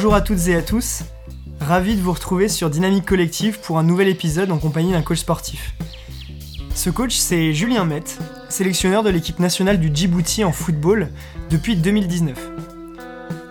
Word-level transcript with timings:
Bonjour 0.00 0.14
à 0.14 0.22
toutes 0.22 0.48
et 0.48 0.54
à 0.54 0.62
tous, 0.62 1.02
ravi 1.60 1.94
de 1.94 2.00
vous 2.00 2.14
retrouver 2.14 2.48
sur 2.48 2.70
Dynamique 2.70 3.04
Collective 3.04 3.60
pour 3.60 3.78
un 3.78 3.82
nouvel 3.82 4.08
épisode 4.08 4.50
en 4.50 4.56
compagnie 4.56 4.92
d'un 4.92 5.02
coach 5.02 5.18
sportif. 5.18 5.74
Ce 6.74 6.88
coach, 6.88 7.14
c'est 7.16 7.52
Julien 7.52 7.84
Met, 7.84 8.04
sélectionneur 8.48 9.02
de 9.02 9.10
l'équipe 9.10 9.38
nationale 9.38 9.78
du 9.78 9.90
Djibouti 9.94 10.42
en 10.42 10.52
football 10.52 11.10
depuis 11.50 11.76
2019. 11.76 12.34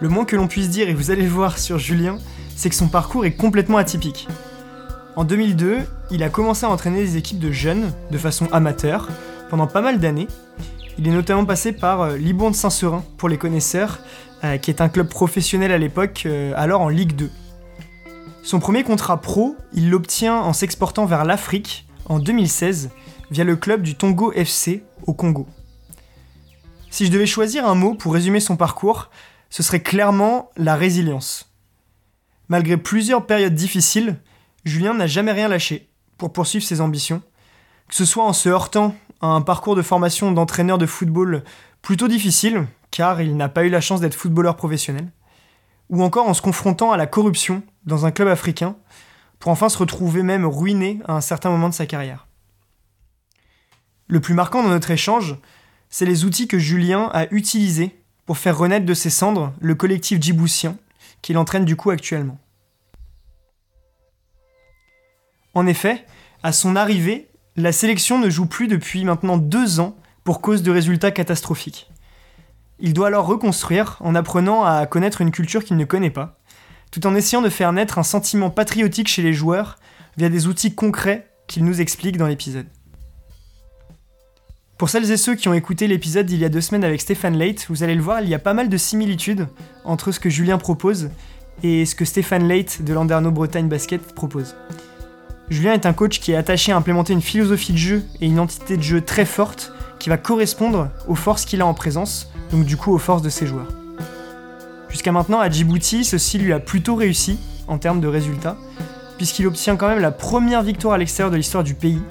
Le 0.02 0.10
moins 0.10 0.26
que 0.26 0.36
l'on 0.36 0.48
puisse 0.48 0.72
dire, 0.72 0.90
et 0.90 0.96
vous 0.96 1.12
allez 1.12 1.22
le 1.22 1.30
voir 1.30 1.60
sur 1.60 1.78
Julien, 1.78 2.18
c'est 2.56 2.70
que 2.70 2.76
son 2.76 2.88
parcours 2.88 3.26
est 3.26 3.36
complètement 3.36 3.78
atypique. 3.78 4.28
En 5.16 5.26
2002, 5.26 5.82
il 6.10 6.24
a 6.24 6.30
commencé 6.30 6.66
à 6.66 6.70
entraîner 6.70 7.04
des 7.04 7.16
équipes 7.16 7.40
de 7.40 7.52
jeunes, 7.52 7.94
de 8.10 8.18
façon 8.18 8.48
amateur, 8.52 9.08
pendant 9.52 9.68
pas 9.68 9.82
mal 9.82 10.00
d'années. 10.00 10.28
Il 10.98 11.08
est 11.08 11.12
notamment 11.12 11.46
passé 11.46 11.74
par 11.74 12.02
euh, 12.02 12.18
Libourne 12.18 12.56
Saint-Seurin, 12.56 13.04
pour 13.18 13.30
les 13.30 13.38
connaisseurs, 13.38 14.00
qui 14.58 14.72
est 14.72 14.82
un 14.82 14.90
club 14.90 15.08
professionnel 15.08 15.72
à 15.72 15.78
l'époque, 15.78 16.24
euh, 16.26 16.54
alors 16.56 16.82
en 16.82 16.90
Ligue 16.90 17.14
2. 17.16 17.30
Son 18.44 18.60
premier 18.60 18.84
contrat 18.84 19.20
pro, 19.22 19.56
il 19.74 19.90
l'obtient 19.90 20.36
en 20.36 20.54
s'exportant 20.54 21.06
vers 21.06 21.26
l'Afrique 21.26 21.86
en 22.06 22.20
2016 22.20 22.90
via 23.32 23.44
le 23.44 23.56
club 23.56 23.82
du 23.82 23.96
Tongo 23.96 24.32
FC 24.32 24.84
au 25.06 25.14
Congo. 25.14 25.48
Si 26.90 27.06
je 27.06 27.12
devais 27.12 27.26
choisir 27.26 27.68
un 27.68 27.76
mot 27.76 27.94
pour 27.94 28.14
résumer 28.14 28.40
son 28.40 28.56
parcours, 28.56 29.10
ce 29.50 29.62
serait 29.62 29.82
clairement 29.82 30.50
la 30.58 30.76
résilience. 30.76 31.54
Malgré 32.48 32.78
plusieurs 32.78 33.26
périodes 33.26 33.54
difficiles, 33.54 34.18
Julien 34.66 34.94
n'a 34.94 35.08
jamais 35.08 35.32
rien 35.32 35.48
lâché 35.48 35.90
pour 36.18 36.34
poursuivre 36.34 36.66
ses 36.66 36.82
ambitions, 36.82 37.22
que 37.88 37.96
ce 37.96 38.06
soit 38.06 38.26
en 38.26 38.34
se 38.34 38.50
heurtant 38.50 38.96
à 39.22 39.28
un 39.28 39.42
parcours 39.42 39.76
de 39.76 39.82
formation 39.82 40.32
d'entraîneur 40.32 40.78
de 40.78 40.86
football 40.86 41.44
plutôt 41.82 42.08
difficile, 42.08 42.66
car 42.92 43.22
il 43.22 43.38
n'a 43.38 43.50
pas 43.50 43.64
eu 43.66 43.70
la 43.70 43.82
chance 43.82 44.02
d'être 44.02 44.16
footballeur 44.16 44.56
professionnel, 44.56 45.12
ou 45.90 46.04
encore 46.04 46.28
en 46.28 46.34
se 46.34 46.42
confrontant 46.42 46.92
à 46.92 46.98
la 46.98 47.08
corruption 47.08 47.64
dans 47.86 48.06
un 48.06 48.12
club 48.12 48.28
africain, 48.28 48.76
pour 49.40 49.52
enfin 49.52 49.70
se 49.70 49.78
retrouver 49.78 50.24
même 50.24 50.46
ruiné 50.46 51.00
à 51.06 51.14
un 51.14 51.22
certain 51.22 51.50
moment 51.50 51.70
de 51.70 51.74
sa 51.74 51.86
carrière. 51.86 52.28
Le 54.08 54.20
plus 54.20 54.34
marquant 54.34 54.64
dans 54.64 54.70
notre 54.70 54.92
échange, 54.92 55.38
c'est 55.90 56.06
les 56.06 56.26
outils 56.26 56.48
que 56.48 56.60
Julien 56.60 57.10
a 57.14 57.26
utilisés 57.32 57.96
pour 58.26 58.38
faire 58.38 58.58
renaître 58.58 58.86
de 58.86 58.94
ses 58.94 59.10
cendres 59.10 59.54
le 59.60 59.76
collectif 59.76 60.22
djiboutien 60.22 60.78
qu'il 61.22 61.38
entraîne 61.38 61.66
du 61.66 61.76
coup 61.76 61.90
actuellement. 61.90 62.40
En 65.54 65.66
effet, 65.66 66.06
à 66.44 66.52
son 66.52 66.76
arrivée, 66.76 67.28
la 67.56 67.72
sélection 67.72 68.20
ne 68.20 68.30
joue 68.30 68.46
plus 68.46 68.68
depuis 68.68 69.04
maintenant 69.04 69.38
deux 69.38 69.80
ans 69.80 69.98
pour 70.24 70.42
cause 70.42 70.64
de 70.64 70.72
résultats 70.72 71.12
catastrophiques. 71.12 71.89
Il 72.80 72.94
doit 72.94 73.08
alors 73.08 73.26
reconstruire 73.26 73.98
en 74.00 74.16
apprenant 74.16 74.64
à 74.64 74.86
connaître 74.86 75.22
une 75.22 75.32
culture 75.32 75.64
qu'il 75.64 75.78
ne 75.78 75.86
connaît 75.86 76.10
pas, 76.10 76.40
tout 76.92 77.06
en 77.06 77.16
essayant 77.16 77.42
de 77.42 77.50
faire 77.50 77.74
naître 77.74 77.98
un 77.98 78.04
sentiment 78.04 78.50
patriotique 78.50 79.10
chez 79.10 79.22
les 79.22 79.34
joueurs 79.34 79.78
via 80.18 80.30
des 80.30 80.48
outils 80.48 80.74
concrets 80.74 81.28
qu'il 81.48 81.66
nous 81.66 81.82
explique 81.82 82.18
dans 82.18 82.28
l'épisode. 82.28 82.68
Pour 84.78 84.90
celles 84.90 85.12
et 85.12 85.18
ceux 85.18 85.36
qui 85.36 85.50
ont 85.50 85.54
écouté 85.54 85.88
l'épisode 85.88 86.26
d'il 86.26 86.40
y 86.40 86.46
a 86.46 86.50
deux 86.50 86.62
semaines 86.62 86.86
avec 86.86 87.02
Stéphane 87.02 87.38
Leight, 87.38 87.66
vous 87.68 87.84
allez 87.84 87.96
le 87.96 88.02
voir, 88.02 88.22
il 88.22 88.30
y 88.30 88.34
a 88.34 88.40
pas 88.40 88.54
mal 88.54 88.70
de 88.70 88.78
similitudes 88.78 89.48
entre 89.84 90.14
ce 90.14 90.22
que 90.22 90.30
Julien 90.30 90.58
propose 90.58 91.10
et 91.64 91.86
ce 91.86 91.96
que 91.96 92.06
Stéphane 92.06 92.48
Leight 92.48 92.82
de 92.86 92.94
Landerneau 92.94 93.32
Bretagne 93.32 93.68
Basket 93.68 94.02
propose. 94.14 94.56
Julien 95.50 95.74
est 95.74 95.86
un 95.86 95.92
coach 95.92 96.22
qui 96.22 96.32
est 96.32 96.38
attaché 96.38 96.72
à 96.72 96.78
implémenter 96.78 97.12
une 97.12 97.22
philosophie 97.22 97.74
de 97.74 97.78
jeu 97.78 98.04
et 98.22 98.28
une 98.28 98.40
entité 98.40 98.78
de 98.78 98.82
jeu 98.82 99.02
très 99.02 99.26
forte 99.26 99.74
qui 100.00 100.10
va 100.10 100.18
correspondre 100.18 100.90
aux 101.08 101.16
forces 101.16 101.46
qu'il 101.46 101.62
a 101.62 101.66
en 101.66 101.74
présence, 101.74 102.32
donc 102.52 102.66
du 102.66 102.78
coup 102.78 102.94
aux 102.94 102.98
forces 102.98 103.22
de 103.22 103.30
ses 103.30 103.46
joueurs. 103.46 103.68
Jusqu'à 104.90 105.12
maintenant, 105.12 105.40
à 105.40 105.50
Djibouti, 105.50 106.04
ceci 106.04 106.38
lui 106.38 106.54
a 106.54 106.60
plutôt 106.60 106.96
réussi 106.96 107.38
en 107.68 107.78
termes 107.78 108.02
de 108.02 108.08
résultats, 108.08 108.58
puisqu'il 109.18 109.46
obtient 109.46 109.76
quand 109.76 109.88
même 109.88 110.00
la 110.00 110.12
première 110.12 110.64
victoire 110.64 110.96
à 110.96 110.98
l'extérieur 110.98 111.32
de 111.32 111.38
l'histoire 111.38 111.64
du 111.64 111.76
pays, 111.76 112.02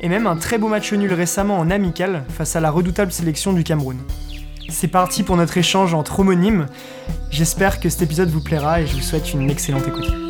et 0.00 0.08
même 0.08 0.26
un 0.26 0.36
très 0.36 0.58
beau 0.58 0.68
match 0.68 0.92
nul 0.92 1.12
récemment 1.12 1.58
en 1.58 1.70
amical 1.70 2.24
face 2.28 2.56
à 2.56 2.60
la 2.60 2.70
redoutable 2.70 3.12
sélection 3.12 3.52
du 3.52 3.64
Cameroun. 3.64 3.98
C'est 4.70 4.88
parti 4.88 5.22
pour 5.22 5.36
notre 5.36 5.56
échange 5.56 5.94
entre 5.94 6.20
homonymes. 6.20 6.66
J'espère 7.30 7.80
que 7.80 7.88
cet 7.88 8.02
épisode 8.02 8.28
vous 8.28 8.42
plaira 8.42 8.80
et 8.80 8.86
je 8.86 8.94
vous 8.94 9.02
souhaite 9.02 9.32
une 9.32 9.50
excellente 9.50 9.88
écoute. 9.88 10.27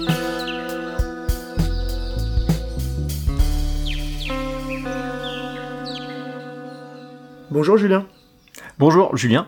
Bonjour 7.50 7.78
Julien. 7.78 8.06
Bonjour 8.78 9.16
Julien. 9.16 9.46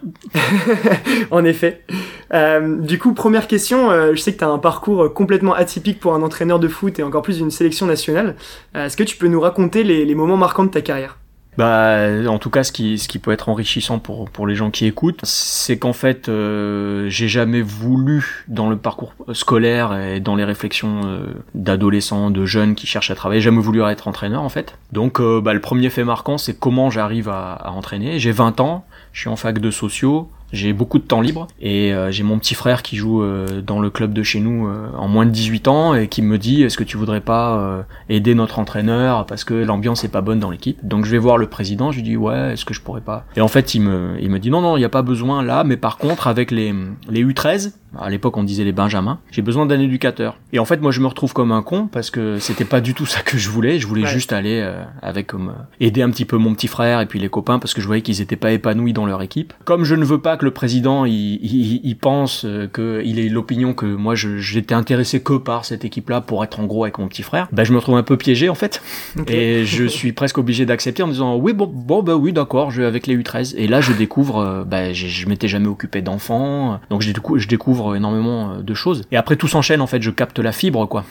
en 1.31 1.45
effet. 1.45 1.85
Euh, 2.33 2.79
du 2.79 2.99
coup, 2.99 3.13
première 3.13 3.47
question, 3.47 3.91
euh, 3.91 4.13
je 4.15 4.21
sais 4.21 4.33
que 4.33 4.39
tu 4.39 4.45
as 4.45 4.49
un 4.49 4.59
parcours 4.59 5.13
complètement 5.13 5.53
atypique 5.53 6.01
pour 6.01 6.15
un 6.15 6.23
entraîneur 6.23 6.59
de 6.59 6.69
foot 6.69 6.99
et 6.99 7.03
encore 7.03 7.23
plus 7.23 7.39
d'une 7.39 7.51
sélection 7.51 7.87
nationale. 7.87 8.37
Euh, 8.77 8.87
Est-ce 8.87 8.97
que 8.97 9.03
tu 9.03 9.17
peux 9.17 9.29
nous 9.29 9.41
raconter 9.41 9.85
les, 9.85 10.05
les 10.05 10.15
moments 10.15 10.37
marquants 10.37 10.65
de 10.65 10.71
ta 10.71 10.81
carrière? 10.81 11.19
Bah, 11.57 12.07
en 12.29 12.39
tout 12.39 12.51
cas, 12.51 12.65
ce 12.65 12.73
qui, 12.73 13.19
peut 13.19 13.33
être 13.33 13.49
enrichissant 13.49 13.99
pour, 13.99 14.31
pour 14.31 14.47
les 14.47 14.55
gens 14.55 14.71
qui 14.71 14.87
écoutent, 14.87 15.21
c'est 15.25 15.79
qu'en 15.79 15.93
fait, 15.93 16.29
euh, 16.29 17.09
j'ai 17.09 17.29
jamais 17.29 17.61
voulu, 17.61 18.45
dans 18.49 18.71
le 18.71 18.77
parcours 18.77 19.15
scolaire 19.33 19.95
et 19.99 20.21
dans 20.21 20.37
les 20.37 20.45
réflexions 20.45 21.03
euh, 21.05 21.27
d'adolescents, 21.55 22.31
de 22.31 22.47
jeunes 22.47 22.75
qui 22.75 22.87
cherchent 22.87 23.11
à 23.11 23.15
travailler, 23.15 23.41
jamais 23.41 23.61
voulu 23.61 23.83
être 23.83 24.09
entraîneur 24.09 24.43
en 24.43 24.49
fait. 24.49 24.79
Donc, 24.93 25.21
euh, 25.21 25.41
bah, 25.41 25.53
le 25.53 25.61
premier 25.61 25.91
fait 25.91 26.05
marquant, 26.05 26.39
c'est 26.39 26.59
comment 26.59 26.89
j'arrive 26.89 27.29
à, 27.29 27.53
à 27.53 27.71
entraîner. 27.71 28.19
J'ai 28.19 28.33
20 28.33 28.61
ans, 28.61 28.85
je 29.13 29.21
suis 29.21 29.29
en 29.29 29.37
fac 29.37 29.59
de 29.59 29.71
sociaux, 29.71 30.31
j'ai 30.53 30.73
beaucoup 30.73 30.99
de 30.99 31.05
temps 31.05 31.21
libre 31.21 31.47
et 31.61 31.93
euh, 31.93 32.11
j'ai 32.11 32.23
mon 32.23 32.39
petit 32.39 32.55
frère 32.55 32.83
qui 32.83 32.97
joue 32.97 33.23
euh, 33.23 33.61
dans 33.63 33.81
le 33.81 33.91
club 33.91 34.13
de 34.13 34.23
chez 34.23 34.41
nous 34.41 34.67
euh, 34.67 34.89
en 34.97 35.09
moins 35.09 35.27
de 35.27 35.31
18 35.31 35.69
ans 35.69 35.95
et 35.95 36.09
qui 36.09 36.23
me 36.23 36.39
dit 36.39 36.63
est-ce 36.63 36.77
que 36.77 36.85
tu 36.85 36.97
voudrais 36.97 37.21
pas 37.21 37.57
euh, 37.59 37.83
aider 38.09 38.35
notre 38.35 38.59
entraîneur 38.59 39.27
parce 39.27 39.45
que 39.45 39.55
l'ambiance 39.55 40.05
est 40.05 40.09
pas 40.09 40.21
bonne 40.21 40.41
dans 40.41 40.51
l'équipe? 40.51 40.79
Donc 40.83 41.05
je 41.05 41.11
vais 41.11 41.19
voir 41.19 41.37
le 41.39 41.47
président, 41.49 41.91
je 41.93 41.97
lui 41.97 42.03
dis 42.03 42.17
ouais, 42.17 42.53
est-ce 42.53 42.65
que 42.65 42.75
je 42.75 42.81
pourrais 42.81 43.01
pas? 43.01 43.25
Et 43.37 43.41
en 43.41 43.49
fait, 43.49 43.75
il 43.75 43.83
me 43.83 44.17
il 44.21 44.31
me 44.31 44.39
dit 44.39 44.51
non 44.51 44.61
non, 44.61 44.77
il 44.77 44.81
y 44.81 44.85
a 44.85 44.89
pas 44.89 45.03
besoin 45.03 45.43
là, 45.43 45.65
mais 45.65 45.77
par 45.77 45.99
contre 45.99 46.27
avec 46.27 46.51
les 46.51 46.75
les 47.09 47.25
U13, 47.25 47.73
à 47.99 48.09
l'époque 48.09 48.37
on 48.37 48.45
disait 48.45 48.65
les 48.65 48.73
benjamins, 48.73 49.19
j'ai 49.31 49.43
besoin 49.43 49.67
d'un 49.67 49.81
éducateur. 49.81 50.37
Et 50.53 50.59
en 50.59 50.65
fait, 50.65 50.81
moi 50.81 50.91
je 50.93 51.01
me 51.01 51.07
retrouve 51.07 51.33
comme 51.33 51.53
un 51.53 51.63
con 51.63 51.89
parce 51.91 52.11
que 52.11 52.39
c'était 52.39 52.65
pas 52.65 52.81
du 52.81 52.95
tout 52.95 53.07
ça 53.07 53.21
que 53.21 53.37
je 53.39 53.49
voulais, 53.51 53.79
je 53.79 53.87
voulais 53.87 54.01
Ouais. 54.03 54.09
juste 54.09 54.33
aller 54.33 54.61
euh, 54.63 54.83
avec 55.03 55.27
comme 55.29 55.53
aider 55.81 56.01
un 56.03 56.11
petit 56.11 56.25
peu 56.25 56.37
mon 56.39 56.55
petit 56.55 56.69
frère 56.69 57.01
et 57.01 57.07
puis 57.07 57.19
les 57.19 57.29
copains 57.29 57.59
parce 57.59 57.75
que 57.75 57.81
je 57.81 57.87
voyais 57.87 58.03
qu'ils 58.03 58.21
étaient 58.21 58.37
pas 58.37 58.53
épanouis 58.53 58.93
dans 58.93 59.07
leur 59.07 59.21
équipe. 59.23 59.53
Comme 59.65 59.85
je 59.85 59.95
ne 59.95 60.05
veux 60.05 60.21
pas 60.21 60.37
que 60.41 60.45
le 60.47 60.51
président 60.51 61.05
il, 61.05 61.15
il, 61.15 61.81
il 61.85 61.97
pense 61.97 62.45
euh, 62.45 62.67
que 62.67 63.03
il 63.05 63.19
ait 63.19 63.29
l'opinion 63.29 63.75
que 63.75 63.87
moi 63.87 64.15
j'étais 64.15 64.75
intéressé 64.75 65.23
que 65.23 65.35
par 65.35 65.65
cette 65.65 65.85
équipe-là 65.85 66.21
pour 66.23 66.43
être 66.43 66.59
en 66.61 66.65
gros 66.67 66.85
avec 66.85 66.99
mon 66.99 67.07
petit 67.09 67.23
frère, 67.23 67.47
ben 67.53 67.63
je 67.65 67.73
me 67.73 67.81
trouve 67.81 67.97
un 67.97 68.03
peu 68.03 68.17
piégé 68.17 68.49
en 68.49 68.55
fait. 68.55 68.83
Et 69.29 69.65
je 69.65 69.85
suis 69.85 70.13
presque 70.13 70.39
obligé 70.39 70.67
d'accepter 70.67 71.03
en 71.03 71.09
disant 71.09 71.37
oui 71.37 71.53
bon 71.53 71.67
bon 71.73 72.03
bah 72.03 72.17
oui 72.17 72.33
d'accord 72.33 72.71
je 72.71 72.81
vais 72.83 72.89
avec 72.89 73.07
les 73.07 73.17
U13 73.17 73.55
et 73.57 73.69
là 73.69 73.81
je 73.81 73.93
découvre 73.93 74.39
euh, 74.39 74.93
j'ai- 74.93 75.09
je 75.09 75.29
m'étais 75.29 75.49
jamais 75.49 75.69
occupé 75.69 76.01
d'enfants. 76.03 76.81
Donc 76.91 77.03
je 77.03 77.13
découvre, 77.13 77.39
je 77.39 77.47
découvre 77.49 77.95
énormément 77.95 78.53
euh, 78.55 78.63
de 78.63 78.75
choses. 78.75 79.03
Et 79.13 79.17
après 79.17 79.37
tout 79.37 79.49
s'enchaîne 79.49 79.81
en 79.83 79.87
fait. 79.87 80.01
Je 80.03 80.11
capte 80.11 80.39
la 80.39 80.53
fibre 80.53 80.87
quoi 80.87 81.05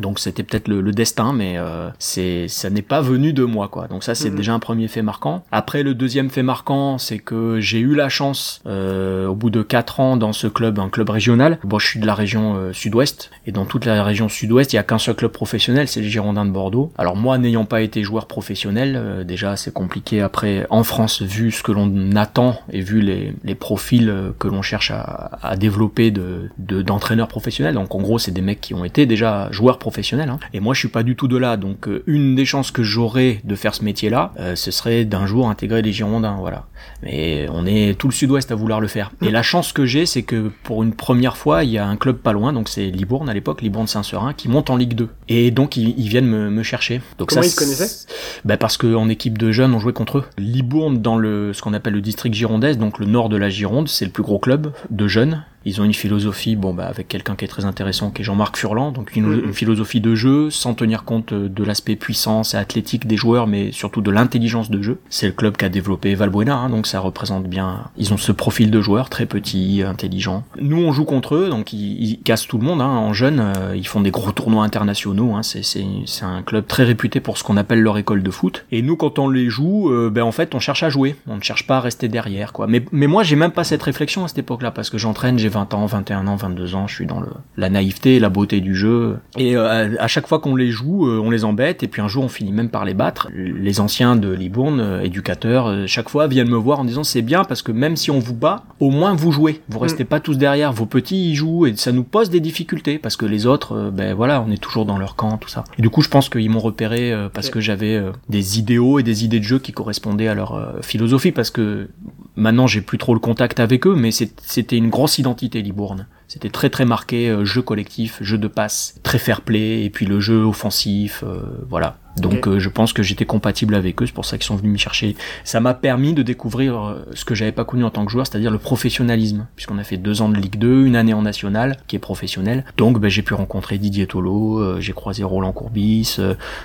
donc 0.00 0.18
c'était 0.18 0.42
peut-être 0.42 0.68
le, 0.68 0.80
le 0.82 0.92
destin, 0.92 1.32
mais 1.32 1.54
euh, 1.56 1.88
c'est 1.98 2.48
ça 2.48 2.68
n'est 2.70 2.82
pas 2.82 3.00
venu 3.00 3.32
de 3.32 3.44
moi 3.44 3.68
quoi. 3.68 3.86
Donc 3.88 4.04
ça 4.04 4.14
c'est 4.14 4.30
Mhm. 4.30 4.36
déjà 4.36 4.52
un 4.54 4.58
premier 4.58 4.88
fait 4.88 5.02
marquant. 5.02 5.44
Après 5.52 5.82
le 5.82 5.94
deuxième 5.94 6.28
fait 6.28 6.42
marquant, 6.42 6.98
c'est 6.98 7.18
que 7.18 7.60
j'ai 7.60 7.78
eu 7.78 7.94
la 7.94 8.08
chance 8.08 8.60
euh, 8.66 9.26
au 9.26 9.34
bout 9.34 9.48
de 9.50 9.62
quatre 9.62 10.00
ans 10.00 10.16
dans 10.18 10.32
ce 10.34 10.48
club, 10.48 10.78
un 10.78 10.88
club 10.90 11.08
régional. 11.10 11.58
Bon, 11.64 11.78
je 11.78 11.86
suis 11.86 12.00
de 12.00 12.06
la 12.06 12.14
région 12.14 12.56
euh, 12.56 12.72
sud-ouest 12.72 13.30
et 13.46 13.52
dans 13.52 13.64
toute 13.64 13.84
la 13.86 14.02
région 14.04 14.28
sud-ouest, 14.28 14.72
il 14.72 14.76
y 14.76 14.78
a 14.78 14.82
qu'un 14.82 14.98
seul 14.98 15.14
club 15.14 15.30
professionnel, 15.32 15.88
c'est 15.88 16.00
les 16.00 16.08
Girondins 16.10 16.44
de 16.44 16.50
Bordeaux. 16.50 16.92
Alors 16.98 17.16
moi, 17.16 17.38
n'ayant 17.38 17.64
pas 17.64 17.80
été 17.80 18.02
joueur 18.02 18.26
professionnel, 18.26 18.96
euh, 18.96 19.24
déjà 19.24 19.56
c'est 19.56 19.72
compliqué 19.72 20.20
après 20.20 20.66
en 20.68 20.82
France 20.82 21.22
vu 21.22 21.50
ce 21.50 21.62
que 21.62 21.72
l'on 21.72 22.14
attend 22.16 22.60
et 22.70 22.80
vu 22.82 23.00
les, 23.00 23.32
les 23.44 23.54
profils 23.54 24.10
euh, 24.10 24.30
que 24.38 24.48
l'on 24.48 24.60
cherche 24.62 24.90
à, 24.90 25.38
à 25.42 25.56
développer 25.56 26.10
de 26.10 26.50
de- 26.58 26.82
d'entraîneurs 26.82 27.28
professionnels. 27.28 27.74
Donc 27.74 27.94
en 27.94 28.00
gros, 28.02 28.18
c'est 28.18 28.30
des 28.32 28.42
mecs 28.42 28.60
qui 28.60 28.74
ont 28.74 28.84
été 28.84 29.06
déjà 29.06 29.48
joueurs 29.52 29.75
professionnels. 29.78 30.28
hein. 30.28 30.38
Et 30.52 30.60
moi, 30.60 30.74
je 30.74 30.80
suis 30.80 30.88
pas 30.88 31.02
du 31.02 31.16
tout 31.16 31.28
de 31.28 31.36
là. 31.36 31.56
Donc 31.56 31.88
euh, 31.88 32.02
une 32.06 32.34
des 32.34 32.44
chances 32.44 32.70
que 32.70 32.82
j'aurais 32.82 33.40
de 33.44 33.54
faire 33.54 33.74
ce 33.74 33.84
métier-là, 33.84 34.32
euh, 34.38 34.54
ce 34.56 34.70
serait 34.70 35.04
d'un 35.04 35.26
jour 35.26 35.48
intégrer 35.48 35.82
les 35.82 35.92
Girondins. 35.92 36.36
Voilà. 36.38 36.66
Mais 37.02 37.46
on 37.50 37.66
est 37.66 37.98
tout 37.98 38.08
le 38.08 38.12
Sud-Ouest 38.12 38.50
à 38.52 38.54
vouloir 38.54 38.80
le 38.80 38.88
faire. 38.88 39.10
Et 39.22 39.30
la 39.30 39.42
chance 39.42 39.72
que 39.72 39.86
j'ai, 39.86 40.06
c'est 40.06 40.22
que 40.22 40.50
pour 40.62 40.82
une 40.82 40.92
première 40.94 41.36
fois, 41.36 41.64
il 41.64 41.70
y 41.70 41.78
a 41.78 41.86
un 41.86 41.96
club 41.96 42.16
pas 42.16 42.32
loin, 42.32 42.52
donc 42.52 42.68
c'est 42.68 42.86
Libourne 42.86 43.28
à 43.28 43.34
l'époque, 43.34 43.62
Libourne 43.62 43.86
Saint-Seurin, 43.86 44.32
qui 44.34 44.48
monte 44.48 44.70
en 44.70 44.76
Ligue 44.76 44.94
2. 44.94 45.08
Et 45.28 45.50
donc 45.50 45.76
ils, 45.76 45.94
ils 45.98 46.08
viennent 46.08 46.26
me, 46.26 46.50
me 46.50 46.62
chercher. 46.62 47.00
Donc 47.18 47.30
Comment 47.30 47.42
ça, 47.42 47.48
ils 47.48 47.52
te 47.52 47.58
connaissaient 47.58 48.06
bah 48.44 48.56
parce 48.56 48.76
qu'en 48.76 49.08
équipe 49.08 49.38
de 49.38 49.52
jeunes, 49.52 49.74
on 49.74 49.78
jouait 49.78 49.92
contre 49.92 50.18
eux. 50.18 50.24
Libourne, 50.38 50.98
dans 51.00 51.16
le 51.16 51.52
ce 51.52 51.62
qu'on 51.62 51.74
appelle 51.74 51.94
le 51.94 52.00
district 52.00 52.34
girondais, 52.34 52.74
donc 52.76 52.98
le 52.98 53.06
nord 53.06 53.28
de 53.28 53.36
la 53.36 53.48
Gironde, 53.48 53.88
c'est 53.88 54.04
le 54.04 54.10
plus 54.10 54.22
gros 54.22 54.38
club 54.38 54.72
de 54.90 55.08
jeunes. 55.08 55.44
Ils 55.66 55.80
ont 55.80 55.84
une 55.84 55.94
philosophie, 55.94 56.54
bon, 56.54 56.72
bah, 56.72 56.86
avec 56.86 57.08
quelqu'un 57.08 57.34
qui 57.34 57.44
est 57.44 57.48
très 57.48 57.64
intéressant, 57.64 58.12
qui 58.12 58.22
est 58.22 58.24
Jean-Marc 58.24 58.56
Furlan, 58.56 58.92
donc 58.92 59.16
une, 59.16 59.32
une, 59.46 59.52
philosophie 59.52 60.00
de 60.00 60.14
jeu 60.14 60.48
sans 60.48 60.74
tenir 60.74 61.02
compte 61.02 61.34
de 61.34 61.64
l'aspect 61.64 61.96
puissance 61.96 62.54
et 62.54 62.56
athlétique 62.56 63.08
des 63.08 63.16
joueurs, 63.16 63.48
mais 63.48 63.72
surtout 63.72 64.00
de 64.00 64.12
l'intelligence 64.12 64.70
de 64.70 64.80
jeu. 64.80 65.00
C'est 65.10 65.26
le 65.26 65.32
club 65.32 65.56
qui 65.56 65.64
a 65.64 65.68
développé 65.68 66.14
Valbuena, 66.14 66.56
hein, 66.56 66.70
donc 66.70 66.86
ça 66.86 67.00
représente 67.00 67.44
bien. 67.48 67.90
Ils 67.96 68.14
ont 68.14 68.16
ce 68.16 68.30
profil 68.30 68.70
de 68.70 68.80
joueur 68.80 69.10
très 69.10 69.26
petit, 69.26 69.82
intelligent. 69.84 70.44
Nous, 70.60 70.78
on 70.78 70.92
joue 70.92 71.04
contre 71.04 71.34
eux, 71.34 71.48
donc 71.48 71.72
ils, 71.72 72.00
ils 72.00 72.18
cassent 72.20 72.46
tout 72.46 72.58
le 72.58 72.64
monde. 72.64 72.80
Hein, 72.80 72.86
en 72.86 73.12
jeune, 73.12 73.40
euh, 73.40 73.76
ils 73.76 73.88
font 73.88 74.00
des 74.00 74.12
gros 74.12 74.30
tournois 74.30 74.62
internationaux. 74.62 75.34
Hein, 75.34 75.42
c'est 75.42 76.22
un 76.22 76.42
club 76.42 76.68
très 76.68 76.84
réputé 76.84 77.18
pour 77.18 77.38
ce 77.38 77.42
qu'on 77.42 77.56
appelle 77.56 77.80
leur 77.80 77.98
école 77.98 78.22
de 78.22 78.30
foot. 78.30 78.66
Et 78.70 78.82
nous, 78.82 78.96
quand 78.96 79.18
on 79.18 79.28
les 79.28 79.48
joue, 79.50 79.90
euh, 79.90 80.10
ben 80.10 80.22
en 80.22 80.32
fait, 80.32 80.54
on 80.54 80.60
cherche 80.60 80.84
à 80.84 80.90
jouer. 80.90 81.16
On 81.26 81.36
ne 81.36 81.42
cherche 81.42 81.66
pas 81.66 81.78
à 81.78 81.80
rester 81.80 82.06
derrière, 82.06 82.52
quoi. 82.52 82.68
Mais, 82.68 82.84
mais 82.92 83.08
moi, 83.08 83.24
j'ai 83.24 83.34
même 83.34 83.50
pas 83.50 83.64
cette 83.64 83.82
réflexion 83.82 84.24
à 84.24 84.28
cette 84.28 84.38
époque-là, 84.38 84.70
parce 84.70 84.90
que 84.90 84.98
j'entraîne, 84.98 85.38
j'ai 85.38 85.48
20 85.56 85.72
ans, 85.72 85.86
21 85.86 86.26
ans, 86.26 86.36
22 86.36 86.74
ans, 86.74 86.86
je 86.86 86.94
suis 86.94 87.06
dans 87.06 87.20
le, 87.20 87.28
la 87.56 87.70
naïveté, 87.70 88.20
la 88.20 88.28
beauté 88.28 88.60
du 88.60 88.74
jeu. 88.74 89.18
Et 89.38 89.56
euh, 89.56 89.96
à 89.98 90.06
chaque 90.06 90.26
fois 90.26 90.38
qu'on 90.38 90.54
les 90.54 90.70
joue, 90.70 91.10
on 91.10 91.30
les 91.30 91.44
embête, 91.44 91.82
et 91.82 91.88
puis 91.88 92.02
un 92.02 92.08
jour, 92.08 92.24
on 92.24 92.28
finit 92.28 92.52
même 92.52 92.68
par 92.68 92.84
les 92.84 92.92
battre. 92.92 93.28
Les 93.34 93.80
anciens 93.80 94.16
de 94.16 94.30
Libourne, 94.30 95.00
éducateurs, 95.02 95.86
chaque 95.86 96.10
fois 96.10 96.26
viennent 96.26 96.50
me 96.50 96.56
voir 96.56 96.80
en 96.80 96.84
disant 96.84 97.04
c'est 97.04 97.22
bien 97.22 97.44
parce 97.44 97.62
que 97.62 97.72
même 97.72 97.96
si 97.96 98.10
on 98.10 98.18
vous 98.18 98.34
bat, 98.34 98.64
au 98.80 98.90
moins 98.90 99.14
vous 99.14 99.32
jouez. 99.32 99.62
Vous 99.68 99.78
restez 99.78 100.04
mm. 100.04 100.08
pas 100.08 100.20
tous 100.20 100.36
derrière. 100.36 100.72
Vos 100.72 100.86
petits 100.86 101.30
ils 101.30 101.34
jouent 101.34 101.66
et 101.66 101.74
ça 101.76 101.92
nous 101.92 102.04
pose 102.04 102.28
des 102.28 102.40
difficultés 102.40 102.98
parce 102.98 103.16
que 103.16 103.24
les 103.24 103.46
autres, 103.46 103.90
ben 103.90 104.14
voilà, 104.14 104.44
on 104.46 104.50
est 104.50 104.60
toujours 104.60 104.84
dans 104.84 104.98
leur 104.98 105.16
camp, 105.16 105.38
tout 105.38 105.48
ça. 105.48 105.64
Et 105.78 105.82
du 105.82 105.88
coup, 105.88 106.02
je 106.02 106.08
pense 106.08 106.28
qu'ils 106.28 106.50
m'ont 106.50 106.60
repéré 106.60 107.14
parce 107.32 107.48
que 107.48 107.60
j'avais 107.60 108.02
des 108.28 108.58
idéaux 108.58 108.98
et 108.98 109.02
des 109.02 109.24
idées 109.24 109.40
de 109.40 109.44
jeu 109.44 109.58
qui 109.58 109.72
correspondaient 109.72 110.28
à 110.28 110.34
leur 110.34 110.76
philosophie 110.82 111.32
parce 111.32 111.50
que 111.50 111.88
maintenant 112.36 112.66
j'ai 112.66 112.80
plus 112.80 112.98
trop 112.98 113.14
le 113.14 113.20
contact 113.20 113.60
avec 113.60 113.86
eux, 113.86 113.94
mais 113.96 114.10
c'était 114.10 114.76
une 114.76 114.90
grosse 114.90 115.18
identité 115.18 115.62
Libourne. 115.62 116.06
C'était 116.28 116.50
très 116.50 116.70
très 116.70 116.84
marqué 116.84 117.28
euh, 117.28 117.44
jeu 117.44 117.62
collectif, 117.62 118.18
jeu 118.20 118.36
de 118.36 118.48
passe, 118.48 118.96
très 119.04 119.18
fair 119.18 119.42
play, 119.42 119.84
et 119.84 119.90
puis 119.90 120.06
le 120.06 120.18
jeu 120.18 120.42
offensif, 120.42 121.22
euh, 121.24 121.40
voilà. 121.68 121.98
Donc 122.16 122.48
euh, 122.48 122.58
je 122.58 122.68
pense 122.68 122.92
que 122.92 123.02
j'étais 123.02 123.26
compatible 123.26 123.74
avec 123.74 124.02
eux, 124.02 124.06
c'est 124.06 124.14
pour 124.14 124.24
ça 124.24 124.36
qu'ils 124.36 124.46
sont 124.46 124.56
venus 124.56 124.72
me 124.72 124.78
chercher. 124.78 125.14
Ça 125.44 125.60
m'a 125.60 125.74
permis 125.74 126.14
de 126.14 126.22
découvrir 126.22 126.96
ce 127.14 127.24
que 127.24 127.34
j'avais 127.34 127.52
pas 127.52 127.64
connu 127.64 127.84
en 127.84 127.90
tant 127.90 128.04
que 128.04 128.10
joueur, 128.10 128.26
c'est-à-dire 128.26 128.50
le 128.50 128.58
professionnalisme, 128.58 129.46
puisqu'on 129.54 129.78
a 129.78 129.84
fait 129.84 129.98
deux 129.98 130.20
ans 130.20 130.28
de 130.28 130.36
Ligue 130.36 130.58
2, 130.58 130.86
une 130.86 130.96
année 130.96 131.14
en 131.14 131.22
nationale, 131.22 131.76
qui 131.86 131.94
est 131.94 132.00
professionnelle. 132.00 132.64
Donc 132.76 132.98
ben, 132.98 133.08
j'ai 133.08 133.22
pu 133.22 133.34
rencontrer 133.34 133.78
Didier 133.78 134.06
Tolo, 134.06 134.80
j'ai 134.80 134.94
croisé 134.94 135.24
Roland 135.24 135.52
Courbis, 135.52 136.18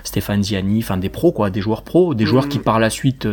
Stéphane 0.04 0.42
Ziani, 0.42 0.80
enfin 0.80 0.98
des 0.98 1.10
pros 1.10 1.34
quoi, 1.34 1.50
des 1.50 1.62
joueurs 1.62 1.84
pros, 1.84 2.16
des 2.16 2.26
joueurs 2.26 2.48
qui 2.48 2.58
par 2.58 2.80
la 2.80 2.90
suite 2.90 3.28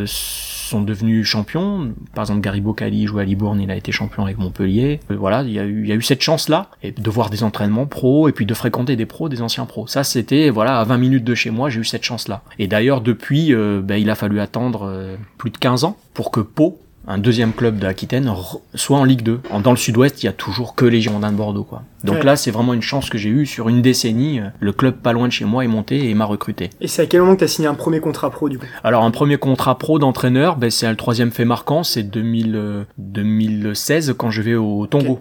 sont 0.68 0.82
devenus 0.82 1.26
champions. 1.26 1.94
Par 2.14 2.22
exemple, 2.22 2.40
Gary 2.40 2.60
Bocali 2.60 3.06
jouait 3.06 3.22
à 3.22 3.24
Libourne, 3.24 3.60
il 3.60 3.70
a 3.70 3.76
été 3.76 3.92
champion 3.92 4.24
avec 4.24 4.38
Montpellier. 4.38 5.00
Euh, 5.10 5.16
voilà, 5.16 5.42
il 5.42 5.52
y 5.52 5.58
a 5.58 5.64
eu, 5.64 6.02
cette 6.02 6.22
chance-là, 6.22 6.68
et 6.82 6.92
de 6.92 7.10
voir 7.10 7.30
des 7.30 7.42
entraînements 7.42 7.86
pros, 7.86 8.28
et 8.28 8.32
puis 8.32 8.46
de 8.46 8.54
fréquenter 8.54 8.96
des 8.96 9.06
pros, 9.06 9.28
des 9.28 9.42
anciens 9.42 9.66
pros. 9.66 9.86
Ça, 9.86 10.04
c'était, 10.04 10.50
voilà, 10.50 10.78
à 10.78 10.84
20 10.84 10.98
minutes 10.98 11.24
de 11.24 11.34
chez 11.34 11.50
moi, 11.50 11.70
j'ai 11.70 11.80
eu 11.80 11.84
cette 11.84 12.04
chance-là. 12.04 12.42
Et 12.58 12.66
d'ailleurs, 12.66 13.00
depuis, 13.00 13.54
euh, 13.54 13.80
ben, 13.82 13.96
il 13.96 14.10
a 14.10 14.14
fallu 14.14 14.40
attendre 14.40 14.86
euh, 14.86 15.16
plus 15.36 15.50
de 15.50 15.58
15 15.58 15.84
ans 15.84 15.96
pour 16.14 16.30
que 16.30 16.40
Pau 16.40 16.80
un 17.08 17.18
deuxième 17.18 17.52
club 17.52 17.78
de 17.78 17.86
Aquitaine 17.86 18.32
soit 18.74 18.98
en 18.98 19.04
Ligue 19.04 19.22
2. 19.22 19.40
Dans 19.62 19.70
le 19.70 19.76
sud-ouest, 19.76 20.22
il 20.22 20.26
y 20.26 20.28
a 20.28 20.32
toujours 20.32 20.74
que 20.74 20.84
les 20.84 21.00
Girondins 21.00 21.32
de 21.32 21.36
Bordeaux, 21.36 21.64
quoi. 21.64 21.82
Donc 22.04 22.22
là, 22.22 22.36
c'est 22.36 22.50
vraiment 22.50 22.74
une 22.74 22.82
chance 22.82 23.10
que 23.10 23.18
j'ai 23.18 23.30
eue 23.30 23.46
sur 23.46 23.68
une 23.68 23.82
décennie. 23.82 24.40
Le 24.60 24.72
club 24.72 24.96
pas 24.96 25.12
loin 25.12 25.26
de 25.26 25.32
chez 25.32 25.44
moi 25.44 25.64
est 25.64 25.68
monté 25.68 26.08
et 26.08 26.14
m'a 26.14 26.26
recruté. 26.26 26.70
Et 26.80 26.86
c'est 26.86 27.02
à 27.02 27.06
quel 27.06 27.20
moment 27.20 27.34
que 27.34 27.40
tu 27.40 27.44
as 27.44 27.48
signé 27.48 27.66
un 27.66 27.74
premier 27.74 28.00
contrat 28.00 28.30
pro, 28.30 28.48
du 28.48 28.58
coup? 28.58 28.66
Alors, 28.84 29.04
un 29.04 29.10
premier 29.10 29.36
contrat 29.38 29.78
pro 29.78 29.98
d'entraîneur, 29.98 30.56
ben, 30.56 30.70
c'est 30.70 30.88
le 30.88 30.96
troisième 30.96 31.32
fait 31.32 31.44
marquant, 31.44 31.82
c'est 31.82 32.04
2000, 32.04 32.86
2016 32.98 34.14
quand 34.16 34.30
je 34.30 34.42
vais 34.42 34.54
au 34.54 34.86
Tongo. 34.86 35.18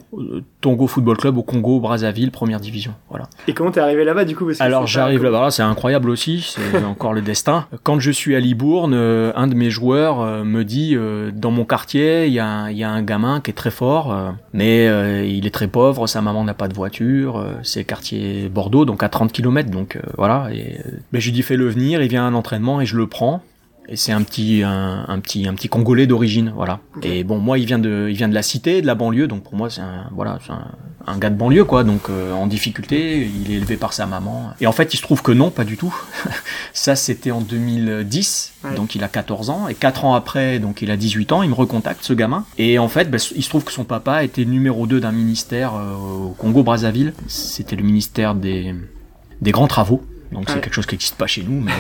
Tongo 0.62 0.88
Football 0.88 1.18
Club 1.18 1.38
au 1.38 1.44
Congo, 1.44 1.80
Brazzaville, 1.80 2.32
première 2.32 2.60
division. 2.60 2.94
Voilà. 3.10 3.28
Et 3.48 3.54
comment 3.54 3.72
t'es 3.72 3.80
arrivé 3.80 4.04
là-bas, 4.04 4.26
du 4.26 4.36
coup? 4.36 4.50
Alors, 4.60 4.88
j'arrive 4.88 5.24
là-bas, 5.24 5.52
c'est 5.52 5.64
incroyable 5.64 6.10
aussi, 6.10 6.42
c'est 6.42 6.84
encore 6.86 7.14
le 7.14 7.22
destin. 7.22 7.66
Quand 7.84 8.00
je 8.00 8.12
suis 8.12 8.36
à 8.36 8.40
Libourne, 8.40 8.94
euh, 8.94 9.32
un 9.36 9.48
de 9.48 9.56
mes 9.56 9.70
joueurs 9.70 10.22
euh, 10.22 10.44
me 10.44 10.64
dit, 10.64 10.96
euh, 10.96 11.32
dans 11.34 11.52
mon 11.52 11.66
quartier, 11.66 11.77
il 11.94 12.34
y, 12.34 12.40
a, 12.40 12.90
un 12.90 13.02
gamin 13.02 13.42
qui 13.42 13.52
est 13.52 13.54
très 13.54 13.72
fort, 13.72 14.12
euh, 14.12 14.32
mais 14.54 14.88
euh, 14.88 15.26
il 15.26 15.46
est 15.46 15.54
très 15.54 15.68
pauvre, 15.68 16.08
sa 16.08 16.22
maman 16.22 16.44
n'a 16.44 16.54
pas 16.54 16.68
de 16.68 16.74
voiture, 16.74 17.38
euh, 17.38 17.54
c'est 17.64 17.84
quartier 17.84 18.50
Bordeaux, 18.50 18.86
donc 18.86 19.04
à 19.04 19.10
30 19.10 19.32
km, 19.32 19.70
donc 19.70 20.00
voilà. 20.18 20.50
Et, 20.54 20.80
mais 21.12 21.20
je 21.20 21.26
lui 21.28 21.34
dis 21.34 21.42
fais-le 21.42 21.68
venir, 21.68 22.02
il 22.02 22.10
vient 22.10 22.26
à 22.26 22.28
un 22.28 22.34
entraînement 22.34 22.82
et 22.82 22.86
je 22.86 22.96
le 22.96 23.08
prends. 23.08 23.42
Et 23.90 23.96
c'est 23.96 24.12
un 24.12 24.22
petit, 24.22 24.64
un, 24.64 25.20
petit, 25.22 25.48
un 25.48 25.54
petit 25.54 25.70
Congolais 25.70 26.08
d'origine, 26.08 26.52
voilà. 26.54 26.82
Et 27.04 27.24
bon, 27.24 27.38
moi, 27.38 27.58
il 27.58 27.66
vient 27.66 27.80
de, 27.80 28.08
il 28.10 28.18
vient 28.18 28.28
de 28.28 28.34
la 28.34 28.42
cité, 28.42 28.82
de 28.82 28.88
la 28.88 28.96
banlieue, 28.96 29.28
donc 29.28 29.44
pour 29.44 29.56
moi, 29.56 29.70
c'est 29.70 29.80
un, 29.80 30.10
voilà, 30.14 30.40
c'est 30.46 30.52
un, 30.52 30.72
un, 31.06 31.18
gars 31.18 31.30
de 31.30 31.38
banlieue, 31.38 31.64
quoi. 31.64 31.86
Donc 31.86 32.10
euh, 32.10 32.34
en 32.34 32.48
difficulté, 32.48 33.26
il 33.26 33.50
est 33.50 33.56
élevé 33.56 33.78
par 33.78 33.94
sa 33.94 34.06
maman. 34.06 34.52
Et 34.60 34.68
en 34.68 34.74
fait, 34.74 34.94
il 34.94 34.98
se 34.98 35.02
trouve 35.02 35.22
que 35.22 35.32
non, 35.32 35.52
pas 35.52 35.64
du 35.64 35.78
tout. 35.78 35.96
Ça, 36.74 36.98
c'était 36.98 37.32
en 37.32 37.40
2010, 37.40 38.56
donc 38.76 38.96
il 38.96 39.06
a 39.06 39.08
14 39.08 39.50
ans. 39.50 39.70
Et 39.70 39.74
4 39.74 40.04
ans 40.04 40.16
après, 40.16 40.60
donc 40.60 40.82
il 40.82 40.92
a 40.92 40.98
18 40.98 41.32
ans, 41.32 41.42
il 41.42 41.50
me 41.50 41.56
recontacte, 41.56 42.04
ce 42.04 42.12
gamin. 42.12 42.46
Et 42.58 42.80
en 42.80 42.90
fait, 42.90 43.10
bah, 43.10 43.20
il 43.36 43.44
se 43.44 43.50
trouve 43.50 43.64
que 43.64 43.72
son 43.72 43.86
papa 43.86 44.26
était 44.26 44.44
numéro 44.44 44.86
2 44.86 45.00
d'un 45.00 45.14
ministère 45.14 45.76
euh, 45.76 45.94
au 45.94 46.36
Congo-Brazzaville. 46.38 47.14
C'était 47.28 47.78
le 47.78 47.84
ministère 47.84 48.36
des, 48.36 48.76
des 49.42 49.52
grands 49.52 49.68
travaux. 49.68 50.04
Donc 50.32 50.50
c'est 50.50 50.60
quelque 50.62 50.74
chose 50.74 50.86
qui 50.86 50.96
n'existe 50.96 51.16
pas 51.16 51.28
chez 51.28 51.44
nous, 51.44 51.62
mais 51.62 51.72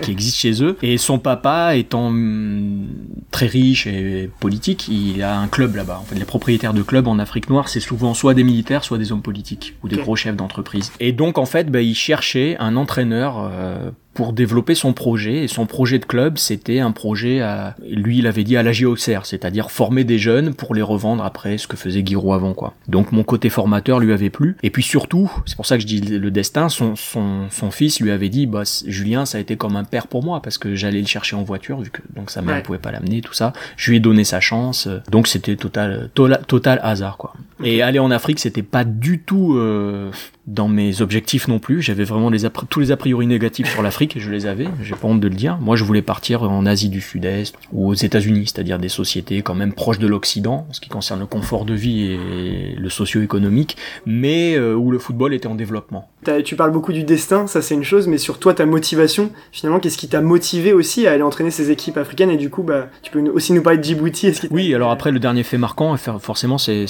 qui 0.00 0.10
existe 0.10 0.36
chez 0.36 0.62
eux. 0.62 0.76
Et 0.82 0.98
son 0.98 1.18
papa 1.18 1.76
étant 1.76 2.06
hum, 2.06 2.86
très 3.30 3.46
riche 3.46 3.86
et 3.86 4.30
politique, 4.40 4.88
il 4.88 5.22
a 5.22 5.38
un 5.38 5.48
club 5.48 5.76
là-bas. 5.76 5.98
En 6.00 6.04
fait, 6.04 6.16
les 6.16 6.24
propriétaires 6.24 6.74
de 6.74 6.82
clubs 6.82 7.06
en 7.08 7.18
Afrique 7.18 7.50
noire, 7.50 7.68
c'est 7.68 7.80
souvent 7.80 8.14
soit 8.14 8.34
des 8.34 8.44
militaires, 8.44 8.84
soit 8.84 8.98
des 8.98 9.12
hommes 9.12 9.22
politiques 9.22 9.74
ou 9.82 9.88
des 9.88 9.96
gros 9.96 10.16
chefs 10.16 10.36
d'entreprise. 10.36 10.92
Et 11.00 11.12
donc 11.12 11.38
en 11.38 11.46
fait, 11.46 11.70
bah, 11.70 11.82
il 11.82 11.94
cherchait 11.94 12.56
un 12.58 12.76
entraîneur 12.76 13.50
euh, 13.52 13.90
pour 14.14 14.32
développer 14.32 14.74
son 14.74 14.92
projet. 14.92 15.44
Et 15.44 15.48
son 15.48 15.66
projet 15.66 15.98
de 15.98 16.04
club, 16.04 16.38
c'était 16.38 16.80
un 16.80 16.92
projet 16.92 17.40
à, 17.40 17.76
lui, 17.88 18.18
il 18.18 18.26
avait 18.26 18.44
dit 18.44 18.56
à 18.56 18.62
la 18.62 18.70
Auxerre, 18.84 19.26
c'est-à-dire 19.26 19.70
former 19.70 20.04
des 20.04 20.18
jeunes 20.18 20.54
pour 20.54 20.74
les 20.74 20.82
revendre 20.82 21.22
après 21.24 21.58
ce 21.58 21.66
que 21.66 21.76
faisait 21.76 22.02
Guiraud 22.02 22.32
avant, 22.32 22.54
quoi. 22.54 22.74
Donc 22.88 23.12
mon 23.12 23.24
côté 23.24 23.50
formateur 23.50 23.98
lui 23.98 24.12
avait 24.12 24.30
plu. 24.30 24.56
Et 24.62 24.70
puis 24.70 24.82
surtout, 24.82 25.30
c'est 25.44 25.56
pour 25.56 25.66
ça 25.66 25.76
que 25.76 25.82
je 25.82 25.86
dis 25.86 26.00
le 26.00 26.30
destin, 26.30 26.68
son, 26.68 26.96
son, 26.96 27.50
son 27.50 27.70
fils 27.70 28.00
lui 28.00 28.10
avait 28.10 28.28
dit, 28.28 28.46
bah, 28.46 28.62
Julien, 28.86 29.26
ça 29.26 29.38
a 29.38 29.40
été 29.40 29.56
comme 29.56 29.76
un 29.76 29.84
père 29.84 30.06
pour 30.06 30.24
moi, 30.24 30.40
parce 30.40 30.56
que 30.56 30.74
j'allais 30.74 31.00
le 31.00 31.06
chercher 31.06 31.36
en 31.36 31.42
voiture, 31.42 31.80
vu 31.80 31.90
que 31.90 32.00
donc 32.14 32.30
sa 32.30 32.42
mère 32.42 32.56
ne 32.56 32.62
pouvait 32.62 32.78
pas 32.78 32.92
l'amener, 32.92 33.20
tout 33.20 33.34
ça. 33.34 33.52
Je 33.76 33.90
lui 33.90 33.98
ai 33.98 34.00
donné 34.00 34.24
sa 34.24 34.40
chance. 34.40 34.88
Donc 35.10 35.26
c'était 35.26 35.56
total, 35.56 36.10
total, 36.14 36.42
total 36.46 36.80
hasard, 36.82 37.16
quoi. 37.16 37.34
Et 37.62 37.82
aller 37.82 37.98
en 37.98 38.10
Afrique, 38.10 38.38
c'était 38.38 38.62
pas 38.62 38.84
du 38.84 39.20
tout 39.20 39.54
euh, 39.56 40.10
dans 40.50 40.68
mes 40.68 41.00
objectifs 41.00 41.48
non 41.48 41.58
plus. 41.58 41.80
J'avais 41.80 42.04
vraiment 42.04 42.28
les 42.28 42.40
tous 42.68 42.80
les 42.80 42.92
a 42.92 42.96
priori 42.96 43.26
négatifs 43.26 43.70
sur 43.70 43.82
l'Afrique, 43.82 44.18
je 44.18 44.30
les 44.30 44.46
avais, 44.46 44.68
j'ai 44.82 44.94
pas 44.94 45.06
honte 45.06 45.20
de 45.20 45.28
le 45.28 45.34
dire. 45.34 45.58
Moi, 45.58 45.76
je 45.76 45.84
voulais 45.84 46.02
partir 46.02 46.42
en 46.42 46.66
Asie 46.66 46.88
du 46.88 47.00
Sud-Est 47.00 47.54
ou 47.72 47.88
aux 47.88 47.94
États-Unis, 47.94 48.46
c'est-à-dire 48.46 48.78
des 48.78 48.88
sociétés 48.88 49.42
quand 49.42 49.54
même 49.54 49.72
proches 49.72 49.98
de 49.98 50.06
l'Occident, 50.06 50.66
en 50.68 50.72
ce 50.72 50.80
qui 50.80 50.88
concerne 50.88 51.20
le 51.20 51.26
confort 51.26 51.64
de 51.64 51.74
vie 51.74 52.12
et 52.12 52.74
le 52.76 52.88
socio-économique, 52.88 53.76
mais 54.06 54.56
euh, 54.56 54.74
où 54.74 54.90
le 54.90 54.98
football 54.98 55.32
était 55.34 55.46
en 55.46 55.54
développement. 55.54 56.08
Tu 56.44 56.54
parles 56.54 56.72
beaucoup 56.72 56.92
du 56.92 57.04
destin, 57.04 57.46
ça 57.46 57.62
c'est 57.62 57.74
une 57.74 57.84
chose, 57.84 58.06
mais 58.06 58.18
sur 58.18 58.38
toi, 58.38 58.52
ta 58.52 58.66
motivation, 58.66 59.30
finalement, 59.52 59.80
qu'est-ce 59.80 59.96
qui 59.96 60.08
t'a 60.08 60.20
motivé 60.20 60.74
aussi 60.74 61.06
à 61.06 61.12
aller 61.12 61.22
entraîner 61.22 61.50
ces 61.50 61.70
équipes 61.70 61.96
africaines? 61.96 62.30
Et 62.30 62.36
du 62.36 62.50
coup, 62.50 62.62
bah, 62.62 62.88
tu 63.02 63.10
peux 63.10 63.26
aussi 63.30 63.54
nous 63.54 63.62
parler 63.62 63.78
de 63.78 63.84
Djibouti. 63.84 64.32
oui, 64.50 64.74
alors 64.74 64.90
après, 64.90 65.12
le 65.12 65.18
dernier 65.18 65.44
fait 65.44 65.56
marquant, 65.56 65.96
forcément, 65.96 66.58
c'est 66.58 66.86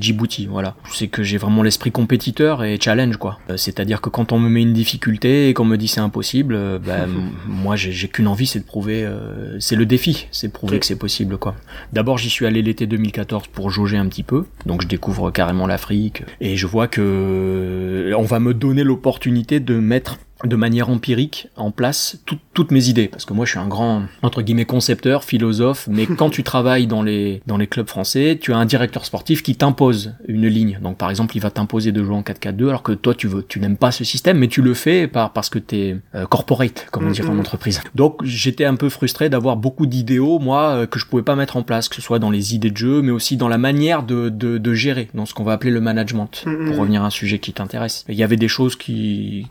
Djibouti. 0.00 0.46
Voilà. 0.46 0.74
C'est 0.92 1.08
que 1.08 1.22
j'ai 1.22 1.36
vraiment 1.36 1.62
l'esprit 1.62 1.92
compétiteur 1.92 2.64
et 2.64 2.75
challenge, 2.80 3.16
quoi. 3.16 3.38
Euh, 3.50 3.56
c'est-à-dire 3.56 4.00
que 4.00 4.08
quand 4.08 4.32
on 4.32 4.38
me 4.38 4.48
met 4.48 4.62
une 4.62 4.72
difficulté 4.72 5.48
et 5.48 5.54
qu'on 5.54 5.64
me 5.64 5.76
dit 5.76 5.88
c'est 5.88 6.00
impossible, 6.00 6.54
euh, 6.54 6.78
bah, 6.84 7.06
moi, 7.46 7.76
j'ai 7.76 8.08
qu'une 8.08 8.28
envie, 8.28 8.46
c'est 8.46 8.60
de 8.60 8.64
prouver, 8.64 9.04
euh, 9.04 9.58
c'est 9.60 9.76
le 9.76 9.86
défi, 9.86 10.28
c'est 10.32 10.48
de 10.48 10.52
prouver 10.52 10.78
que 10.78 10.86
c'est 10.86 10.98
possible, 10.98 11.38
quoi. 11.38 11.54
D'abord, 11.92 12.18
j'y 12.18 12.30
suis 12.30 12.46
allé 12.46 12.62
l'été 12.62 12.86
2014 12.86 13.48
pour 13.48 13.70
jauger 13.70 13.96
un 13.96 14.06
petit 14.06 14.22
peu, 14.22 14.44
donc 14.64 14.82
je 14.82 14.88
découvre 14.88 15.30
carrément 15.30 15.66
l'Afrique 15.66 16.22
et 16.40 16.56
je 16.56 16.66
vois 16.66 16.88
que 16.88 18.12
on 18.16 18.22
va 18.22 18.40
me 18.40 18.54
donner 18.54 18.84
l'opportunité 18.84 19.60
de 19.60 19.74
mettre 19.78 20.18
de 20.44 20.56
manière 20.56 20.90
empirique 20.90 21.48
en 21.56 21.70
place 21.70 22.20
toutes 22.52 22.70
mes 22.70 22.88
idées 22.88 23.08
parce 23.08 23.24
que 23.24 23.32
moi 23.32 23.46
je 23.46 23.52
suis 23.52 23.58
un 23.58 23.68
grand 23.68 24.02
entre 24.22 24.42
guillemets 24.42 24.66
concepteur 24.66 25.24
philosophe 25.24 25.88
mais 25.90 26.06
quand 26.06 26.28
tu 26.28 26.42
travailles 26.42 26.86
dans 26.86 27.02
les 27.02 27.42
dans 27.46 27.56
les 27.56 27.66
clubs 27.66 27.88
français 27.88 28.38
tu 28.40 28.52
as 28.52 28.58
un 28.58 28.66
directeur 28.66 29.06
sportif 29.06 29.42
qui 29.42 29.56
t'impose 29.56 30.14
une 30.28 30.46
ligne 30.46 30.78
donc 30.82 30.98
par 30.98 31.08
exemple 31.08 31.36
il 31.36 31.40
va 31.40 31.50
t'imposer 31.50 31.90
de 31.90 32.04
jouer 32.04 32.14
en 32.14 32.20
4-4-2 32.20 32.68
alors 32.68 32.82
que 32.82 32.92
toi 32.92 33.14
tu 33.14 33.28
veux 33.28 33.44
tu 33.48 33.60
n'aimes 33.60 33.78
pas 33.78 33.92
ce 33.92 34.04
système 34.04 34.38
mais 34.38 34.48
tu 34.48 34.60
le 34.60 34.74
fais 34.74 35.08
par 35.08 35.32
parce 35.32 35.48
que 35.48 35.58
tu 35.58 35.76
es 35.76 35.96
euh, 36.14 36.26
corporate 36.26 36.86
comme 36.92 37.06
on 37.06 37.10
dirait 37.10 37.28
en 37.28 37.34
mm-hmm. 37.34 37.40
entreprise 37.40 37.80
donc 37.94 38.22
j'étais 38.22 38.66
un 38.66 38.76
peu 38.76 38.90
frustré 38.90 39.30
d'avoir 39.30 39.56
beaucoup 39.56 39.86
d'idéaux 39.86 40.38
moi 40.38 40.68
euh, 40.68 40.86
que 40.86 40.98
je 40.98 41.06
pouvais 41.06 41.22
pas 41.22 41.34
mettre 41.34 41.56
en 41.56 41.62
place 41.62 41.88
que 41.88 41.96
ce 41.96 42.02
soit 42.02 42.18
dans 42.18 42.30
les 42.30 42.54
idées 42.54 42.70
de 42.70 42.76
jeu 42.76 43.00
mais 43.00 43.10
aussi 43.10 43.38
dans 43.38 43.48
la 43.48 43.58
manière 43.58 44.02
de, 44.02 44.28
de, 44.28 44.58
de 44.58 44.74
gérer 44.74 45.08
dans 45.14 45.24
ce 45.24 45.32
qu'on 45.32 45.44
va 45.44 45.54
appeler 45.54 45.70
le 45.70 45.80
management 45.80 46.42
pour 46.44 46.52
mm-hmm. 46.52 46.78
revenir 46.78 47.02
à 47.02 47.06
un 47.06 47.10
sujet 47.10 47.38
qui 47.38 47.54
t'intéresse 47.54 48.04
il 48.08 48.16
y 48.16 48.22
avait 48.22 48.36
des 48.36 48.48
choses 48.48 48.76
qui 48.76 49.46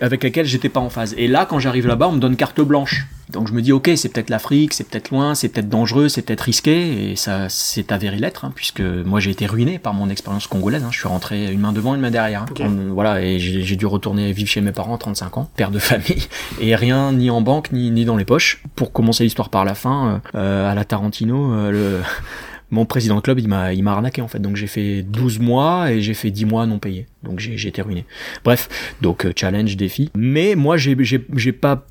avec 0.00 0.22
lesquels 0.22 0.46
j'étais 0.46 0.68
pas 0.68 0.80
en 0.80 0.90
phase. 0.90 1.14
Et 1.18 1.28
là, 1.28 1.46
quand 1.46 1.58
j'arrive 1.58 1.86
là-bas, 1.86 2.08
on 2.08 2.12
me 2.12 2.20
donne 2.20 2.36
carte 2.36 2.60
blanche. 2.60 3.06
Donc 3.30 3.46
je 3.46 3.52
me 3.52 3.60
dis, 3.60 3.72
ok, 3.72 3.90
c'est 3.96 4.08
peut-être 4.08 4.30
l'Afrique, 4.30 4.72
c'est 4.72 4.88
peut-être 4.88 5.10
loin, 5.10 5.34
c'est 5.34 5.50
peut-être 5.50 5.68
dangereux, 5.68 6.08
c'est 6.08 6.22
peut-être 6.22 6.40
risqué, 6.40 7.10
et 7.10 7.16
ça 7.16 7.48
c'est 7.50 7.92
avéré 7.92 8.16
l'être, 8.16 8.46
hein, 8.46 8.52
puisque 8.54 8.80
moi 8.80 9.20
j'ai 9.20 9.30
été 9.30 9.44
ruiné 9.44 9.78
par 9.78 9.92
mon 9.92 10.08
expérience 10.08 10.46
congolaise. 10.46 10.82
Hein. 10.82 10.88
Je 10.92 10.98
suis 10.98 11.08
rentré 11.08 11.52
une 11.52 11.60
main 11.60 11.72
devant, 11.72 11.94
une 11.94 12.00
main 12.00 12.10
derrière. 12.10 12.46
Hein. 12.58 12.70
voilà, 12.90 13.22
et 13.22 13.38
j'ai 13.38 13.76
dû 13.76 13.84
retourner 13.84 14.32
vivre 14.32 14.48
chez 14.48 14.62
mes 14.62 14.72
parents, 14.72 14.96
35 14.96 15.36
ans, 15.36 15.50
père 15.56 15.70
de 15.70 15.78
famille, 15.78 16.26
et 16.60 16.74
rien 16.74 17.12
ni 17.12 17.28
en 17.28 17.42
banque 17.42 17.70
ni, 17.70 17.90
ni 17.90 18.06
dans 18.06 18.16
les 18.16 18.24
poches. 18.24 18.62
Pour 18.74 18.92
commencer 18.92 19.24
l'histoire 19.24 19.50
par 19.50 19.66
la 19.66 19.74
fin, 19.74 20.22
euh, 20.34 20.70
à 20.70 20.74
la 20.74 20.84
Tarantino, 20.84 21.52
euh, 21.52 21.70
le 21.70 22.00
mon 22.70 22.84
président 22.84 23.16
de 23.16 23.20
club, 23.20 23.38
il 23.38 23.48
m'a, 23.48 23.72
il 23.72 23.82
m'a 23.82 23.92
arnaqué 23.92 24.20
en 24.22 24.28
fait. 24.28 24.38
Donc 24.40 24.56
j'ai 24.56 24.66
fait 24.66 25.02
12 25.02 25.38
mois 25.38 25.90
et 25.90 26.00
j'ai 26.00 26.14
fait 26.14 26.30
10 26.30 26.44
mois 26.44 26.66
non 26.66 26.78
payés. 26.78 27.06
Donc 27.22 27.40
j'ai, 27.40 27.56
j'ai 27.56 27.68
été 27.68 27.82
ruiné. 27.82 28.04
Bref, 28.44 28.68
donc 29.00 29.24
euh, 29.24 29.32
challenge, 29.34 29.76
défi. 29.76 30.10
Mais 30.14 30.54
moi, 30.54 30.76
j'ai, 30.76 30.96
j'ai, 31.00 31.24
j'ai 31.34 31.52
pas 31.52 31.86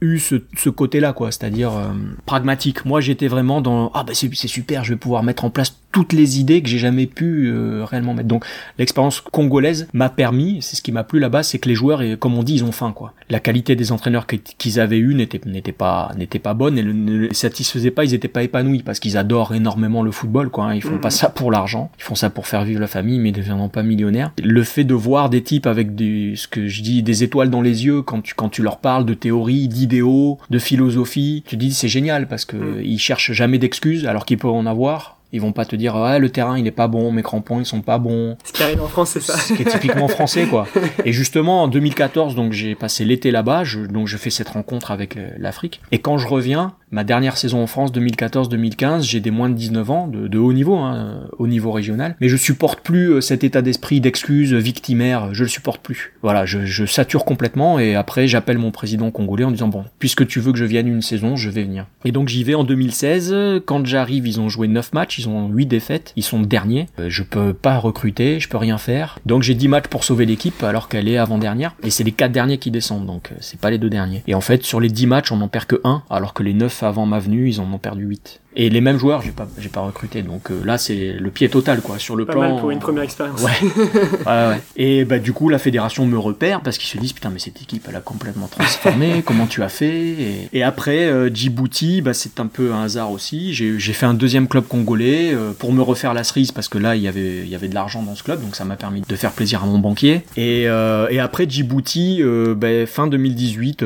eu 0.00 0.18
ce, 0.18 0.36
ce 0.56 0.70
côté-là, 0.70 1.12
quoi, 1.12 1.32
c'est-à-dire 1.32 1.72
euh, 1.72 1.92
pragmatique. 2.26 2.84
Moi, 2.84 3.00
j'étais 3.00 3.28
vraiment 3.28 3.60
dans 3.60 3.90
ah 3.94 4.04
bah 4.04 4.12
c'est, 4.14 4.32
c'est 4.34 4.48
super, 4.48 4.84
je 4.84 4.92
vais 4.94 4.98
pouvoir 4.98 5.22
mettre 5.22 5.44
en 5.44 5.50
place 5.50 5.76
toutes 5.94 6.12
les 6.12 6.40
idées 6.40 6.60
que 6.60 6.68
j'ai 6.68 6.78
jamais 6.78 7.06
pu 7.06 7.46
euh, 7.46 7.84
réellement 7.84 8.14
mettre. 8.14 8.26
Donc 8.26 8.44
l'expérience 8.78 9.20
congolaise 9.20 9.86
m'a 9.92 10.08
permis, 10.08 10.58
c'est 10.60 10.74
ce 10.74 10.82
qui 10.82 10.90
m'a 10.90 11.04
plu 11.04 11.20
là-bas, 11.20 11.44
c'est 11.44 11.60
que 11.60 11.68
les 11.68 11.76
joueurs, 11.76 12.02
et 12.02 12.16
comme 12.16 12.34
on 12.36 12.42
dit, 12.42 12.54
ils 12.54 12.64
ont 12.64 12.72
faim 12.72 12.92
quoi. 12.92 13.12
La 13.30 13.38
qualité 13.38 13.76
des 13.76 13.92
entraîneurs 13.92 14.26
qu'ils 14.26 14.80
avaient 14.80 14.98
eu 14.98 15.14
n'était 15.14 15.40
n'était 15.46 15.70
pas 15.70 16.10
n'était 16.18 16.40
pas 16.40 16.52
bonne 16.52 16.78
et 16.78 16.82
ne 16.82 17.28
les 17.28 17.32
satisfaisait 17.32 17.92
pas, 17.92 18.04
ils 18.04 18.12
étaient 18.12 18.26
pas 18.26 18.42
épanouis 18.42 18.82
parce 18.82 18.98
qu'ils 18.98 19.16
adorent 19.16 19.54
énormément 19.54 20.02
le 20.02 20.10
football 20.10 20.50
quoi. 20.50 20.64
Hein. 20.64 20.74
Ils 20.74 20.82
font 20.82 20.98
pas 20.98 21.08
mhm. 21.08 21.12
ça 21.12 21.28
pour 21.28 21.52
l'argent, 21.52 21.92
ils 21.96 22.02
font 22.02 22.16
ça 22.16 22.28
pour 22.28 22.48
faire 22.48 22.64
vivre 22.64 22.80
la 22.80 22.88
famille, 22.88 23.20
mais 23.20 23.28
ils 23.28 23.36
ne 23.36 23.38
deviendront 23.38 23.68
pas 23.68 23.84
millionnaires. 23.84 24.32
Le 24.42 24.64
fait 24.64 24.82
de 24.82 24.94
voir 24.94 25.30
des 25.30 25.44
types 25.44 25.68
avec 25.68 25.94
des, 25.94 26.34
ce 26.34 26.48
que 26.48 26.66
je 26.66 26.82
dis 26.82 27.04
des 27.04 27.22
étoiles 27.22 27.50
dans 27.50 27.62
les 27.62 27.84
yeux 27.84 28.02
quand 28.02 28.20
tu 28.20 28.34
quand 28.34 28.48
tu 28.48 28.62
leur 28.62 28.78
parles 28.78 29.06
de 29.06 29.14
théorie, 29.14 29.68
d'idéaux, 29.68 30.38
de 30.50 30.58
philosophie, 30.58 31.44
tu 31.46 31.54
te 31.54 31.60
dis 31.60 31.72
c'est 31.72 31.86
génial 31.86 32.26
parce 32.26 32.44
que 32.44 32.56
mhm. 32.56 32.82
ils 32.82 32.98
cherchent 32.98 33.30
jamais 33.30 33.58
d'excuses 33.58 34.06
alors 34.06 34.26
qu'ils 34.26 34.38
peuvent 34.38 34.50
en 34.50 34.66
avoir 34.66 35.18
ils 35.34 35.40
vont 35.40 35.52
pas 35.52 35.66
te 35.66 35.76
dire 35.76 35.96
ouais 35.96 36.18
le 36.18 36.30
terrain 36.30 36.58
il 36.58 36.66
est 36.66 36.70
pas 36.70 36.88
bon, 36.88 37.12
mes 37.12 37.22
crampons 37.22 37.60
ils 37.60 37.66
sont 37.66 37.82
pas 37.82 37.98
bons. 37.98 38.38
Ce 38.44 38.52
qui 38.52 38.62
arrive 38.62 38.82
en 38.82 38.88
France 38.88 39.10
c'est 39.10 39.20
ça. 39.20 39.36
Ce 39.36 39.52
qui 39.52 39.62
est 39.62 39.70
typiquement 39.70 40.08
français 40.08 40.46
quoi. 40.46 40.66
Et 41.04 41.12
justement 41.12 41.64
en 41.64 41.68
2014 41.68 42.34
donc 42.34 42.52
j'ai 42.52 42.74
passé 42.74 43.04
l'été 43.04 43.30
là-bas, 43.30 43.64
donc 43.90 44.08
je 44.08 44.16
fais 44.16 44.30
cette 44.30 44.48
rencontre 44.48 44.90
avec 44.90 45.18
l'Afrique. 45.36 45.80
Et 45.92 45.98
quand 45.98 46.16
je 46.16 46.28
reviens, 46.28 46.74
ma 46.94 47.02
dernière 47.02 47.36
saison 47.36 47.60
en 47.60 47.66
France 47.66 47.92
2014-2015, 47.92 49.02
j'ai 49.02 49.18
des 49.18 49.32
moins 49.32 49.48
de 49.48 49.54
19 49.54 49.90
ans, 49.90 50.06
de, 50.06 50.38
haut 50.38 50.52
niveau, 50.52 50.76
hein, 50.76 51.24
au 51.38 51.48
niveau 51.48 51.72
régional, 51.72 52.14
mais 52.20 52.28
je 52.28 52.36
supporte 52.36 52.80
plus 52.80 53.14
euh, 53.14 53.20
cet 53.20 53.42
état 53.42 53.62
d'esprit 53.62 54.00
d'excuse 54.00 54.54
victimaire, 54.54 55.34
je 55.34 55.42
le 55.42 55.48
supporte 55.48 55.82
plus. 55.82 56.12
Voilà, 56.22 56.46
je, 56.46 56.86
sature 56.86 57.24
complètement 57.24 57.80
et 57.80 57.96
après 57.96 58.28
j'appelle 58.28 58.58
mon 58.58 58.70
président 58.70 59.10
congolais 59.10 59.42
en 59.42 59.50
disant 59.50 59.66
bon, 59.66 59.84
puisque 59.98 60.24
tu 60.28 60.38
veux 60.38 60.52
que 60.52 60.58
je 60.58 60.64
vienne 60.64 60.86
une 60.86 61.02
saison, 61.02 61.34
je 61.34 61.50
vais 61.50 61.64
venir. 61.64 61.86
Et 62.04 62.12
donc 62.12 62.28
j'y 62.28 62.44
vais 62.44 62.54
en 62.54 62.62
2016, 62.62 63.62
quand 63.66 63.84
j'arrive 63.84 64.28
ils 64.28 64.40
ont 64.40 64.48
joué 64.48 64.68
9 64.68 64.92
matchs, 64.92 65.18
ils 65.18 65.28
ont 65.28 65.48
8 65.48 65.66
défaites, 65.66 66.12
ils 66.14 66.22
sont 66.22 66.42
derniers, 66.42 66.86
euh, 67.00 67.06
je 67.08 67.24
peux 67.24 67.54
pas 67.54 67.78
recruter, 67.78 68.38
je 68.38 68.48
peux 68.48 68.58
rien 68.58 68.78
faire. 68.78 69.18
Donc 69.26 69.42
j'ai 69.42 69.54
10 69.54 69.66
matchs 69.66 69.88
pour 69.88 70.04
sauver 70.04 70.26
l'équipe 70.26 70.62
alors 70.62 70.88
qu'elle 70.88 71.08
est 71.08 71.16
avant-dernière, 71.16 71.74
et 71.82 71.90
c'est 71.90 72.04
les 72.04 72.12
4 72.12 72.30
derniers 72.30 72.58
qui 72.58 72.70
descendent, 72.70 73.06
donc 73.06 73.32
euh, 73.32 73.36
c'est 73.40 73.58
pas 73.58 73.70
les 73.70 73.78
deux 73.78 73.90
derniers. 73.90 74.22
Et 74.28 74.36
en 74.36 74.40
fait 74.40 74.62
sur 74.62 74.78
les 74.78 74.90
10 74.90 75.08
matchs 75.08 75.32
on 75.32 75.38
n'en 75.38 75.48
perd 75.48 75.64
que 75.64 75.80
1, 75.82 76.04
alors 76.08 76.34
que 76.34 76.44
les 76.44 76.54
9 76.54 76.83
avant 76.84 77.06
ma 77.06 77.18
venue, 77.18 77.48
ils 77.48 77.60
en 77.60 77.72
ont 77.72 77.78
perdu 77.78 78.04
8. 78.04 78.40
Et 78.56 78.70
les 78.70 78.80
mêmes 78.80 78.98
joueurs, 78.98 79.22
j'ai 79.22 79.32
pas, 79.32 79.48
j'ai 79.58 79.68
pas 79.68 79.80
recruté. 79.80 80.22
Donc 80.22 80.50
euh, 80.50 80.60
là, 80.64 80.78
c'est 80.78 81.12
le 81.12 81.30
pied 81.30 81.48
total, 81.48 81.80
quoi, 81.80 81.98
sur 81.98 82.16
le 82.16 82.24
pas 82.24 82.32
plan. 82.32 82.42
Mal 82.42 82.60
pour 82.60 82.70
une 82.70 82.78
première 82.78 83.02
expérience. 83.02 83.42
Ouais. 83.42 83.50
ouais, 83.76 84.26
ouais. 84.26 84.60
Et 84.76 85.04
bah 85.04 85.18
du 85.18 85.32
coup, 85.32 85.48
la 85.48 85.58
fédération 85.58 86.06
me 86.06 86.18
repère 86.18 86.60
parce 86.60 86.78
qu'ils 86.78 86.88
se 86.88 86.98
disent 86.98 87.12
putain, 87.12 87.30
mais 87.30 87.38
cette 87.38 87.60
équipe, 87.60 87.86
elle 87.88 87.96
a 87.96 88.00
complètement 88.00 88.46
transformé. 88.46 89.22
comment 89.24 89.46
tu 89.46 89.62
as 89.62 89.68
fait? 89.68 90.48
Et, 90.52 90.62
après, 90.62 91.06
euh, 91.06 91.30
Djibouti, 91.32 92.00
bah 92.00 92.14
c'est 92.14 92.40
un 92.40 92.46
peu 92.46 92.72
un 92.72 92.84
hasard 92.84 93.10
aussi. 93.10 93.52
J'ai, 93.54 93.78
j'ai 93.78 93.92
fait 93.92 94.06
un 94.06 94.14
deuxième 94.14 94.48
club 94.48 94.64
congolais 94.66 95.32
euh, 95.34 95.52
pour 95.52 95.72
me 95.72 95.82
refaire 95.82 96.14
la 96.14 96.24
cerise 96.24 96.52
parce 96.52 96.68
que 96.68 96.78
là, 96.78 96.96
il 96.96 97.02
y 97.02 97.08
avait, 97.08 97.40
il 97.40 97.48
y 97.48 97.54
avait 97.54 97.68
de 97.68 97.74
l'argent 97.74 98.02
dans 98.02 98.14
ce 98.14 98.22
club, 98.22 98.40
donc 98.40 98.56
ça 98.56 98.64
m'a 98.64 98.76
permis 98.76 99.02
de 99.02 99.16
faire 99.16 99.32
plaisir 99.32 99.62
à 99.62 99.66
mon 99.66 99.78
banquier. 99.78 100.22
Et, 100.36 100.68
euh, 100.68 101.08
et 101.10 101.18
après 101.18 101.48
Djibouti, 101.48 102.22
bah, 102.56 102.86
fin 102.86 103.06
2018, 103.06 103.84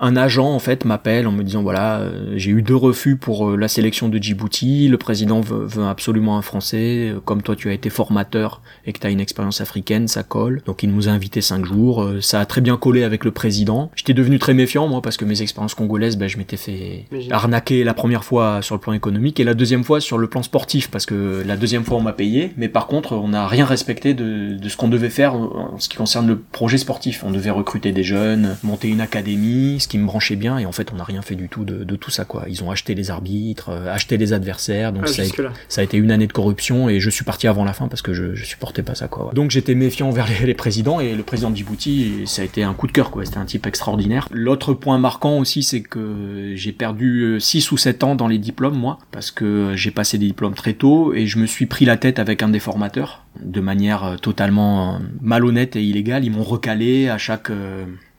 un 0.00 0.16
agent 0.16 0.48
en 0.48 0.58
fait 0.58 0.84
m'appelle 0.84 1.26
en 1.26 1.32
me 1.32 1.42
disant 1.42 1.62
voilà, 1.62 2.02
j'ai 2.34 2.50
eu 2.50 2.62
deux 2.62 2.76
refus 2.76 3.16
pour 3.16 3.56
la 3.56 3.68
sélection 3.68 3.99
de 4.08 4.18
Djibouti, 4.18 4.88
le 4.88 4.98
président 4.98 5.40
veut, 5.40 5.68
absolument 5.84 6.38
un 6.38 6.42
Français, 6.42 7.10
euh, 7.10 7.20
comme 7.24 7.42
toi 7.42 7.56
tu 7.56 7.68
as 7.68 7.72
été 7.72 7.90
formateur 7.90 8.62
et 8.86 8.92
que 8.92 8.98
tu 8.98 9.06
as 9.06 9.10
une 9.10 9.20
expérience 9.20 9.60
africaine, 9.60 10.08
ça 10.08 10.22
colle. 10.22 10.62
Donc 10.66 10.82
il 10.82 10.90
nous 10.90 11.08
a 11.08 11.12
invités 11.12 11.40
cinq 11.40 11.64
jours, 11.64 12.02
euh, 12.02 12.20
ça 12.20 12.40
a 12.40 12.46
très 12.46 12.60
bien 12.60 12.76
collé 12.76 13.02
avec 13.02 13.24
le 13.24 13.30
président. 13.30 13.90
J'étais 13.94 14.14
devenu 14.14 14.38
très 14.38 14.54
méfiant 14.54 14.88
moi 14.88 15.02
parce 15.02 15.16
que 15.16 15.24
mes 15.24 15.42
expériences 15.42 15.74
congolaises, 15.74 16.16
ben, 16.16 16.28
je 16.28 16.38
m'étais 16.38 16.56
fait 16.56 17.06
arnaquer 17.30 17.84
la 17.84 17.94
première 17.94 18.24
fois 18.24 18.62
sur 18.62 18.74
le 18.74 18.80
plan 18.80 18.92
économique 18.92 19.40
et 19.40 19.44
la 19.44 19.54
deuxième 19.54 19.84
fois 19.84 20.00
sur 20.00 20.18
le 20.18 20.28
plan 20.28 20.42
sportif 20.42 20.90
parce 20.90 21.06
que 21.06 21.42
la 21.46 21.56
deuxième 21.56 21.84
fois 21.84 21.98
on 21.98 22.02
m'a 22.02 22.12
payé, 22.12 22.52
mais 22.56 22.68
par 22.68 22.86
contre 22.86 23.12
on 23.12 23.28
n'a 23.28 23.46
rien 23.46 23.64
respecté 23.64 24.14
de, 24.14 24.56
ce 24.68 24.76
qu'on 24.76 24.88
devait 24.88 25.10
faire 25.10 25.34
en 25.34 25.78
ce 25.78 25.88
qui 25.88 25.96
concerne 25.96 26.26
le 26.26 26.38
projet 26.38 26.78
sportif. 26.78 27.22
On 27.24 27.30
devait 27.30 27.50
recruter 27.50 27.92
des 27.92 28.04
jeunes, 28.04 28.56
monter 28.62 28.88
une 28.88 29.00
académie, 29.00 29.80
ce 29.80 29.88
qui 29.88 29.98
me 29.98 30.06
branchait 30.06 30.36
bien 30.36 30.58
et 30.58 30.66
en 30.66 30.72
fait 30.72 30.92
on 30.92 30.96
n'a 30.96 31.04
rien 31.04 31.22
fait 31.22 31.34
du 31.34 31.48
tout 31.48 31.64
de, 31.64 31.84
de 31.84 31.96
tout 31.96 32.10
ça 32.10 32.24
quoi. 32.24 32.44
Ils 32.48 32.62
ont 32.62 32.70
acheté 32.70 32.94
les 32.94 33.10
arbitres, 33.10 33.70
euh, 33.70 33.89
acheter 33.92 34.16
les 34.16 34.32
adversaires. 34.32 34.92
Donc 34.92 35.04
ah, 35.06 35.12
ça, 35.12 35.22
a 35.22 35.24
été, 35.24 35.42
ça, 35.68 35.80
a 35.80 35.84
été, 35.84 35.96
une 35.96 36.10
année 36.10 36.26
de 36.26 36.32
corruption 36.32 36.88
et 36.88 37.00
je 37.00 37.10
suis 37.10 37.24
parti 37.24 37.46
avant 37.46 37.64
la 37.64 37.72
fin 37.72 37.88
parce 37.88 38.02
que 38.02 38.12
je, 38.12 38.34
je 38.34 38.44
supportais 38.44 38.82
pas 38.82 38.94
ça 38.94 39.08
quoi. 39.08 39.30
Donc 39.34 39.50
j'étais 39.50 39.74
méfiant 39.74 40.10
vers 40.10 40.28
les, 40.44 40.54
présidents 40.54 41.00
et 41.00 41.14
le 41.14 41.22
président 41.22 41.50
de 41.50 41.56
Djibouti, 41.56 42.22
ça 42.26 42.42
a 42.42 42.44
été 42.44 42.62
un 42.62 42.74
coup 42.74 42.86
de 42.86 42.92
cœur 42.92 43.10
quoi. 43.10 43.24
C'était 43.24 43.38
un 43.38 43.44
type 43.44 43.66
extraordinaire. 43.66 44.28
L'autre 44.30 44.74
point 44.74 44.98
marquant 44.98 45.38
aussi, 45.38 45.62
c'est 45.62 45.82
que 45.82 46.52
j'ai 46.54 46.72
perdu 46.72 47.36
6 47.38 47.66
euh, 47.66 47.74
ou 47.74 47.78
7 47.78 48.04
ans 48.04 48.14
dans 48.14 48.28
les 48.28 48.38
diplômes 48.38 48.76
moi 48.76 48.98
parce 49.10 49.30
que 49.30 49.72
j'ai 49.74 49.90
passé 49.90 50.18
des 50.18 50.26
diplômes 50.26 50.54
très 50.54 50.74
tôt 50.74 51.14
et 51.14 51.26
je 51.26 51.38
me 51.38 51.46
suis 51.46 51.66
pris 51.66 51.84
la 51.84 51.96
tête 51.96 52.18
avec 52.18 52.42
un 52.42 52.48
des 52.48 52.60
formateurs 52.60 53.24
de 53.40 53.60
manière 53.60 54.04
euh, 54.04 54.16
totalement 54.16 54.98
malhonnête 55.20 55.76
et 55.76 55.82
illégale. 55.82 56.24
Ils 56.24 56.32
m'ont 56.32 56.42
recalé 56.42 57.08
à 57.08 57.18
chaque 57.18 57.50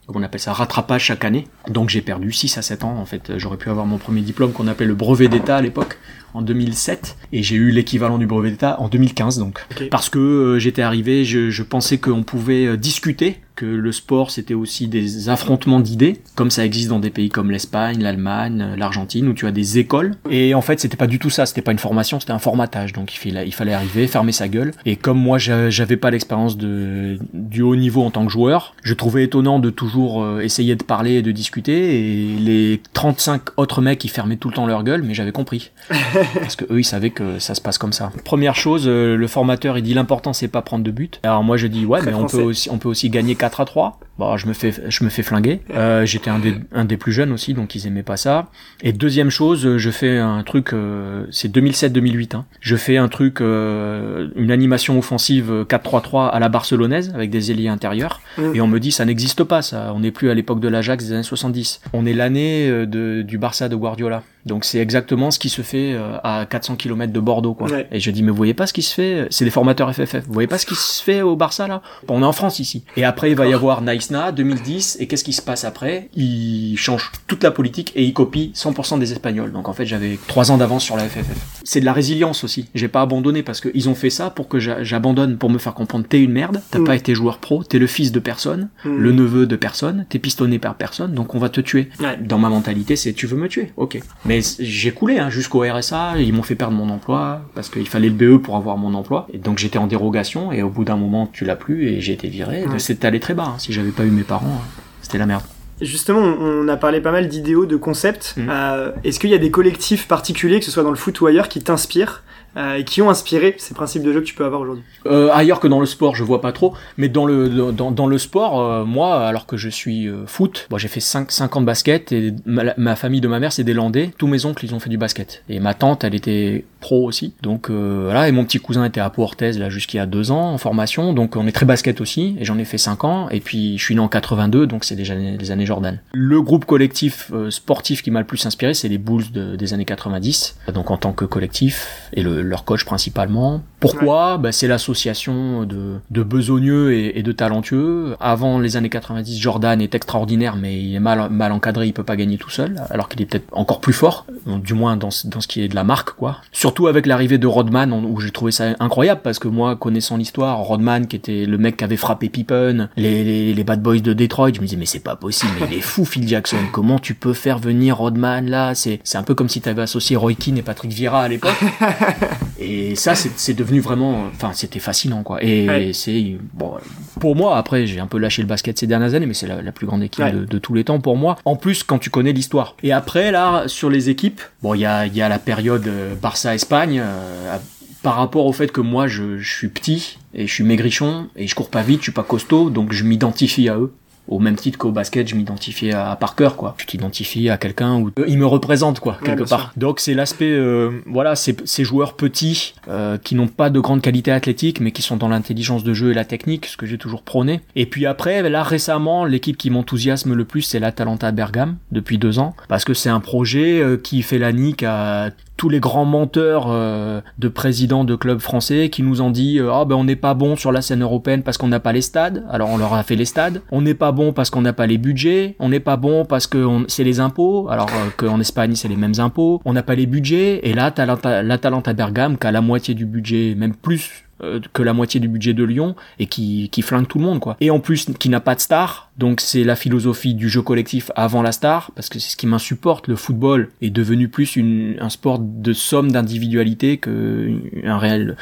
on 0.07 0.23
appelle 0.23 0.41
ça, 0.41 0.53
rattrapage 0.53 1.05
chaque 1.05 1.25
année. 1.25 1.47
Donc 1.69 1.89
j'ai 1.89 2.01
perdu 2.01 2.31
6 2.31 2.57
à 2.57 2.61
7 2.61 2.83
ans 2.83 2.97
en 2.97 3.05
fait. 3.05 3.37
J'aurais 3.37 3.57
pu 3.57 3.69
avoir 3.69 3.85
mon 3.85 3.97
premier 3.97 4.21
diplôme 4.21 4.51
qu'on 4.51 4.67
appelait 4.67 4.87
le 4.87 4.95
brevet 4.95 5.27
d'état 5.27 5.57
à 5.57 5.61
l'époque 5.61 5.97
en 6.33 6.41
2007 6.41 7.17
et 7.33 7.43
j'ai 7.43 7.55
eu 7.55 7.71
l'équivalent 7.71 8.17
du 8.17 8.25
brevet 8.25 8.51
d'état 8.51 8.79
en 8.79 8.87
2015 8.87 9.37
donc 9.37 9.65
parce 9.89 10.09
que 10.09 10.19
euh, 10.19 10.59
j'étais 10.59 10.81
arrivé 10.81 11.25
je, 11.25 11.49
je 11.49 11.63
pensais 11.63 11.97
qu'on 11.97 12.23
pouvait 12.23 12.67
euh, 12.67 12.77
discuter 12.77 13.41
que 13.55 13.65
le 13.65 13.91
sport 13.91 14.31
c'était 14.31 14.53
aussi 14.53 14.87
des 14.87 15.29
affrontements 15.29 15.79
d'idées, 15.79 16.21
comme 16.35 16.51
ça 16.51 16.65
existe 16.65 16.89
dans 16.89 16.99
des 16.99 17.09
pays 17.09 17.29
comme 17.29 17.51
l'Espagne, 17.51 18.01
l'Allemagne, 18.01 18.75
l'Argentine, 18.77 19.27
où 19.27 19.33
tu 19.33 19.47
as 19.47 19.51
des 19.51 19.77
écoles. 19.77 20.15
Et 20.29 20.53
en 20.53 20.61
fait, 20.61 20.79
c'était 20.79 20.97
pas 20.97 21.07
du 21.07 21.19
tout 21.19 21.29
ça, 21.29 21.45
c'était 21.45 21.61
pas 21.61 21.71
une 21.71 21.79
formation, 21.79 22.19
c'était 22.19 22.31
un 22.31 22.39
formatage. 22.39 22.93
Donc 22.93 23.13
il 23.13 23.53
fallait, 23.53 23.73
arriver, 23.73 24.07
fermer 24.07 24.31
sa 24.31 24.47
gueule. 24.47 24.73
Et 24.85 24.95
comme 24.95 25.19
moi, 25.19 25.37
j'avais 25.37 25.97
pas 25.97 26.11
l'expérience 26.11 26.57
de 26.57 27.17
du 27.33 27.61
haut 27.61 27.75
niveau 27.75 28.03
en 28.03 28.11
tant 28.11 28.25
que 28.25 28.31
joueur, 28.31 28.75
je 28.83 28.93
trouvais 28.93 29.23
étonnant 29.23 29.59
de 29.59 29.69
toujours 29.69 30.23
euh, 30.23 30.41
essayer 30.41 30.75
de 30.75 30.83
parler 30.83 31.15
et 31.15 31.21
de 31.21 31.31
discuter. 31.31 31.99
Et 31.99 32.39
les 32.39 32.81
35 32.93 33.41
autres 33.57 33.81
mecs, 33.81 34.03
ils 34.05 34.09
fermaient 34.09 34.37
tout 34.37 34.47
le 34.49 34.53
temps 34.53 34.65
leur 34.65 34.83
gueule, 34.83 35.03
mais 35.03 35.13
j'avais 35.13 35.31
compris. 35.31 35.71
Parce 36.35 36.55
que 36.55 36.65
eux, 36.71 36.79
ils 36.79 36.85
savaient 36.85 37.09
que 37.09 37.39
ça 37.39 37.55
se 37.55 37.61
passe 37.61 37.77
comme 37.77 37.93
ça. 37.93 38.11
Première 38.23 38.55
chose, 38.55 38.83
euh, 38.87 39.15
le 39.15 39.27
formateur, 39.27 39.77
il 39.77 39.83
dit 39.83 39.93
l'important, 39.93 40.33
c'est 40.33 40.47
pas 40.47 40.61
prendre 40.61 40.83
de 40.83 40.91
but. 40.91 41.19
Alors 41.23 41.43
moi, 41.43 41.57
je 41.57 41.67
dis 41.67 41.85
ouais, 41.85 42.01
mais 42.05 42.13
on 42.13 42.25
peut 42.25 42.41
aussi, 42.41 42.69
on 42.69 42.77
peut 42.77 42.89
aussi 42.89 43.09
gagner 43.09 43.35
4 43.35 43.50
à 43.59 43.65
3. 43.65 43.99
Bon, 44.17 44.37
je 44.37 44.47
me 44.47 44.53
fais, 44.53 44.73
je 44.87 45.03
me 45.03 45.09
fais 45.09 45.23
flinguer. 45.23 45.61
Euh, 45.73 46.05
J'étais 46.05 46.29
un 46.29 46.39
des, 46.39 46.55
un 46.73 46.85
des 46.85 46.97
plus 46.97 47.11
jeunes 47.11 47.31
aussi, 47.31 47.53
donc 47.53 47.73
ils 47.75 47.87
aimaient 47.87 48.03
pas 48.03 48.17
ça. 48.17 48.49
Et 48.83 48.93
deuxième 48.93 49.29
chose, 49.29 49.77
je 49.77 49.89
fais 49.89 50.17
un 50.17 50.43
truc, 50.43 50.73
euh, 50.73 51.25
c'est 51.31 51.51
2007-2008. 51.51 52.35
Hein. 52.35 52.45
Je 52.59 52.75
fais 52.75 52.97
un 52.97 53.07
truc, 53.07 53.41
euh, 53.41 54.29
une 54.35 54.51
animation 54.51 54.97
offensive 54.99 55.65
4-3-3 55.67 56.29
à 56.29 56.39
la 56.39 56.49
barcelonaise 56.49 57.11
avec 57.15 57.29
des 57.29 57.51
ailiers 57.51 57.67
intérieurs. 57.67 58.21
Mm. 58.37 58.55
Et 58.55 58.61
on 58.61 58.67
me 58.67 58.79
dit 58.79 58.91
ça 58.91 59.05
n'existe 59.05 59.43
pas, 59.43 59.61
ça. 59.61 59.91
On 59.95 60.01
n'est 60.01 60.11
plus 60.11 60.29
à 60.29 60.33
l'époque 60.33 60.59
de 60.59 60.67
l'Ajax 60.67 61.05
des 61.05 61.13
années 61.13 61.23
70. 61.23 61.81
On 61.93 62.05
est 62.05 62.13
l'année 62.13 62.69
euh, 62.69 62.85
de, 62.85 63.23
du 63.23 63.37
Barça 63.37 63.69
de 63.69 63.75
Guardiola. 63.75 64.23
Donc 64.45 64.65
c'est 64.65 64.79
exactement 64.79 65.31
ce 65.31 65.39
qui 65.39 65.49
se 65.49 65.61
fait 65.61 65.93
euh, 65.93 66.17
à 66.23 66.45
400 66.49 66.75
km 66.75 67.13
de 67.13 67.19
Bordeaux 67.19 67.53
quoi. 67.53 67.67
Et 67.91 67.99
je 67.99 68.11
dis 68.11 68.23
mais 68.23 68.31
vous 68.31 68.37
voyez 68.37 68.53
pas 68.53 68.67
ce 68.67 68.73
qui 68.73 68.81
se 68.81 68.93
fait 68.93 69.27
C'est 69.29 69.45
des 69.45 69.51
formateurs 69.51 69.93
FFF. 69.93 70.25
Vous 70.25 70.33
voyez 70.33 70.47
pas 70.47 70.57
ce 70.57 70.65
qui 70.65 70.75
se 70.75 71.03
fait 71.03 71.21
au 71.21 71.35
Barça 71.35 71.67
là? 71.67 71.81
On 72.07 72.21
est 72.21 72.25
en 72.25 72.31
France 72.31 72.59
ici. 72.59 72.83
Et 72.97 73.03
après 73.03 73.29
il 73.31 73.35
va 73.35 73.47
y 73.47 73.53
avoir 73.53 73.81
Naïsna 73.81 74.31
2010 74.31 74.97
et 74.99 75.07
qu'est-ce 75.07 75.23
qui 75.23 75.33
se 75.33 75.41
passe 75.41 75.63
après? 75.63 76.09
Il 76.15 76.75
change 76.77 77.11
toute 77.27 77.43
la 77.43 77.51
politique 77.51 77.91
et 77.95 78.03
il 78.03 78.13
copie 78.13 78.51
100% 78.55 78.99
des 78.99 79.11
Espagnols. 79.11 79.51
Donc 79.51 79.69
en 79.69 79.73
fait 79.73 79.85
j'avais 79.85 80.17
trois 80.27 80.51
ans 80.51 80.57
d'avance 80.57 80.83
sur 80.83 80.97
la 80.97 81.07
FFF. 81.07 81.61
C'est 81.63 81.79
de 81.79 81.85
la 81.85 81.93
résilience 81.93 82.43
aussi. 82.43 82.67
J'ai 82.73 82.87
pas 82.87 83.01
abandonné 83.01 83.43
parce 83.43 83.61
qu'ils 83.61 83.89
ont 83.89 83.95
fait 83.95 84.09
ça 84.09 84.29
pour 84.29 84.47
que 84.47 84.59
j'abandonne 84.59 85.37
pour 85.37 85.49
me 85.49 85.57
faire 85.57 85.73
comprendre 85.73 86.05
t'es 86.07 86.21
une 86.21 86.31
merde, 86.31 86.61
t'as 86.71 86.79
mm. 86.79 86.83
pas 86.83 86.95
été 86.95 87.15
joueur 87.15 87.37
pro, 87.37 87.63
t'es 87.63 87.79
le 87.79 87.87
fils 87.87 88.11
de 88.11 88.19
personne, 88.19 88.69
mm. 88.85 88.97
le 88.97 89.11
neveu 89.11 89.47
de 89.47 89.55
personne, 89.55 90.05
t'es 90.09 90.19
pistonné 90.19 90.59
par 90.59 90.75
personne, 90.75 91.13
donc 91.13 91.35
on 91.35 91.39
va 91.39 91.49
te 91.49 91.61
tuer. 91.61 91.89
Dans 92.21 92.37
ma 92.37 92.49
mentalité 92.49 92.95
c'est 92.95 93.13
tu 93.13 93.27
veux 93.27 93.37
me 93.37 93.47
tuer, 93.47 93.71
ok. 93.77 93.99
Mais 94.25 94.30
j'ai 94.39 94.91
coulé 94.91 95.19
hein, 95.19 95.29
jusqu'au 95.29 95.61
RSA, 95.61 96.17
ils 96.19 96.33
m'ont 96.33 96.43
fait 96.43 96.55
perdre 96.55 96.73
mon 96.73 96.89
emploi 96.89 97.41
parce 97.55 97.69
qu'il 97.69 97.87
fallait 97.87 98.09
le 98.09 98.15
BE 98.15 98.41
pour 98.41 98.55
avoir 98.55 98.77
mon 98.77 98.93
emploi. 98.93 99.27
Et 99.33 99.37
donc 99.37 99.57
j'étais 99.57 99.77
en 99.77 99.87
dérogation 99.87 100.51
et 100.51 100.63
au 100.63 100.69
bout 100.69 100.85
d'un 100.85 100.95
moment 100.95 101.27
tu 101.31 101.43
l'as 101.43 101.55
plus 101.55 101.89
et 101.89 102.01
j'ai 102.01 102.13
été 102.13 102.27
viré. 102.29 102.65
C'était 102.77 103.07
allé 103.07 103.19
très 103.19 103.33
bas. 103.33 103.53
Hein. 103.55 103.59
Si 103.59 103.73
j'avais 103.73 103.91
pas 103.91 104.05
eu 104.05 104.11
mes 104.11 104.23
parents, 104.23 104.61
c'était 105.01 105.17
la 105.17 105.25
merde. 105.25 105.43
Justement, 105.81 106.19
on 106.19 106.67
a 106.67 106.77
parlé 106.77 107.01
pas 107.01 107.11
mal 107.11 107.27
d'idéaux, 107.27 107.65
de 107.65 107.75
concepts. 107.75 108.35
Mhm. 108.37 108.47
Euh, 108.51 108.91
Est-ce 109.03 109.19
qu'il 109.19 109.31
y 109.31 109.33
a 109.33 109.39
des 109.39 109.49
collectifs 109.49 110.07
particuliers, 110.07 110.59
que 110.59 110.65
ce 110.65 110.71
soit 110.71 110.83
dans 110.83 110.91
le 110.91 110.95
foot 110.95 111.19
ou 111.21 111.25
ailleurs, 111.25 111.49
qui 111.49 111.59
t'inspirent? 111.61 112.21
Et 112.57 112.83
qui 112.83 113.01
ont 113.01 113.09
inspiré 113.09 113.55
ces 113.57 113.73
principes 113.73 114.03
de 114.03 114.11
jeu 114.13 114.19
que 114.21 114.25
tu 114.25 114.35
peux 114.35 114.45
avoir 114.45 114.61
aujourd'hui 114.61 114.83
Euh, 115.05 115.29
ailleurs 115.33 115.59
que 115.59 115.67
dans 115.67 115.79
le 115.79 115.85
sport, 115.85 116.15
je 116.15 116.23
vois 116.23 116.41
pas 116.41 116.51
trop, 116.51 116.73
mais 116.97 117.09
dans 117.09 117.25
le 117.25 117.71
dans, 117.71 117.91
dans 117.91 118.07
le 118.07 118.17
sport, 118.17 118.59
euh, 118.59 118.85
moi, 118.85 119.25
alors 119.27 119.45
que 119.45 119.57
je 119.57 119.69
suis 119.69 120.07
euh, 120.07 120.25
foot, 120.25 120.67
bon, 120.69 120.77
j'ai 120.77 120.87
fait 120.87 120.99
5 120.99 121.31
cinq 121.31 121.55
ans 121.55 121.61
de 121.61 121.65
basket 121.65 122.11
et 122.11 122.33
ma, 122.45 122.95
famille 122.95 123.21
de 123.21 123.27
ma 123.27 123.39
mère 123.39 123.51
c'est 123.53 123.63
des 123.63 123.73
Landais. 123.73 124.11
Tous 124.17 124.27
mes 124.27 124.45
oncles 124.45 124.65
ils 124.65 124.75
ont 124.75 124.79
fait 124.79 124.89
du 124.89 124.97
basket 124.97 125.43
et 125.49 125.59
ma 125.59 125.73
tante 125.73 126.03
elle 126.03 126.15
était 126.15 126.65
pro 126.79 127.05
aussi. 127.07 127.33
Donc 127.41 127.69
euh, 127.69 128.01
voilà 128.05 128.27
et 128.27 128.31
mon 128.31 128.43
petit 128.43 128.59
cousin 128.59 128.83
était 128.85 128.99
à 128.99 129.09
Pau 129.09 129.27
là 129.39 129.69
jusqu'il 129.69 129.97
y 129.97 129.99
a 129.99 130.05
deux 130.05 130.31
ans 130.31 130.51
en 130.53 130.57
formation. 130.57 131.13
Donc 131.13 131.35
on 131.35 131.47
est 131.47 131.51
très 131.51 131.65
basket 131.65 132.01
aussi 132.01 132.35
et 132.39 132.45
j'en 132.45 132.57
ai 132.57 132.65
fait 132.65 132.77
5 132.77 133.03
ans 133.03 133.29
et 133.29 133.39
puis 133.39 133.77
je 133.77 133.83
suis 133.83 133.95
né 133.95 134.01
en 134.01 134.07
82 134.07 134.67
donc 134.67 134.83
c'est 134.83 134.95
déjà 134.95 135.15
les, 135.15 135.51
années 135.51 135.65
Jordan. 135.65 135.99
Le 136.13 136.41
groupe 136.41 136.65
collectif 136.65 137.31
euh, 137.33 137.49
sportif 137.51 138.01
qui 138.03 138.11
m'a 138.11 138.19
le 138.19 138.25
plus 138.25 138.45
inspiré 138.45 138.73
c'est 138.73 138.89
les 138.89 138.97
Bulls 138.97 139.31
de- 139.31 139.55
des 139.55 139.73
années 139.73 139.85
90. 139.85 140.57
Donc 140.73 140.91
en 140.91 140.97
tant 140.97 141.13
que 141.13 141.25
collectif 141.25 142.09
et 142.13 142.23
le, 142.23 142.40
leur 142.41 142.65
coach 142.65 142.85
principalement. 142.85 143.61
Pourquoi 143.79 144.37
bah, 144.37 144.51
C'est 144.51 144.67
l'association 144.67 145.63
de, 145.63 145.95
de 146.11 146.23
besogneux 146.23 146.93
et, 146.93 147.17
et 147.19 147.23
de 147.23 147.31
talentueux. 147.31 148.15
Avant 148.19 148.59
les 148.59 148.77
années 148.77 148.89
90, 148.89 149.39
Jordan 149.39 149.81
est 149.81 149.95
extraordinaire, 149.95 150.55
mais 150.55 150.79
il 150.81 150.93
est 150.95 150.99
mal, 150.99 151.29
mal 151.31 151.51
encadré, 151.51 151.87
il 151.87 151.93
peut 151.93 152.03
pas 152.03 152.15
gagner 152.15 152.37
tout 152.37 152.49
seul, 152.51 152.81
alors 152.91 153.09
qu'il 153.09 153.21
est 153.21 153.25
peut-être 153.25 153.47
encore 153.51 153.79
plus 153.81 153.93
fort, 153.93 154.25
du 154.45 154.73
moins 154.73 154.97
dans, 154.97 155.09
ce- 155.11 155.27
dans 155.27 155.41
ce 155.41 155.47
qui 155.47 155.61
est 155.63 155.67
de 155.67 155.75
la 155.75 155.83
marque, 155.83 156.11
quoi. 156.11 156.37
Surtout 156.51 156.87
avec 156.87 157.05
l'arrivée 157.07 157.37
de 157.39 157.47
Rodman, 157.47 157.91
où 157.93 158.19
j'ai 158.19 158.31
trouvé 158.31 158.51
ça 158.51 158.75
incroyable, 158.79 159.21
parce 159.23 159.39
que 159.39 159.47
moi, 159.47 159.75
connaissant 159.75 160.17
l'histoire, 160.17 160.59
Rodman, 160.59 161.07
qui 161.07 161.15
était 161.15 161.45
le 161.45 161.57
mec 161.57 161.77
qui 161.77 161.83
avait 161.83 161.97
frappé 161.97 162.29
Pippen, 162.29 162.89
les, 162.97 163.23
les, 163.23 163.53
les 163.53 163.63
Bad 163.63 163.81
Boys 163.81 163.99
de 164.01 164.13
Detroit, 164.13 164.51
je 164.53 164.59
me 164.61 164.65
disais, 164.65 164.77
mais 164.77 164.85
c'est 164.85 164.99
pas 164.99 165.15
possible, 165.15 165.53
mais 165.59 165.67
il 165.71 165.77
est 165.77 165.81
fou, 165.81 166.05
Phil 166.05 166.27
Jackson, 166.27 166.57
comment 166.71 166.99
tu 166.99 167.15
peux 167.15 167.33
faire 167.33 167.57
venir 167.57 167.97
Rodman 167.97 168.47
là? 168.49 168.75
C'est 168.75 168.99
c'est 169.03 169.17
un 169.17 169.23
peu 169.23 169.33
comme 169.35 169.49
si 169.49 169.59
tu 169.61 169.69
avais 169.69 169.81
associé 169.81 170.15
Roy 170.15 170.33
Keane 170.35 170.57
et 170.57 170.61
Patrick 170.61 170.91
Vieira 170.91 171.21
à 171.23 171.27
l'époque. 171.27 171.59
Et 172.59 172.95
ça, 172.95 173.15
c'est 173.15 173.53
devenu 173.53 173.79
vraiment, 173.79 174.25
enfin, 174.27 174.51
c'était 174.53 174.79
fascinant, 174.79 175.23
quoi. 175.23 175.43
Et 175.43 175.67
Ouais. 175.67 175.91
c'est 175.93 176.37
bon 176.53 176.73
pour 177.19 177.35
moi. 177.35 177.57
Après, 177.57 177.87
j'ai 177.87 177.99
un 177.99 178.05
peu 178.07 178.17
lâché 178.19 178.41
le 178.43 178.47
basket 178.47 178.77
ces 178.77 178.85
dernières 178.87 179.13
années, 179.15 179.25
mais 179.25 179.33
c'est 179.33 179.47
la, 179.47 179.61
la 179.61 179.71
plus 179.71 179.87
grande 179.87 180.03
équipe 180.03 180.23
Ouais. 180.23 180.31
de, 180.31 180.45
de 180.45 180.57
tous 180.59 180.73
les 180.75 180.83
temps 180.83 180.99
pour 180.99 181.17
moi. 181.17 181.37
En 181.45 181.55
plus, 181.55 181.83
quand 181.83 181.97
tu 181.97 182.09
connais 182.11 182.33
l'histoire. 182.33 182.75
Et 182.83 182.91
après, 182.91 183.31
là, 183.31 183.63
sur 183.67 183.89
les 183.89 184.09
équipes, 184.09 184.41
bon, 184.61 184.75
il 184.75 184.81
y 184.81 184.85
a, 184.85 185.07
il 185.07 185.15
y 185.15 185.21
a 185.23 185.29
la 185.29 185.39
période 185.39 185.87
euh, 185.87 186.13
Barça-Espagne. 186.15 186.99
euh, 187.03 187.57
par 188.03 188.15
rapport 188.15 188.47
au 188.47 188.51
fait 188.51 188.71
que 188.71 188.81
moi, 188.81 189.07
je, 189.07 189.37
je 189.37 189.51
suis 189.55 189.67
petit 189.67 190.17
et 190.33 190.47
je 190.47 190.51
suis 190.51 190.63
maigrichon 190.63 191.27
et 191.35 191.45
je 191.45 191.53
cours 191.53 191.69
pas 191.69 191.83
vite, 191.83 191.99
je 191.99 192.05
suis 192.05 192.11
pas 192.11 192.23
costaud, 192.23 192.71
donc 192.71 192.93
je 192.93 193.03
m'identifie 193.03 193.69
à 193.69 193.75
eux. 193.77 193.93
Au 194.31 194.39
même 194.39 194.55
titre 194.55 194.77
qu'au 194.77 194.91
basket, 194.91 195.27
je 195.27 195.35
m'identifiais 195.35 195.93
à 195.93 196.15
Parker, 196.15 196.51
quoi. 196.57 196.73
Tu 196.77 196.85
t'identifies 196.85 197.49
à 197.49 197.57
quelqu'un 197.57 197.97
où 197.97 198.11
euh, 198.17 198.25
il 198.29 198.37
me 198.37 198.45
représente, 198.45 199.01
quoi, 199.01 199.19
quelque 199.23 199.43
part. 199.43 199.73
Donc 199.75 199.99
c'est 199.99 200.13
l'aspect, 200.13 200.49
euh, 200.49 200.89
voilà, 201.05 201.35
ces, 201.35 201.55
ces 201.65 201.83
joueurs 201.83 202.13
petits 202.15 202.73
euh, 202.87 203.17
qui 203.17 203.35
n'ont 203.35 203.49
pas 203.49 203.69
de 203.69 203.79
grande 203.81 204.01
qualité 204.01 204.31
athlétique, 204.31 204.79
mais 204.79 204.91
qui 204.91 205.01
sont 205.01 205.17
dans 205.17 205.27
l'intelligence 205.27 205.83
de 205.83 205.93
jeu 205.93 206.11
et 206.11 206.13
la 206.13 206.23
technique, 206.23 206.65
ce 206.65 206.77
que 206.77 206.85
j'ai 206.85 206.97
toujours 206.97 207.23
prôné. 207.23 207.59
Et 207.75 207.85
puis 207.85 208.05
après, 208.05 208.49
là 208.49 208.63
récemment, 208.63 209.25
l'équipe 209.25 209.57
qui 209.57 209.69
m'enthousiasme 209.69 210.33
le 210.33 210.45
plus, 210.45 210.61
c'est 210.61 210.79
l'Atalanta 210.79 211.31
Bergame 211.31 211.75
depuis 211.91 212.17
deux 212.17 212.39
ans, 212.39 212.55
parce 212.69 212.85
que 212.85 212.93
c'est 212.93 213.09
un 213.09 213.19
projet 213.19 213.81
euh, 213.81 213.97
qui 213.97 214.21
fait 214.21 214.39
la 214.39 214.53
nique 214.53 214.83
à 214.83 215.31
tous 215.61 215.69
les 215.69 215.79
grands 215.79 216.05
menteurs 216.05 216.65
euh, 216.69 217.21
de 217.37 217.47
présidents 217.47 218.03
de 218.03 218.15
clubs 218.15 218.39
français 218.39 218.89
qui 218.89 219.03
nous 219.03 219.21
ont 219.21 219.29
dit 219.29 219.59
ah 219.59 219.85
ben 219.85 219.95
on 219.95 220.03
n'est 220.03 220.15
pas 220.15 220.33
bon 220.33 220.55
sur 220.55 220.71
la 220.71 220.81
scène 220.81 221.03
européenne 221.03 221.43
parce 221.43 221.59
qu'on 221.59 221.67
n'a 221.67 221.79
pas 221.79 221.91
les 221.91 222.01
stades. 222.01 222.43
Alors 222.49 222.71
on 222.71 222.77
leur 222.77 222.95
a 222.95 223.03
fait 223.03 223.15
les 223.15 223.25
stades. 223.25 223.61
On 223.71 223.83
n'est 223.83 223.93
pas 223.93 224.11
bon 224.11 224.33
parce 224.33 224.49
qu'on 224.49 224.63
n'a 224.63 224.73
pas 224.73 224.87
les 224.87 224.97
budgets. 224.97 225.55
On 225.59 225.69
n'est 225.69 225.79
pas 225.79 225.97
bon 225.97 226.25
parce 226.25 226.47
que 226.47 226.67
c'est 226.87 227.03
les 227.03 227.19
impôts. 227.19 227.69
Alors 227.69 227.89
euh, 227.89 228.09
qu'en 228.17 228.39
Espagne 228.39 228.73
c'est 228.73 228.87
les 228.87 228.95
mêmes 228.95 229.19
impôts. 229.19 229.61
On 229.63 229.73
n'a 229.73 229.83
pas 229.83 229.93
les 229.93 230.07
budgets. 230.07 230.67
Et 230.67 230.73
là 230.73 230.89
t'as 230.89 231.05
l'Atalanta 231.43 231.93
Bergame 231.93 232.39
qui 232.39 232.47
a 232.47 232.51
la 232.51 232.61
moitié 232.61 232.95
du 232.95 233.05
budget 233.05 233.53
même 233.55 233.75
plus 233.75 234.25
que 234.73 234.81
la 234.81 234.93
moitié 234.93 235.19
du 235.19 235.27
budget 235.27 235.53
de 235.53 235.63
Lyon 235.63 235.95
et 236.17 236.25
qui, 236.25 236.69
qui 236.71 236.81
flingue 236.81 237.07
tout 237.07 237.19
le 237.19 237.25
monde 237.25 237.39
quoi. 237.39 237.57
Et 237.61 237.69
en 237.69 237.79
plus 237.79 238.05
qui 238.17 238.29
n'a 238.29 238.39
pas 238.39 238.55
de 238.55 238.59
star, 238.59 239.10
donc 239.17 239.41
c'est 239.41 239.63
la 239.63 239.75
philosophie 239.75 240.33
du 240.33 240.49
jeu 240.49 240.61
collectif 240.61 241.11
avant 241.15 241.41
la 241.41 241.51
star, 241.51 241.91
parce 241.95 242.09
que 242.09 242.17
c'est 242.17 242.31
ce 242.31 242.37
qui 242.37 242.47
m'insupporte. 242.47 243.07
Le 243.07 243.15
football 243.15 243.69
est 243.81 243.89
devenu 243.89 244.29
plus 244.29 244.55
une, 244.55 244.95
un 244.99 245.09
sport 245.09 245.37
de 245.39 245.73
somme 245.73 246.11
d'individualité 246.11 246.97
que 246.97 247.51
un 247.83 247.97
réel 247.97 248.37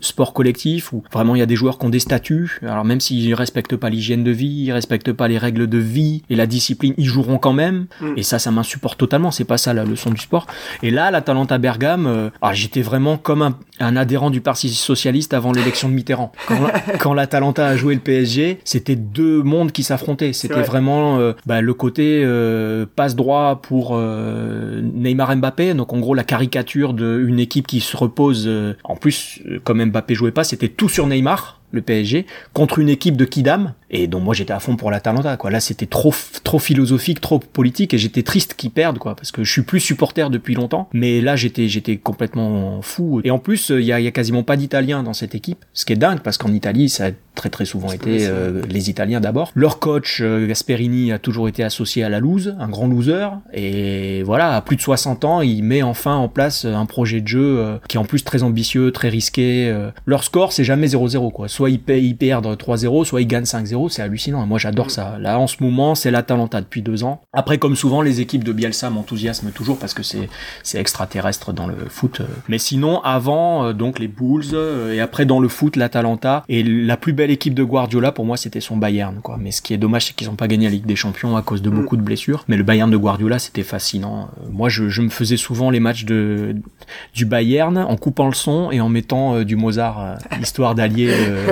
sport 0.00 0.32
collectif 0.34 0.92
où 0.92 1.02
vraiment 1.12 1.34
il 1.34 1.38
y 1.38 1.42
a 1.42 1.46
des 1.46 1.56
joueurs 1.56 1.78
qui 1.78 1.86
ont 1.86 1.90
des 1.90 2.00
statuts. 2.00 2.58
Alors 2.62 2.84
même 2.84 3.00
s'ils 3.00 3.32
respectent 3.34 3.76
pas 3.76 3.88
l'hygiène 3.88 4.24
de 4.24 4.30
vie, 4.30 4.64
ils 4.66 4.72
respectent 4.72 5.12
pas 5.12 5.28
les 5.28 5.38
règles 5.38 5.68
de 5.68 5.78
vie 5.78 6.22
et 6.28 6.36
la 6.36 6.46
discipline, 6.46 6.92
ils 6.98 7.06
joueront 7.06 7.38
quand 7.38 7.52
même. 7.52 7.86
Mm. 8.00 8.14
Et 8.16 8.22
ça, 8.22 8.38
ça 8.38 8.50
m'insupporte 8.50 8.98
totalement. 8.98 9.30
C'est 9.30 9.44
pas 9.44 9.58
ça 9.58 9.72
la 9.72 9.84
leçon 9.84 10.10
du 10.10 10.20
sport. 10.20 10.46
Et 10.82 10.90
là, 10.90 11.10
la 11.10 11.22
Talenta 11.22 11.58
Bergame, 11.58 12.06
euh, 12.06 12.30
alors 12.42 12.54
j'étais 12.54 12.82
vraiment 12.82 13.16
comme 13.16 13.42
un, 13.42 13.58
un 13.78 13.96
adhérent 13.96 14.30
du 14.30 14.40
Parti 14.40 14.68
socialiste 14.70 15.34
avant 15.34 15.52
l'élection 15.52 15.88
de 15.88 15.94
Mitterrand. 15.94 16.32
Quand, 16.46 16.60
la- 16.60 16.80
quand 16.98 17.14
la 17.14 17.26
Talenta 17.26 17.66
a 17.66 17.76
joué 17.76 17.94
le 17.94 18.00
PSG, 18.00 18.58
c'était 18.64 18.96
deux 18.96 19.42
mondes 19.42 19.72
qui 19.72 19.82
s'affrontaient. 19.82 20.09
C'était 20.32 20.54
vrai. 20.54 20.62
vraiment 20.62 21.18
euh, 21.18 21.32
bah, 21.46 21.60
le 21.60 21.74
côté 21.74 22.22
euh, 22.24 22.86
passe 22.96 23.16
droit 23.16 23.60
pour 23.62 23.92
euh, 23.94 24.80
Neymar 24.82 25.36
Mbappé, 25.36 25.74
donc 25.74 25.92
en 25.92 25.98
gros 25.98 26.14
la 26.14 26.24
caricature 26.24 26.94
d'une 26.94 27.38
équipe 27.38 27.66
qui 27.66 27.80
se 27.80 27.96
repose. 27.96 28.50
en 28.84 28.96
plus, 28.96 29.40
comme 29.64 29.84
Mbappé 29.84 30.14
jouait 30.14 30.32
pas, 30.32 30.44
c'était 30.44 30.68
tout 30.68 30.88
sur 30.88 31.06
Neymar 31.06 31.59
le 31.72 31.82
PSG 31.82 32.26
contre 32.52 32.78
une 32.78 32.88
équipe 32.88 33.16
de 33.16 33.24
Kidam 33.24 33.74
et 33.90 34.06
donc 34.06 34.22
moi 34.22 34.34
j'étais 34.34 34.52
à 34.52 34.60
fond 34.60 34.76
pour 34.76 34.90
la 34.90 35.00
Talenta 35.00 35.36
quoi. 35.36 35.50
Là 35.50 35.60
c'était 35.60 35.86
trop 35.86 36.14
trop 36.44 36.58
philosophique 36.58 37.20
trop 37.20 37.38
politique 37.38 37.94
et 37.94 37.98
j'étais 37.98 38.22
triste 38.22 38.54
qu'ils 38.54 38.70
perdent 38.70 38.98
quoi 38.98 39.16
parce 39.16 39.32
que 39.32 39.44
je 39.44 39.50
suis 39.50 39.62
plus 39.62 39.80
supporter 39.80 40.30
depuis 40.30 40.54
longtemps. 40.54 40.88
Mais 40.92 41.20
là 41.20 41.36
j'étais 41.36 41.68
j'étais 41.68 41.96
complètement 41.96 42.82
fou. 42.82 43.20
Et 43.24 43.30
en 43.30 43.38
plus 43.38 43.70
il 43.70 43.84
y 43.84 43.92
a, 43.92 44.00
y 44.00 44.06
a 44.06 44.12
quasiment 44.12 44.42
pas 44.42 44.56
d'Italiens 44.56 45.02
dans 45.02 45.14
cette 45.14 45.34
équipe 45.34 45.64
ce 45.74 45.84
qui 45.84 45.92
est 45.92 45.96
dingue 45.96 46.20
parce 46.20 46.38
qu'en 46.38 46.52
Italie 46.52 46.88
ça 46.88 47.06
a 47.06 47.10
très 47.34 47.50
très 47.50 47.64
souvent 47.64 47.90
été 47.90 48.26
euh, 48.26 48.62
les 48.68 48.90
Italiens 48.90 49.20
d'abord. 49.20 49.50
Leur 49.54 49.78
coach 49.78 50.20
euh, 50.20 50.46
Gasperini 50.46 51.12
a 51.12 51.18
toujours 51.18 51.48
été 51.48 51.64
associé 51.64 52.04
à 52.04 52.08
la 52.08 52.20
lose 52.20 52.54
un 52.58 52.68
grand 52.68 52.86
loser. 52.86 53.28
Et 53.52 54.22
voilà 54.22 54.56
à 54.56 54.60
plus 54.60 54.76
de 54.76 54.82
60 54.82 55.24
ans 55.24 55.40
il 55.40 55.62
met 55.62 55.82
enfin 55.82 56.14
en 56.14 56.28
place 56.28 56.64
un 56.64 56.86
projet 56.86 57.20
de 57.20 57.28
jeu 57.28 57.58
euh, 57.58 57.78
qui 57.88 57.96
est 57.96 58.00
en 58.00 58.04
plus 58.04 58.24
très 58.24 58.42
ambitieux 58.42 58.92
très 58.92 59.08
risqué 59.08 59.68
euh. 59.68 59.90
leur 60.06 60.24
score 60.24 60.52
c'est 60.52 60.64
jamais 60.64 60.86
0-0 60.86 61.32
quoi 61.32 61.48
soit 61.60 61.70
ils, 61.70 61.80
ils 61.88 62.16
perdent 62.16 62.46
3-0 62.46 63.04
soit 63.04 63.20
ils 63.20 63.26
gagnent 63.26 63.44
5-0 63.44 63.90
c'est 63.90 64.02
hallucinant. 64.02 64.42
Et 64.42 64.46
moi 64.46 64.58
j'adore 64.58 64.90
ça. 64.90 65.18
Là 65.18 65.38
en 65.38 65.46
ce 65.46 65.56
moment 65.60 65.94
c'est 65.94 66.10
l'Atalanta 66.10 66.60
depuis 66.60 66.82
deux 66.82 67.04
ans. 67.04 67.20
Après 67.32 67.58
comme 67.58 67.76
souvent 67.76 68.02
les 68.02 68.20
équipes 68.20 68.44
de 68.44 68.52
Bielsa 68.52 68.88
m'enthousiasment 68.90 69.50
toujours 69.50 69.78
parce 69.78 69.94
que 69.94 70.02
c'est 70.02 70.78
extraterrestre 70.78 71.52
dans 71.52 71.66
le 71.66 71.76
foot. 71.88 72.22
Mais 72.48 72.58
sinon 72.58 73.00
avant 73.02 73.64
euh, 73.64 73.72
donc 73.72 73.98
les 73.98 74.08
Bulls 74.08 74.54
euh, 74.54 74.94
et 74.94 75.00
après 75.00 75.26
dans 75.26 75.40
le 75.40 75.48
foot 75.48 75.76
l'Atalanta 75.76 76.44
et 76.48 76.62
la 76.62 76.96
plus 76.96 77.12
belle 77.12 77.30
équipe 77.30 77.54
de 77.54 77.64
Guardiola 77.64 78.12
pour 78.12 78.24
moi 78.24 78.36
c'était 78.36 78.60
son 78.60 78.76
Bayern 78.76 79.20
quoi. 79.22 79.36
Mais 79.38 79.50
ce 79.50 79.60
qui 79.62 79.74
est 79.74 79.78
dommage 79.78 80.06
c'est 80.06 80.14
qu'ils 80.14 80.30
ont 80.30 80.36
pas 80.36 80.48
gagné 80.48 80.66
la 80.66 80.72
Ligue 80.72 80.86
des 80.86 80.96
Champions 80.96 81.36
à 81.36 81.42
cause 81.42 81.62
de 81.62 81.70
Mm. 81.70 81.74
beaucoup 81.74 81.96
de 81.96 82.02
blessures. 82.02 82.44
Mais 82.48 82.56
le 82.56 82.62
Bayern 82.62 82.90
de 82.90 82.96
Guardiola 82.96 83.38
c'était 83.38 83.62
fascinant. 83.62 84.28
Euh, 84.42 84.48
moi 84.50 84.68
je, 84.68 84.88
je 84.88 85.02
me 85.02 85.08
faisais 85.08 85.36
souvent 85.36 85.70
les 85.70 85.80
matchs 85.80 86.04
de 86.04 86.56
du 87.14 87.24
Bayern 87.24 87.78
en 87.78 87.96
coupant 87.96 88.26
le 88.26 88.34
son 88.34 88.70
et 88.70 88.80
en 88.80 88.88
mettant 88.88 89.34
euh, 89.36 89.44
du 89.44 89.56
Mozart 89.56 90.00
euh, 90.00 90.14
histoire 90.40 90.74
d'allier 90.74 91.08
euh, 91.10 91.49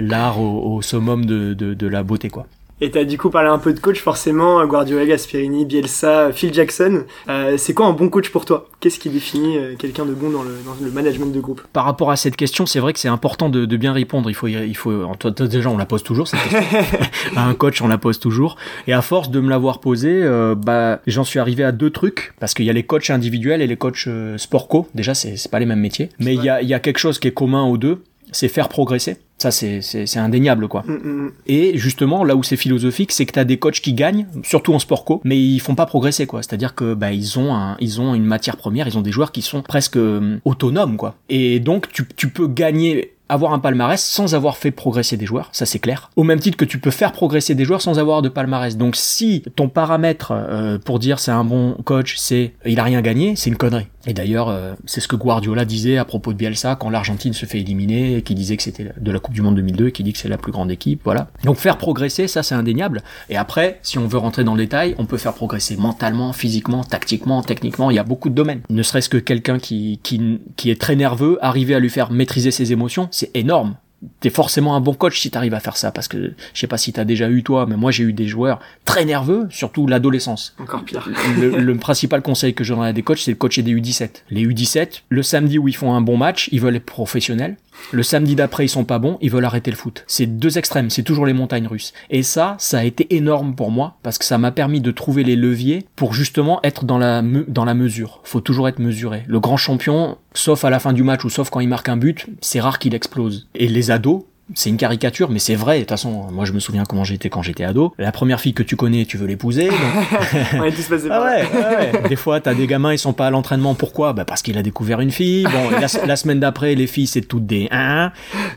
l'art 0.00 0.40
au, 0.40 0.76
au 0.76 0.82
summum 0.82 1.24
de, 1.24 1.54
de, 1.54 1.74
de 1.74 1.86
la 1.86 2.02
beauté 2.02 2.28
quoi 2.28 2.46
Et 2.80 2.90
t'as 2.92 3.04
du 3.04 3.18
coup 3.18 3.30
parlé 3.30 3.48
un 3.48 3.58
peu 3.58 3.72
de 3.72 3.80
coach, 3.80 4.00
forcément, 4.00 4.64
Guardiola, 4.64 5.04
Gasperini, 5.04 5.64
Bielsa, 5.64 6.30
Phil 6.32 6.54
Jackson. 6.54 7.02
Euh, 7.28 7.56
c'est 7.56 7.74
quoi 7.74 7.86
un 7.86 7.92
bon 7.92 8.08
coach 8.08 8.30
pour 8.30 8.44
toi? 8.44 8.68
Qu'est-ce 8.78 9.00
qui 9.00 9.08
définit 9.10 9.58
euh, 9.58 9.74
quelqu'un 9.76 10.06
de 10.06 10.14
bon 10.14 10.30
dans 10.30 10.44
le, 10.44 10.50
dans 10.64 10.76
le 10.80 10.90
management 10.92 11.32
de 11.34 11.40
groupe? 11.40 11.60
Par 11.72 11.84
rapport 11.84 12.12
à 12.12 12.16
cette 12.16 12.36
question, 12.36 12.66
c'est 12.66 12.78
vrai 12.78 12.92
que 12.92 13.00
c'est 13.00 13.08
important 13.08 13.48
de, 13.48 13.64
de 13.64 13.76
bien 13.76 13.92
répondre. 13.92 14.30
Il 14.30 14.34
faut, 14.34 14.46
il 14.46 14.76
faut, 14.76 14.92
en- 15.02 15.16
toi, 15.16 15.32
toi, 15.32 15.48
déjà, 15.48 15.68
on 15.70 15.76
la 15.76 15.86
pose 15.86 16.04
toujours 16.04 16.28
cette 16.28 16.38
question. 16.40 16.88
à 17.36 17.48
un 17.48 17.54
coach, 17.54 17.82
on 17.82 17.88
la 17.88 17.98
pose 17.98 18.20
toujours. 18.20 18.54
Et 18.86 18.92
à 18.92 19.02
force 19.02 19.28
de 19.30 19.40
me 19.40 19.50
l'avoir 19.50 19.80
posée, 19.80 20.20
euh, 20.22 20.54
bah, 20.54 21.00
j'en 21.08 21.24
suis 21.24 21.40
arrivé 21.40 21.64
à 21.64 21.72
deux 21.72 21.90
trucs 21.90 22.32
parce 22.38 22.54
qu'il 22.54 22.64
y 22.64 22.70
a 22.70 22.72
les 22.72 22.84
coachs 22.84 23.10
individuels 23.10 23.60
et 23.60 23.66
les 23.66 23.76
coachs 23.76 24.04
euh, 24.06 24.38
sport 24.38 24.68
co. 24.68 24.86
Déjà, 24.94 25.14
c'est, 25.14 25.36
c'est 25.36 25.50
pas 25.50 25.58
les 25.58 25.66
mêmes 25.66 25.80
métiers, 25.80 26.10
mais 26.20 26.36
il 26.36 26.44
y 26.44 26.48
a, 26.48 26.62
il 26.62 26.68
y 26.68 26.74
a 26.74 26.78
quelque 26.78 26.98
chose 26.98 27.18
qui 27.18 27.26
est 27.26 27.32
commun 27.34 27.64
aux 27.64 27.76
deux, 27.76 28.04
c'est 28.32 28.48
faire 28.48 28.68
progresser. 28.68 29.16
Ça, 29.38 29.52
c'est, 29.52 30.16
indéniable, 30.16 30.66
quoi. 30.66 30.82
Mm, 30.86 30.92
mm, 30.92 31.26
mm. 31.26 31.32
Et 31.46 31.78
justement, 31.78 32.24
là 32.24 32.34
où 32.34 32.42
c'est 32.42 32.56
philosophique, 32.56 33.12
c'est 33.12 33.24
que 33.24 33.32
t'as 33.32 33.44
des 33.44 33.56
coachs 33.58 33.80
qui 33.80 33.92
gagnent, 33.92 34.26
surtout 34.42 34.74
en 34.74 34.80
sport 34.80 35.04
co, 35.04 35.20
mais 35.24 35.38
ils 35.38 35.60
font 35.60 35.76
pas 35.76 35.86
progresser, 35.86 36.26
quoi. 36.26 36.42
C'est-à-dire 36.42 36.74
que 36.74 36.94
bah 36.94 37.12
ils 37.12 37.38
ont 37.38 37.54
un, 37.54 37.76
ils 37.78 38.00
ont 38.00 38.14
une 38.14 38.24
matière 38.24 38.56
première, 38.56 38.88
ils 38.88 38.98
ont 38.98 39.02
des 39.02 39.12
joueurs 39.12 39.30
qui 39.30 39.42
sont 39.42 39.62
presque 39.62 39.96
euh, 39.96 40.38
autonomes, 40.44 40.96
quoi. 40.96 41.14
Et 41.28 41.60
donc 41.60 41.90
tu, 41.92 42.04
tu 42.16 42.30
peux 42.30 42.48
gagner 42.48 43.12
avoir 43.28 43.52
un 43.52 43.58
palmarès 43.58 44.02
sans 44.02 44.34
avoir 44.34 44.56
fait 44.56 44.70
progresser 44.70 45.16
des 45.16 45.26
joueurs, 45.26 45.48
ça 45.52 45.66
c'est 45.66 45.78
clair. 45.78 46.10
Au 46.16 46.24
même 46.24 46.40
titre 46.40 46.56
que 46.56 46.64
tu 46.64 46.78
peux 46.78 46.90
faire 46.90 47.12
progresser 47.12 47.54
des 47.54 47.64
joueurs 47.64 47.82
sans 47.82 47.98
avoir 47.98 48.22
de 48.22 48.28
palmarès. 48.28 48.76
Donc 48.76 48.96
si 48.96 49.42
ton 49.56 49.68
paramètre 49.68 50.32
euh, 50.32 50.78
pour 50.78 50.98
dire 50.98 51.18
c'est 51.18 51.30
un 51.30 51.44
bon 51.44 51.74
coach, 51.84 52.16
c'est 52.16 52.54
il 52.64 52.80
a 52.80 52.84
rien 52.84 53.00
gagné, 53.00 53.36
c'est 53.36 53.50
une 53.50 53.56
connerie. 53.56 53.86
Et 54.06 54.14
d'ailleurs, 54.14 54.48
euh, 54.48 54.72
c'est 54.86 55.00
ce 55.00 55.08
que 55.08 55.16
Guardiola 55.16 55.66
disait 55.66 55.98
à 55.98 56.04
propos 56.06 56.32
de 56.32 56.38
Bielsa 56.38 56.76
quand 56.76 56.88
l'Argentine 56.88 57.34
se 57.34 57.44
fait 57.44 57.58
éliminer, 57.60 58.22
qui 58.22 58.34
disait 58.34 58.56
que 58.56 58.62
c'était 58.62 58.90
de 58.98 59.12
la 59.12 59.18
Coupe 59.18 59.34
du 59.34 59.42
Monde 59.42 59.56
2002, 59.56 59.88
et 59.88 59.92
qui 59.92 60.02
dit 60.02 60.14
que 60.14 60.18
c'est 60.18 60.28
la 60.28 60.38
plus 60.38 60.50
grande 60.50 60.70
équipe, 60.70 61.02
voilà. 61.04 61.28
Donc 61.44 61.56
faire 61.56 61.76
progresser, 61.76 62.26
ça 62.26 62.42
c'est 62.42 62.54
indéniable. 62.54 63.02
Et 63.28 63.36
après, 63.36 63.80
si 63.82 63.98
on 63.98 64.06
veut 64.06 64.16
rentrer 64.16 64.44
dans 64.44 64.54
le 64.54 64.62
détail, 64.62 64.94
on 64.98 65.04
peut 65.04 65.18
faire 65.18 65.34
progresser 65.34 65.76
mentalement, 65.76 66.32
physiquement, 66.32 66.84
tactiquement, 66.84 67.42
techniquement, 67.42 67.90
il 67.90 67.96
y 67.96 67.98
a 67.98 68.04
beaucoup 68.04 68.30
de 68.30 68.34
domaines. 68.34 68.62
Ne 68.70 68.82
serait-ce 68.82 69.10
que 69.10 69.18
quelqu'un 69.18 69.58
qui, 69.58 70.00
qui, 70.02 70.40
qui 70.56 70.70
est 70.70 70.80
très 70.80 70.96
nerveux, 70.96 71.38
arriver 71.42 71.74
à 71.74 71.78
lui 71.78 71.90
faire 71.90 72.10
maîtriser 72.10 72.50
ses 72.50 72.72
émotions, 72.72 73.08
c'est 73.18 73.30
énorme. 73.34 73.76
T'es 74.20 74.30
forcément 74.30 74.76
un 74.76 74.80
bon 74.80 74.94
coach 74.94 75.18
si 75.20 75.28
t'arrives 75.28 75.54
à 75.54 75.60
faire 75.60 75.76
ça 75.76 75.90
parce 75.90 76.06
que 76.06 76.32
je 76.54 76.60
sais 76.60 76.68
pas 76.68 76.78
si 76.78 76.92
t'as 76.92 77.04
déjà 77.04 77.28
eu 77.28 77.42
toi 77.42 77.66
mais 77.66 77.74
moi 77.74 77.90
j'ai 77.90 78.04
eu 78.04 78.12
des 78.12 78.28
joueurs 78.28 78.60
très 78.84 79.04
nerveux 79.04 79.48
surtout 79.50 79.88
l'adolescence. 79.88 80.54
Encore 80.60 80.84
pire. 80.84 81.08
Le, 81.36 81.74
principal 81.78 82.22
conseil 82.22 82.54
que 82.54 82.62
je 82.62 82.72
donne 82.72 82.84
à 82.84 82.92
des 82.92 83.02
coachs 83.02 83.18
c'est 83.18 83.32
de 83.32 83.36
coacher 83.36 83.62
des 83.62 83.74
U17 83.74 84.22
les 84.30 84.46
U17 84.46 85.02
le 85.08 85.22
samedi 85.24 85.58
où 85.58 85.66
ils 85.66 85.74
font 85.74 85.94
un 85.94 86.00
bon 86.00 86.16
match 86.16 86.48
ils 86.52 86.60
veulent 86.60 86.76
être 86.76 86.86
professionnels 86.86 87.56
le 87.92 88.02
samedi 88.02 88.34
d'après, 88.34 88.64
ils 88.64 88.68
sont 88.68 88.84
pas 88.84 88.98
bons, 88.98 89.18
ils 89.20 89.30
veulent 89.30 89.44
arrêter 89.44 89.70
le 89.70 89.76
foot. 89.76 90.04
C'est 90.06 90.26
deux 90.26 90.58
extrêmes, 90.58 90.90
c'est 90.90 91.02
toujours 91.02 91.26
les 91.26 91.32
montagnes 91.32 91.66
russes. 91.66 91.92
Et 92.10 92.22
ça, 92.22 92.56
ça 92.58 92.78
a 92.78 92.84
été 92.84 93.14
énorme 93.16 93.54
pour 93.54 93.70
moi 93.70 93.96
parce 94.02 94.18
que 94.18 94.24
ça 94.24 94.38
m'a 94.38 94.50
permis 94.50 94.80
de 94.80 94.90
trouver 94.90 95.24
les 95.24 95.36
leviers 95.36 95.86
pour 95.96 96.14
justement 96.14 96.60
être 96.62 96.84
dans 96.84 96.98
la, 96.98 97.22
dans 97.22 97.64
la 97.64 97.74
mesure. 97.74 98.20
Faut 98.24 98.40
toujours 98.40 98.68
être 98.68 98.78
mesuré. 98.78 99.24
Le 99.26 99.40
grand 99.40 99.56
champion, 99.56 100.18
sauf 100.34 100.64
à 100.64 100.70
la 100.70 100.78
fin 100.78 100.92
du 100.92 101.02
match 101.02 101.24
ou 101.24 101.30
sauf 101.30 101.50
quand 101.50 101.60
il 101.60 101.68
marque 101.68 101.88
un 101.88 101.96
but, 101.96 102.26
c'est 102.40 102.60
rare 102.60 102.78
qu'il 102.78 102.94
explose. 102.94 103.48
Et 103.54 103.68
les 103.68 103.90
ados, 103.90 104.24
c'est 104.54 104.70
une 104.70 104.76
caricature, 104.76 105.30
mais 105.30 105.38
c'est 105.38 105.54
vrai. 105.54 105.76
De 105.76 105.80
toute 105.80 105.90
façon, 105.90 106.28
moi 106.30 106.44
je 106.44 106.52
me 106.52 106.60
souviens 106.60 106.84
comment 106.84 107.04
j'étais 107.04 107.28
quand 107.28 107.42
j'étais 107.42 107.64
ado. 107.64 107.92
La 107.98 108.12
première 108.12 108.40
fille 108.40 108.54
que 108.54 108.62
tu 108.62 108.76
connais, 108.76 109.04
tu 109.04 109.16
veux 109.16 109.26
l'épouser. 109.26 109.68
Tous 110.76 110.88
passés 110.88 111.08
ah 111.10 111.22
ouais, 111.22 111.42
ouais, 111.42 112.08
Des 112.08 112.16
fois, 112.16 112.40
t'as 112.40 112.54
des 112.54 112.66
gamins, 112.66 112.92
ils 112.92 112.98
sont 112.98 113.12
pas 113.12 113.26
à 113.26 113.30
l'entraînement. 113.30 113.74
Pourquoi? 113.74 114.12
Bah 114.12 114.24
Parce 114.24 114.42
qu'il 114.42 114.56
a 114.56 114.62
découvert 114.62 115.00
une 115.00 115.10
fille. 115.10 115.44
Bon, 115.44 115.70
la, 116.06 116.16
semaine 116.16 116.40
d'après, 116.40 116.74
les 116.74 116.86
filles, 116.86 117.06
c'est 117.06 117.22
toutes 117.22 117.46
des 117.46 117.68
1. 117.70 118.12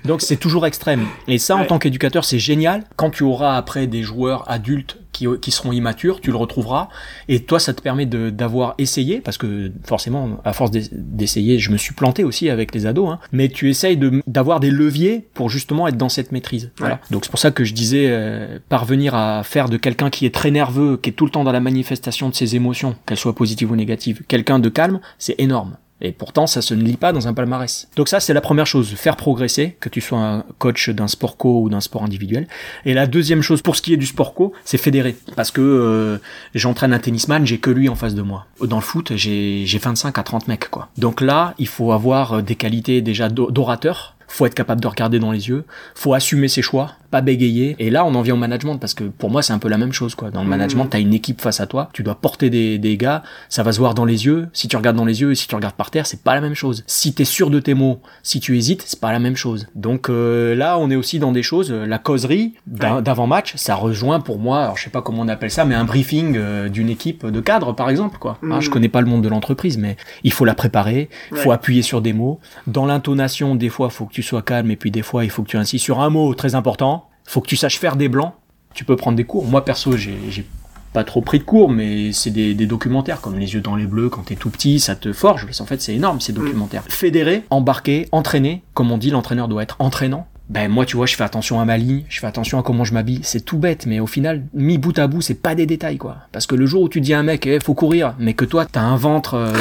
Donc 0.05 0.21
c'est 0.21 0.37
toujours 0.37 0.65
extrême. 0.65 1.05
Et 1.27 1.37
ça, 1.37 1.55
en 1.55 1.65
tant 1.65 1.79
qu'éducateur, 1.79 2.23
c'est 2.23 2.39
génial. 2.39 2.83
Quand 2.95 3.09
tu 3.09 3.23
auras 3.23 3.57
après 3.57 3.87
des 3.87 4.03
joueurs 4.03 4.49
adultes 4.49 4.97
qui, 5.11 5.27
qui, 5.41 5.51
seront 5.51 5.71
immatures, 5.71 6.21
tu 6.21 6.31
le 6.31 6.37
retrouveras. 6.37 6.89
Et 7.27 7.41
toi, 7.41 7.59
ça 7.59 7.73
te 7.73 7.81
permet 7.81 8.05
d'avoir 8.05 8.75
essayé, 8.77 9.21
parce 9.21 9.37
que 9.37 9.71
forcément, 9.83 10.39
à 10.43 10.53
force 10.53 10.71
d'essayer, 10.71 11.59
je 11.59 11.71
me 11.71 11.77
suis 11.77 11.93
planté 11.93 12.23
aussi 12.23 12.49
avec 12.49 12.73
les 12.73 12.85
ados, 12.85 13.09
hein, 13.09 13.19
mais 13.31 13.49
tu 13.49 13.69
essayes 13.69 13.99
d'avoir 14.27 14.59
des 14.59 14.71
leviers 14.71 15.27
pour 15.33 15.49
justement 15.49 15.87
être 15.87 15.97
dans 15.97 16.09
cette 16.09 16.31
maîtrise. 16.31 16.71
Voilà. 16.77 16.99
Donc 17.11 17.25
c'est 17.25 17.31
pour 17.31 17.39
ça 17.39 17.51
que 17.51 17.63
je 17.63 17.73
disais, 17.73 18.07
euh, 18.09 18.59
parvenir 18.69 19.15
à 19.15 19.43
faire 19.43 19.69
de 19.69 19.77
quelqu'un 19.77 20.09
qui 20.09 20.25
est 20.25 20.33
très 20.33 20.51
nerveux, 20.51 20.97
qui 20.97 21.09
est 21.09 21.13
tout 21.13 21.25
le 21.25 21.31
temps 21.31 21.43
dans 21.43 21.51
la 21.51 21.59
manifestation 21.59 22.29
de 22.29 22.35
ses 22.35 22.55
émotions, 22.55 22.95
qu'elles 23.05 23.17
soient 23.17 23.35
positives 23.35 23.71
ou 23.71 23.75
négatives, 23.75 24.23
quelqu'un 24.27 24.59
de 24.59 24.69
calme, 24.69 24.99
c'est 25.17 25.35
énorme. 25.39 25.77
Et 26.01 26.11
pourtant, 26.11 26.47
ça 26.47 26.61
se 26.61 26.73
ne 26.73 26.83
lit 26.83 26.97
pas 26.97 27.13
dans 27.13 27.27
un 27.27 27.33
palmarès. 27.33 27.87
Donc 27.95 28.07
ça, 28.07 28.19
c'est 28.19 28.33
la 28.33 28.41
première 28.41 28.65
chose, 28.65 28.93
faire 28.95 29.15
progresser, 29.15 29.77
que 29.79 29.89
tu 29.89 30.01
sois 30.01 30.19
un 30.19 30.43
coach 30.57 30.89
d'un 30.89 31.07
sport 31.07 31.37
co 31.37 31.61
ou 31.61 31.69
d'un 31.69 31.81
sport 31.81 32.03
individuel. 32.03 32.47
Et 32.85 32.93
la 32.93 33.07
deuxième 33.07 33.41
chose, 33.41 33.61
pour 33.61 33.75
ce 33.75 33.81
qui 33.81 33.93
est 33.93 33.97
du 33.97 34.05
sport 34.05 34.33
co, 34.33 34.53
c'est 34.65 34.77
fédérer. 34.77 35.15
Parce 35.35 35.51
que 35.51 35.61
euh, 35.61 36.17
j'entraîne 36.55 36.93
un 36.93 36.99
tennisman, 36.99 37.45
j'ai 37.45 37.59
que 37.59 37.69
lui 37.69 37.89
en 37.89 37.95
face 37.95 38.15
de 38.15 38.21
moi. 38.21 38.47
Dans 38.61 38.77
le 38.77 38.81
foot, 38.81 39.13
j'ai 39.15 39.65
25 39.65 40.17
à 40.17 40.23
30 40.23 40.47
mecs, 40.47 40.69
quoi. 40.69 40.89
Donc 40.97 41.21
là, 41.21 41.53
il 41.57 41.67
faut 41.67 41.91
avoir 41.91 42.41
des 42.41 42.55
qualités 42.55 43.01
déjà 43.01 43.29
d'orateur, 43.29 44.15
faut 44.27 44.45
être 44.45 44.55
capable 44.55 44.81
de 44.81 44.87
regarder 44.87 45.19
dans 45.19 45.31
les 45.31 45.49
yeux, 45.49 45.65
faut 45.93 46.13
assumer 46.13 46.47
ses 46.47 46.61
choix, 46.61 46.93
pas 47.11 47.21
bégayer. 47.21 47.75
Et 47.79 47.89
là, 47.89 48.05
on 48.05 48.15
en 48.15 48.21
vient 48.21 48.33
au 48.33 48.37
management 48.37 48.77
parce 48.77 48.93
que 48.93 49.03
pour 49.03 49.29
moi, 49.29 49.41
c'est 49.41 49.53
un 49.53 49.59
peu 49.59 49.69
la 49.69 49.77
même 49.77 49.91
chose, 49.91 50.15
quoi. 50.15 50.31
Dans 50.31 50.41
le 50.41 50.47
mmh. 50.47 50.49
management, 50.49 50.85
t'as 50.85 50.99
une 50.99 51.13
équipe 51.13 51.41
face 51.41 51.59
à 51.59 51.67
toi, 51.67 51.89
tu 51.93 52.03
dois 52.03 52.15
porter 52.15 52.49
des, 52.49 52.77
des 52.77 52.97
gars, 52.97 53.21
ça 53.49 53.63
va 53.63 53.71
se 53.71 53.79
voir 53.79 53.93
dans 53.93 54.05
les 54.05 54.25
yeux. 54.25 54.47
Si 54.53 54.67
tu 54.67 54.77
regardes 54.77 54.95
dans 54.95 55.05
les 55.05 55.21
yeux 55.21 55.31
et 55.31 55.35
si 55.35 55.47
tu 55.47 55.55
regardes 55.55 55.75
par 55.75 55.91
terre, 55.91 56.07
c'est 56.07 56.23
pas 56.23 56.33
la 56.33 56.41
même 56.41 56.55
chose. 56.55 56.83
Si 56.87 57.13
t'es 57.13 57.25
sûr 57.25 57.49
de 57.49 57.59
tes 57.59 57.73
mots, 57.73 58.01
si 58.23 58.39
tu 58.39 58.57
hésites, 58.57 58.83
c'est 58.85 58.99
pas 58.99 59.11
la 59.11 59.19
même 59.19 59.35
chose. 59.35 59.67
Donc 59.75 60.09
euh, 60.09 60.55
là, 60.55 60.77
on 60.77 60.89
est 60.89 60.95
aussi 60.95 61.19
dans 61.19 61.31
des 61.31 61.43
choses, 61.43 61.71
euh, 61.71 61.85
la 61.85 61.97
causerie 61.97 62.53
d'avant-match, 62.65 63.53
ça 63.57 63.75
rejoint 63.75 64.21
pour 64.21 64.39
moi, 64.39 64.63
alors 64.63 64.77
je 64.77 64.83
sais 64.83 64.89
pas 64.89 65.01
comment 65.01 65.21
on 65.21 65.27
appelle 65.27 65.51
ça, 65.51 65.65
mais 65.65 65.75
un 65.75 65.83
briefing 65.83 66.35
euh, 66.37 66.69
d'une 66.69 66.89
équipe 66.89 67.25
de 67.25 67.39
cadre, 67.41 67.73
par 67.73 67.89
exemple, 67.89 68.17
quoi. 68.17 68.37
Hein, 68.43 68.61
je 68.61 68.69
mmh. 68.69 68.71
connais 68.71 68.89
pas 68.89 69.01
le 69.01 69.07
monde 69.07 69.23
de 69.23 69.29
l'entreprise, 69.29 69.77
mais 69.77 69.97
il 70.23 70.31
faut 70.31 70.45
la 70.45 70.55
préparer, 70.55 71.09
il 71.31 71.37
faut 71.37 71.51
appuyer 71.51 71.81
sur 71.81 72.01
des 72.01 72.13
mots. 72.13 72.39
Dans 72.67 72.85
l'intonation, 72.85 73.55
des 73.55 73.69
fois, 73.69 73.89
faut 73.89 74.05
que 74.05 74.13
tu 74.13 74.23
sois 74.23 74.41
calme 74.41 74.71
et 74.71 74.75
puis 74.75 74.91
des 74.91 75.01
fois, 75.01 75.23
il 75.25 75.29
faut 75.29 75.43
que 75.43 75.49
tu 75.49 75.57
insistes 75.57 75.83
sur 75.83 75.99
un 75.99 76.09
mot 76.09 76.33
très 76.33 76.55
important 76.55 77.00
faut 77.25 77.41
que 77.41 77.47
tu 77.47 77.55
saches 77.55 77.79
faire 77.79 77.95
des 77.95 78.09
blancs. 78.09 78.33
Tu 78.73 78.85
peux 78.85 78.95
prendre 78.95 79.17
des 79.17 79.25
cours. 79.25 79.45
Moi, 79.45 79.65
perso, 79.65 79.97
j'ai 79.97 80.45
pas 80.93 81.03
trop 81.03 81.21
pris 81.21 81.39
de 81.39 81.43
cours, 81.43 81.69
mais 81.69 82.11
c'est 82.11 82.31
des, 82.31 82.53
documentaires 82.53 83.21
comme 83.21 83.37
Les 83.37 83.53
yeux 83.53 83.61
dans 83.61 83.75
les 83.75 83.85
bleus 83.85 84.09
quand 84.09 84.23
t'es 84.23 84.35
tout 84.35 84.49
petit, 84.49 84.79
ça 84.79 84.95
te 84.95 85.13
forge. 85.13 85.47
En 85.59 85.65
fait, 85.65 85.81
c'est 85.81 85.93
énorme 85.95 86.19
ces 86.19 86.33
mm. 86.33 86.35
documentaires. 86.35 86.83
Fédérer, 86.89 87.43
embarquer, 87.49 88.07
entraîner. 88.11 88.63
Comme 88.73 88.91
on 88.91 88.97
dit, 88.97 89.09
l'entraîneur 89.09 89.47
doit 89.47 89.63
être 89.63 89.77
entraînant 89.79 90.27
ben 90.51 90.69
moi 90.69 90.85
tu 90.85 90.97
vois 90.97 91.05
je 91.05 91.15
fais 91.15 91.23
attention 91.23 91.61
à 91.61 91.65
ma 91.65 91.77
ligne, 91.77 92.03
je 92.09 92.19
fais 92.19 92.27
attention 92.27 92.59
à 92.59 92.63
comment 92.63 92.83
je 92.83 92.93
m'habille, 92.93 93.21
c'est 93.23 93.39
tout 93.39 93.57
bête 93.57 93.85
mais 93.85 94.01
au 94.01 94.05
final 94.05 94.43
mis 94.53 94.77
bout 94.77 94.97
à 94.99 95.07
bout 95.07 95.21
c'est 95.21 95.41
pas 95.41 95.55
des 95.55 95.65
détails 95.65 95.97
quoi. 95.97 96.17
Parce 96.33 96.45
que 96.45 96.55
le 96.55 96.65
jour 96.65 96.81
où 96.81 96.89
tu 96.89 96.99
dis 96.99 97.13
à 97.13 97.19
un 97.19 97.23
mec 97.23 97.47
eh, 97.47 97.59
faut 97.61 97.73
courir 97.73 98.15
mais 98.19 98.33
que 98.33 98.43
toi 98.43 98.65
t'as 98.69 98.81
un 98.81 98.97
ventre, 98.97 99.35
euh, 99.35 99.53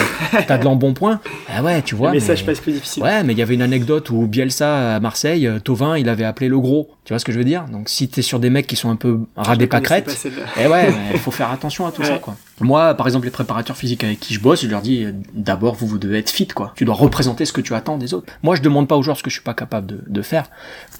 t'as 0.48 0.58
de 0.58 0.64
l'embonpoint, 0.64 1.20
ah 1.48 1.62
ouais 1.62 1.80
tu 1.82 1.94
vois. 1.94 2.08
Le 2.08 2.14
message 2.14 2.44
passe 2.44 2.58
plus 2.58 2.72
difficile. 2.72 3.04
Ouais 3.04 3.22
mais 3.22 3.34
il 3.34 3.38
y 3.38 3.42
avait 3.42 3.54
une 3.54 3.62
anecdote 3.62 4.10
où 4.10 4.26
Bielsa 4.26 4.96
à 4.96 5.00
Marseille, 5.00 5.46
euh, 5.46 5.60
Tovin 5.60 5.96
il 5.96 6.08
avait 6.08 6.24
appelé 6.24 6.48
le 6.48 6.58
gros, 6.58 6.90
tu 7.04 7.12
vois 7.12 7.20
ce 7.20 7.24
que 7.24 7.30
je 7.30 7.38
veux 7.38 7.44
dire? 7.44 7.66
Donc 7.66 7.88
si 7.88 8.08
t'es 8.08 8.22
sur 8.22 8.40
des 8.40 8.50
mecs 8.50 8.66
qui 8.66 8.76
sont 8.76 8.90
un 8.90 8.96
peu 8.96 9.20
ras 9.36 9.54
des 9.54 9.68
pâquerettes, 9.68 10.28
eh 10.60 10.66
ouais 10.66 10.92
il 11.12 11.20
faut 11.20 11.30
faire 11.30 11.52
attention 11.52 11.86
à 11.86 11.92
tout 11.92 12.02
ça 12.02 12.18
quoi. 12.18 12.36
Moi, 12.60 12.94
par 12.94 13.06
exemple, 13.06 13.24
les 13.24 13.30
préparateurs 13.30 13.76
physiques 13.76 14.04
avec 14.04 14.20
qui 14.20 14.34
je 14.34 14.40
bosse, 14.40 14.62
je 14.62 14.68
leur 14.68 14.82
dis 14.82 15.04
euh, 15.04 15.12
d'abord, 15.34 15.74
vous, 15.74 15.86
vous 15.86 15.98
devez 15.98 16.18
être 16.18 16.30
fit, 16.30 16.46
quoi. 16.46 16.72
Tu 16.76 16.84
dois 16.84 16.94
représenter 16.94 17.44
ce 17.44 17.52
que 17.52 17.60
tu 17.60 17.74
attends 17.74 17.96
des 17.96 18.14
autres. 18.14 18.32
Moi, 18.42 18.54
je 18.54 18.62
demande 18.62 18.86
pas 18.86 18.96
aux 18.96 19.02
joueurs 19.02 19.16
ce 19.16 19.22
que 19.22 19.30
je 19.30 19.34
suis 19.34 19.44
pas 19.44 19.54
capable 19.54 19.86
de, 19.86 20.00
de 20.06 20.22
faire. 20.22 20.50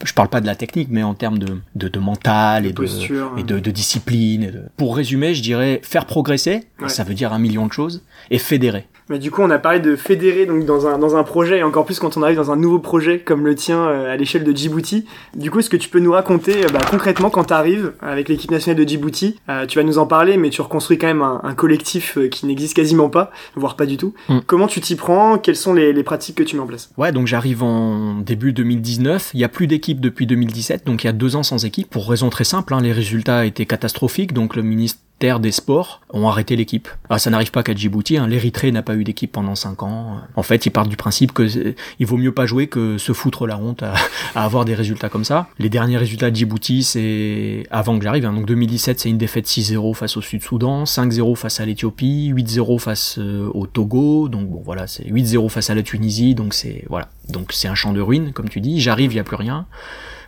Je 0.05 0.13
parle 0.13 0.29
pas 0.29 0.41
de 0.41 0.47
la 0.47 0.57
technique, 0.57 0.89
mais 0.91 1.03
en 1.03 1.15
termes 1.15 1.39
de, 1.39 1.59
de, 1.75 1.89
de 1.89 1.99
mental 1.99 2.67
et, 2.67 2.73
de, 2.73 3.39
et 3.39 3.43
de, 3.43 3.59
de, 3.59 3.71
discipline. 3.71 4.43
Et 4.43 4.51
de... 4.51 4.63
Pour 4.77 4.97
résumer, 4.97 5.35
je 5.35 5.43
dirais 5.43 5.81
faire 5.85 6.07
progresser, 6.07 6.67
ça 6.87 7.05
veut 7.05 7.15
dire 7.15 7.33
un 7.33 7.39
million 7.39 7.67
de 7.67 7.73
choses, 7.73 8.03
et 8.31 8.39
fédérer. 8.39 8.87
Mais 9.11 9.19
du 9.19 9.33
coup, 9.33 9.43
on 9.43 9.51
a 9.51 9.59
parlé 9.59 9.81
de 9.81 9.97
fédérer 9.97 10.47
donc 10.47 10.65
dans 10.65 10.87
un, 10.87 10.97
dans 10.97 11.17
un 11.17 11.25
projet, 11.25 11.59
et 11.59 11.63
encore 11.65 11.85
plus 11.85 11.99
quand 11.99 12.17
on 12.17 12.23
arrive 12.23 12.37
dans 12.37 12.53
un 12.53 12.57
nouveau 12.57 12.79
projet 12.79 13.19
comme 13.19 13.45
le 13.45 13.57
tien 13.57 13.81
euh, 13.81 14.13
à 14.13 14.17
l'échelle 14.17 14.45
de 14.45 14.57
Djibouti. 14.57 15.05
Du 15.37 15.51
coup, 15.51 15.59
est-ce 15.59 15.69
que 15.69 15.77
tu 15.77 15.89
peux 15.89 15.99
nous 15.99 16.13
raconter 16.13 16.65
euh, 16.65 16.69
bah, 16.73 16.79
concrètement 16.89 17.29
quand 17.29 17.45
tu 17.45 17.53
arrives 17.53 17.93
avec 18.01 18.29
l'équipe 18.29 18.53
nationale 18.53 18.83
de 18.83 18.89
Djibouti 18.89 19.37
Tu 19.67 19.79
vas 19.79 19.85
nous 19.85 19.99
en 19.99 20.07
parler, 20.07 20.37
mais 20.37 20.49
tu 20.51 20.63
reconstruis 20.63 20.97
quand 20.97 21.09
même 21.09 21.23
un, 21.23 21.41
un 21.43 21.55
collectif 21.55 22.19
qui 22.31 22.47
n'existe 22.47 22.75
quasiment 22.75 23.11
pas, 23.11 23.33
voire 23.57 23.75
pas 23.75 23.85
du 23.85 23.97
tout. 23.97 24.15
Mm. 24.29 24.39
Comment 24.47 24.69
tu 24.69 24.81
t'y 24.81 24.95
prends? 24.95 25.39
Quelles 25.39 25.57
sont 25.57 25.75
les, 25.75 25.93
les, 25.93 26.05
pratiques 26.05 26.37
que 26.37 26.45
tu 26.45 26.55
mets 26.55 26.63
en 26.63 26.67
place? 26.67 26.91
Ouais, 26.97 27.11
donc 27.11 27.27
j'arrive 27.27 27.65
en 27.65 28.15
début 28.21 28.53
2019. 28.53 29.33
Il 29.35 29.41
y 29.41 29.45
a 29.45 29.49
plus 29.49 29.67
d'équipe 29.67 30.01
depuis 30.01 30.27
2017, 30.27 30.87
donc 30.87 31.03
il 31.03 31.09
y 31.09 31.11
a 31.11 31.13
deux 31.13 31.35
ans 31.35 31.43
sans 31.43 31.65
équipe, 31.65 31.91
pour 31.91 32.09
raison 32.09 32.31
très 32.31 32.45
simple. 32.45 32.75
Hein, 32.75 32.81
les 32.81 32.93
résultats 32.93 33.45
étaient 33.45 33.67
catastrophiques, 33.67 34.33
donc 34.33 34.55
le 34.55 34.63
ministre 34.63 35.01
des 35.21 35.53
Sports 35.53 36.01
ont 36.13 36.29
arrêté 36.29 36.57
l'équipe. 36.57 36.89
Ah, 37.11 37.19
ça 37.19 37.29
n'arrive 37.31 37.51
pas 37.51 37.63
qu'à 37.63 37.75
Djibouti, 37.75 38.17
hein. 38.17 38.27
l'Érythrée 38.27 38.73
n'a 38.73 38.83
pas 38.83 38.95
eu 38.95 39.05
d'équipe 39.05 39.31
pendant 39.31 39.55
5 39.55 39.83
ans. 39.83 40.19
En 40.35 40.43
fait, 40.43 40.65
ils 40.65 40.71
partent 40.71 40.89
du 40.89 40.97
principe 40.97 41.33
que 41.33 41.75
il 41.99 42.07
vaut 42.07 42.17
mieux 42.17 42.33
pas 42.33 42.47
jouer 42.47 42.69
que 42.69 42.97
se 42.97 43.13
foutre 43.13 43.47
la 43.47 43.59
honte 43.59 43.83
à, 44.35 44.45
avoir 44.45 44.65
des 44.65 44.75
résultats 44.75 45.11
comme 45.11 45.25
ça. 45.25 45.49
Les 45.59 45.69
derniers 45.69 45.99
résultats 45.99 46.31
de 46.31 46.37
Djibouti, 46.37 46.83
c'est 46.83 47.65
avant 47.71 47.99
que 47.99 48.05
j'arrive, 48.05 48.25
hein. 48.25 48.33
donc 48.33 48.47
2017, 48.47 48.99
c'est 48.99 49.11
une 49.11 49.19
défaite 49.19 49.47
6-0 49.47 49.95
face 49.95 50.17
au 50.17 50.23
Sud-Soudan, 50.23 50.85
5-0 50.85 51.37
face 51.37 51.61
à 51.61 51.67
l'Éthiopie, 51.67 52.33
8-0 52.35 52.79
face 52.79 53.19
euh, 53.19 53.51
au 53.53 53.67
Togo, 53.67 54.29
donc 54.29 54.49
bon 54.49 54.63
voilà, 54.65 54.87
c'est 54.87 55.05
8-0 55.05 55.51
face 55.51 55.69
à 55.69 55.75
la 55.75 55.83
Tunisie, 55.83 56.35
donc 56.35 56.55
c'est 56.55 56.85
voilà, 56.89 57.09
donc 57.29 57.53
c'est 57.53 57.69
un 57.69 57.75
champ 57.75 57.93
de 57.93 58.01
ruines 58.01 58.33
comme 58.33 58.49
tu 58.49 58.61
dis. 58.61 58.81
J'arrive, 58.81 59.13
il 59.13 59.17
y 59.17 59.21
a 59.21 59.25
plus 59.25 59.37
rien. 59.37 59.67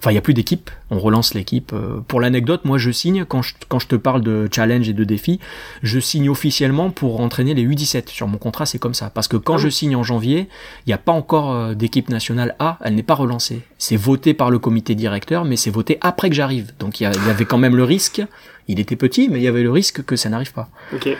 Enfin, 0.03 0.11
il 0.11 0.17
y 0.17 0.19
a 0.19 0.21
plus 0.21 0.35
d'équipe. 0.35 0.69
On 0.91 0.99
relance 0.99 1.33
l'équipe. 1.33 1.73
Euh, 1.73 2.01
pour 2.09 2.21
l'anecdote, 2.21 2.65
moi, 2.65 2.77
je 2.77 2.91
signe 2.91 3.25
quand 3.25 3.41
je, 3.41 3.55
quand 3.69 3.79
je 3.79 3.87
te 3.87 3.95
parle 3.95 4.21
de 4.21 4.49
challenge 4.51 4.88
et 4.88 4.95
de 4.95 5.05
défi, 5.05 5.38
je 5.85 6.01
signe 6.01 6.29
officiellement 6.29 6.91
pour 6.91 7.21
entraîner 7.21 7.55
les 7.55 7.65
U17. 7.65 8.09
Sur 8.09 8.27
mon 8.27 8.37
contrat, 8.37 8.67
c'est 8.67 8.81
comme 8.81 8.95
ça. 8.95 9.11
Parce 9.11 9.29
que 9.29 9.37
quand 9.37 9.55
ah 9.55 9.59
je 9.59 9.69
signe 9.69 9.95
en 9.95 10.03
janvier, 10.03 10.49
il 10.87 10.88
n'y 10.88 10.93
a 10.93 10.99
pas 10.99 11.12
encore 11.12 11.53
euh, 11.53 11.75
d'équipe 11.75 12.09
nationale 12.09 12.57
A. 12.59 12.79
Elle 12.83 12.97
n'est 12.97 13.05
pas 13.05 13.15
relancée. 13.15 13.61
C'est 13.79 13.95
voté 13.95 14.35
par 14.35 14.51
le 14.51 14.59
comité 14.59 14.97
directeur, 14.97 15.45
mais 15.45 15.55
c'est 15.55 15.71
voté 15.71 15.99
après 16.01 16.31
que 16.31 16.35
j'arrive. 16.35 16.73
Donc 16.81 17.01
il 17.01 17.05
y, 17.05 17.07
avait 17.07 17.45
quand 17.45 17.59
même 17.59 17.77
le 17.77 17.85
risque 17.85 18.23
il 18.69 18.79
était 18.79 18.97
petit, 18.97 19.29
mais 19.29 19.38
il 19.38 19.43
y 19.43 19.49
avait 19.49 19.62
le 19.62 19.73
risque 19.73 20.05
que 20.05 20.15
ça 20.15 20.29
n'arrive 20.29 20.53
pas. 20.53 20.69